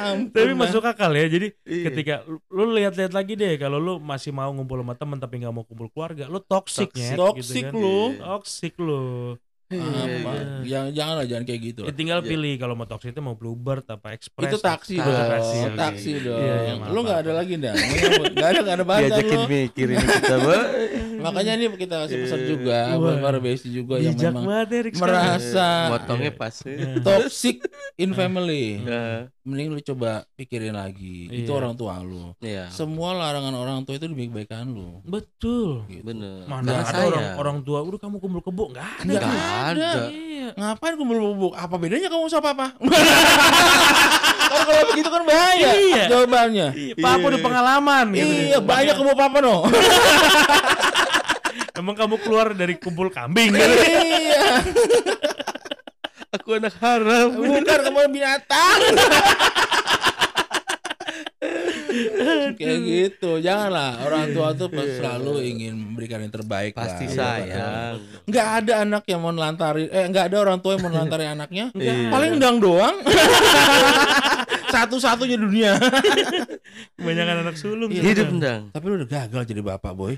Ampun 0.00 0.32
tapi 0.32 0.52
masuk 0.56 0.80
akal 0.80 1.12
ya 1.12 1.28
jadi 1.28 1.52
Iya. 1.68 1.84
ketika 1.92 2.14
lu, 2.48 2.72
lihat-lihat 2.72 3.12
lagi 3.12 3.36
deh 3.36 3.60
kalau 3.60 3.76
lu 3.76 3.94
masih 4.00 4.32
mau 4.32 4.48
ngumpul 4.48 4.80
sama 4.80 4.96
temen 4.96 5.18
tapi 5.20 5.44
nggak 5.44 5.52
mau 5.52 5.60
kumpul 5.60 5.92
keluarga 5.92 6.24
lu 6.24 6.40
toxic 6.40 6.88
Toxic. 6.88 7.04
ya 7.04 7.20
Toxic 7.20 7.64
lu. 7.74 8.16
toxic 8.16 8.74
lu 8.80 9.02
Iya, 9.36 9.49
Apa? 9.70 9.78
iya. 10.02 10.34
Jangan 10.66 10.90
jangan 10.90 11.14
lah 11.14 11.24
jangan 11.24 11.44
kayak 11.44 11.60
gitu 11.64 11.82
Ya, 11.82 11.92
tinggal 11.92 12.18
Iya. 12.18 12.28
pilih 12.28 12.52
kalau 12.56 12.74
mau 12.74 12.84
toxic 12.84 13.10
itu 13.10 13.20
mau 13.20 13.32
bluebird 13.32 13.86
apa 13.86 14.10
express 14.10 14.50
Itu 14.50 14.58
taksi 14.58 14.94
Taksi. 14.94 15.06
dong. 15.06 15.30
Taksi, 15.30 15.56
oke. 15.60 15.78
Taksi 15.78 16.12
dong. 16.20 16.40
Iya, 16.40 16.54
iya, 16.60 16.74
lu 16.86 16.98
nggak 17.00 17.18
ada 17.20 17.32
lagi 17.32 17.54
dah. 17.56 17.74
Nggak 18.30 18.48
ada 18.48 18.60
nggak 18.60 18.76
ada 18.76 18.84
bantuan 18.84 19.06
Diajakin 19.06 19.38
lu. 19.38 19.46
mikir 19.46 19.86
ini 19.88 20.04
kita. 20.04 20.36
Makanya 21.20 21.52
ini 21.54 21.64
kita 21.76 21.94
kasih 22.02 22.16
pesan 22.18 22.40
juga 22.48 22.78
buat 22.96 23.16
para 23.20 23.38
besti 23.38 23.68
juga 23.70 23.94
yang 23.96 24.16
bijak 24.16 24.32
memang 24.32 24.44
banget 24.66 24.94
merasa 24.96 25.68
Motongnya 25.88 26.32
Iya. 26.32 26.40
pas. 26.40 26.54
toxic 27.00 27.56
in 27.96 28.10
family. 28.10 28.82
Mending 29.40 29.68
lu 29.70 29.80
coba 29.82 30.10
pikirin 30.34 30.72
lagi. 30.72 31.24
Itu 31.26 31.48
Iya. 31.48 31.56
orang 31.56 31.72
tua 31.72 31.96
lu. 31.98 32.36
Iya. 32.38 32.68
Semua 32.68 33.12
larangan 33.12 33.52
orang 33.52 33.80
tua 33.82 33.96
itu 33.96 34.04
demi 34.04 34.26
kebaikan 34.26 34.68
lu. 34.68 35.00
betul 35.02 35.84
Gitu. 35.86 36.04
Bener. 36.04 36.44
mana 36.44 36.84
Karena 36.84 36.84
ada 36.86 37.00
orang 37.02 37.26
orang 37.36 37.58
tua 37.60 37.80
udah 37.80 37.96
kamu 37.98 38.16
kumpul 38.18 38.42
kebo 38.42 38.64
nggak 38.68 38.84
ada 38.84 39.04
Nggak 39.06 39.22
tuh. 39.22 39.40
ada. 39.64 39.90
iya 40.06 40.48
Ngapain 40.52 40.94
kumpul 40.94 41.18
bubuk? 41.22 41.52
Apa 41.54 41.74
bedanya 41.74 42.06
kamu 42.06 42.26
sama 42.26 42.52
papa? 42.52 42.66
Kalau 44.50 44.66
kalau 44.66 44.82
begitu 44.90 45.08
kan 45.08 45.22
bahaya 45.22 45.70
Iya. 45.72 46.04
jawabannya. 46.06 46.66
Iya, 46.74 46.94
papa 46.98 47.24
udah 47.24 47.40
pengalaman 47.40 48.04
gitu. 48.12 48.34
Iya, 48.50 48.58
banyak 48.60 48.94
kamu 48.94 49.12
papa 49.14 49.38
no. 49.38 49.56
emang 51.72 51.94
kamu 51.94 52.16
keluar 52.20 52.52
dari 52.52 52.76
kumpul 52.76 53.08
kambing 53.08 53.54
gitu. 53.54 53.62
iya. 53.64 54.60
Aku 56.30 56.54
anak 56.54 56.78
haram. 56.78 57.34
Bukan 57.34 57.66
kamu 57.66 58.06
binatang. 58.08 58.78
Kayak 62.54 62.78
gitu. 62.86 63.42
Janganlah 63.42 64.06
orang 64.06 64.30
tua 64.30 64.54
tuh 64.54 64.70
pas 64.70 64.86
selalu 64.86 65.42
ingin 65.42 65.74
memberikan 65.74 66.22
yang 66.22 66.30
terbaik 66.30 66.70
Pasti 66.70 67.10
lah. 67.10 67.42
sayang. 67.42 67.94
Nggak 68.30 68.46
ada 68.62 68.72
anak 68.86 69.02
yang 69.06 69.18
mau 69.18 69.34
nelantarin 69.34 69.90
eh 69.90 70.06
nggak 70.06 70.30
ada 70.30 70.36
orang 70.38 70.58
tua 70.62 70.78
yang 70.78 70.82
mau 70.86 70.92
nelantarin 70.92 71.32
anaknya. 71.36 71.74
Iya. 71.74 72.14
Paling 72.14 72.38
dang 72.38 72.62
doang. 72.62 72.94
Satu-satunya 74.74 75.34
dunia. 75.34 75.74
kebanyakan 76.94 77.36
anak 77.42 77.56
sulung 77.58 77.90
Iya. 77.90 78.06
Hidup 78.06 78.28
ndang. 78.30 78.70
Tapi 78.70 78.84
lu 78.86 79.02
udah 79.02 79.08
gagal 79.10 79.42
jadi 79.50 79.62
bapak, 79.66 79.92
boy. 79.98 80.14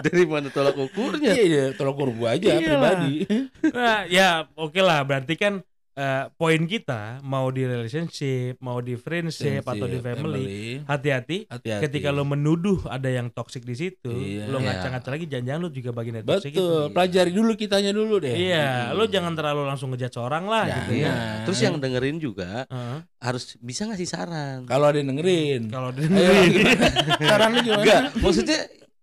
Dari 0.06 0.24
mana 0.24 0.48
tolak 0.48 0.74
ukurnya? 0.74 1.30
Iya, 1.30 1.42
iya, 1.42 1.64
tolong 1.72 1.94
kurbu 1.94 2.24
aja 2.24 2.48
Iyalah. 2.50 2.62
pribadi. 2.62 3.14
Nah, 3.70 4.02
ya 4.04 4.28
oke 4.52 4.78
lah 4.78 5.00
berarti 5.02 5.34
kan 5.34 5.60
eh, 5.92 6.24
poin 6.32 6.62
kita 6.64 7.20
mau 7.20 7.48
di 7.48 7.62
relationship, 7.62 8.56
mau 8.58 8.78
di 8.78 8.94
friendship 8.94 9.60
atau 9.62 9.84
di 9.84 9.98
family, 9.98 10.80
hati-hati 10.82 11.44
Hati-hati. 11.44 11.82
ketika 11.82 12.08
lo 12.08 12.24
menuduh 12.24 12.80
ada 12.86 13.06
yang 13.06 13.28
toxic 13.28 13.62
di 13.62 13.74
situ, 13.74 14.08
Iya. 14.08 14.48
lo 14.48 14.58
Iya. 14.58 14.80
ngaca-ngaca 14.80 15.08
lagi 15.10 15.26
jangan-jangan 15.26 15.60
lo 15.60 15.68
juga 15.68 15.90
bagian 15.92 16.14
dari 16.16 16.26
toxic 16.26 16.50
Betul, 16.50 16.64
itu. 16.64 16.94
pelajari 16.94 17.30
dulu 17.30 17.52
kitanya 17.54 17.92
dulu 17.92 18.14
deh. 18.18 18.32
Iya, 18.32 18.68
lo 18.90 19.04
jangan 19.04 19.32
terlalu 19.34 19.62
langsung 19.62 19.92
ngejudge 19.92 20.16
orang 20.16 20.44
lah 20.46 20.64
Ya, 20.64 20.76
gitu 20.78 20.92
Iya. 20.94 21.04
ya. 21.04 21.12
Nah. 21.12 21.36
Terus 21.44 21.58
yang 21.60 21.74
dengerin 21.76 22.16
juga 22.18 22.50
Heeh. 22.64 22.98
harus 23.20 23.44
bisa 23.60 23.82
ngasih 23.84 24.08
saran. 24.08 24.58
Kalau 24.64 24.86
ada 24.86 24.96
yang 24.96 25.10
dengerin. 25.10 25.62
Kalau 25.68 25.90
Ayo, 25.90 26.00
dengerin. 26.00 26.48
gimana? 26.56 26.86
Saran 27.20 27.48
lu 27.50 27.60
gimana? 27.60 27.82
Enggak, 27.82 28.02
maksudnya 28.16 28.60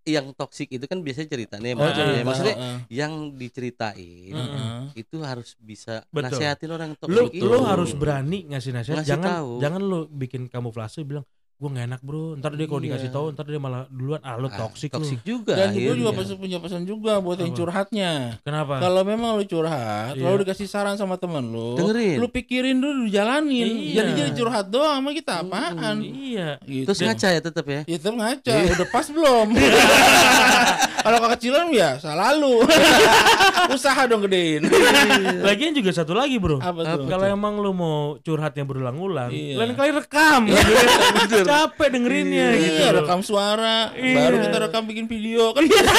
yang 0.08 0.32
toksik 0.32 0.72
itu 0.72 0.88
kan 0.88 1.00
biasanya 1.00 1.28
ceritanya 1.28 1.68
Oh, 1.70 1.84
maksudnya, 1.84 2.06
cerita. 2.08 2.24
maksudnya 2.24 2.56
Heeh. 2.56 2.78
yang 2.90 3.14
diceritain 3.36 4.34
Heeh. 4.34 4.80
itu 4.96 5.18
harus 5.20 5.54
bisa 5.60 6.08
Betul. 6.08 6.32
nasehatin 6.32 6.70
orang 6.72 6.92
toksik 6.96 7.12
lo 7.14 7.28
itu. 7.30 7.48
harus 7.62 7.92
berani 7.92 8.48
ngasih 8.48 8.72
nasihat 8.72 8.98
Ngasih 8.98 9.12
jangan 9.14 9.28
tahu. 9.30 9.52
jangan 9.60 9.82
lo 9.84 10.00
bikin 10.08 10.48
kamuflase 10.48 11.04
bilang 11.04 11.28
gue 11.58 11.70
gak 11.72 11.86
enak 11.88 12.02
bro 12.02 12.38
ntar 12.38 12.54
dia 12.54 12.64
kalau 12.64 12.78
Iya. 12.78 12.86
dikasih 12.94 13.10
tahu 13.10 13.26
ntar 13.34 13.42
dia 13.44 13.58
malah 13.58 13.90
duluan 13.90 14.22
ah 14.22 14.38
lu 14.38 14.46
Ah, 14.46 14.54
toksik 14.60 14.94
toksik 14.94 15.20
lu 15.20 15.42
juga 15.42 15.58
Dan 15.58 15.74
gue 15.74 15.90
juga 15.92 16.14
pesan, 16.14 16.38
punya 16.38 16.58
pesan 16.58 16.82
juga 16.84 17.18
buat 17.18 17.34
yang 17.36 17.50
Apa? 17.50 17.58
curhatnya. 17.58 18.12
kenapa 18.40 18.78
Kalau 18.78 19.02
memang 19.02 19.34
lu 19.34 19.44
curhat, 19.44 20.14
Iya. 20.14 20.22
kalau 20.22 20.38
dikasih 20.38 20.66
saran 20.66 20.96
sama 20.96 21.18
temen 21.18 21.42
lu, 21.44 21.74
Dengerin. 21.74 22.22
lu 22.22 22.30
pikirin 22.30 22.78
dulu, 22.78 23.06
jalanin. 23.08 23.74
Iya. 23.74 23.94
Jadi 23.98 24.12
jadi 24.16 24.32
curhat 24.36 24.70
doang 24.70 25.02
sama 25.02 25.10
kita 25.12 25.42
apaan? 25.42 25.98
iya 26.00 26.62
Gitu. 26.62 26.86
Terus 26.86 27.00
ngaca 27.02 27.28
ya 27.28 27.42
tetap 27.42 27.66
ya. 27.66 27.82
Ya 27.84 27.96
tetap 27.98 28.16
ngaca, 28.16 28.54
udah 28.54 28.88
pas 28.88 29.08
belum? 29.08 29.48
Kalau 31.00 31.18
kekecilan 31.24 31.66
ya 31.72 31.90
salah 31.98 32.36
lu. 32.36 32.62
Usaha 33.68 34.06
dong 34.06 34.22
gedein. 34.22 34.64
lagian 35.40 35.72
juga 35.72 35.92
satu 35.92 36.14
lagi 36.14 36.38
bro 36.38 36.60
kalau 36.60 37.26
emang 37.26 37.58
lu 37.58 37.72
mau 37.72 37.98
curhatnya 38.18 38.64
berulang-ulang 38.64 39.28
Iya. 39.28 39.56
lain 39.58 39.74
kali 39.74 39.92
rekam 39.92 40.42
capek 41.48 41.88
dengerinnya 41.90 42.48
gitu 42.54 42.80
Iya, 42.80 42.90
rekam 42.94 43.20
suara, 43.22 43.92
Iya. 43.92 44.16
baru 44.18 44.36
kita 44.42 44.58
rekam 44.62 44.84
bikin 44.84 45.06
video 45.06 45.52
kan 45.52 45.64
bisa. 45.64 45.82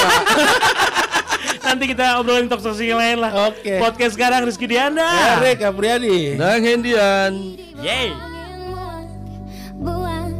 nanti 1.61 1.85
kita 1.85 2.17
obrolin 2.17 2.45
toksik 2.45 2.81
yang 2.83 2.97
lain 2.97 3.17
lah 3.19 3.31
Oke. 3.47 3.77
podcast 3.77 4.13
sekarang 4.13 4.41
Rizky 4.41 4.65
Dianda 4.65 5.05
Erik 5.37 5.61
Apriadi. 5.61 6.33
Dan 6.33 6.59
Hendian. 6.59 7.31
Yeay 7.77 8.09
Buat 9.75 10.33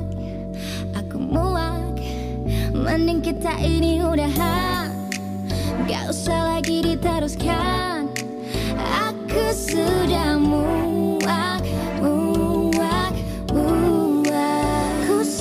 aku 0.93 1.17
muak 1.17 2.01
Mending 2.73 3.21
kita 3.21 3.53
ini 3.57 4.01
udahan 4.01 4.89
Gak 5.85 6.09
usah 6.09 6.57
lagi 6.57 6.83
diteruskan 6.83 8.09
Aku 9.05 9.43
sudah 9.53 10.35
Muak 10.35 11.63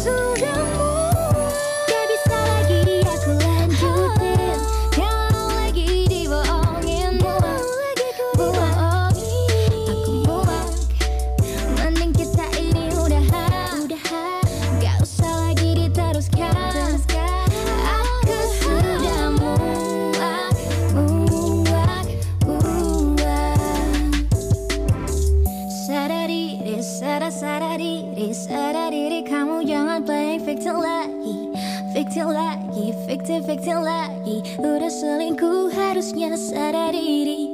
Ku 0.08 0.14
sudah 0.40 0.57
victim, 33.38 33.46
victim 33.46 33.78
lagi. 33.86 34.36
Udah 34.58 34.90
selingkuh 34.90 35.70
harusnya 35.70 36.34
sadar 36.34 36.90
diri 36.90 37.47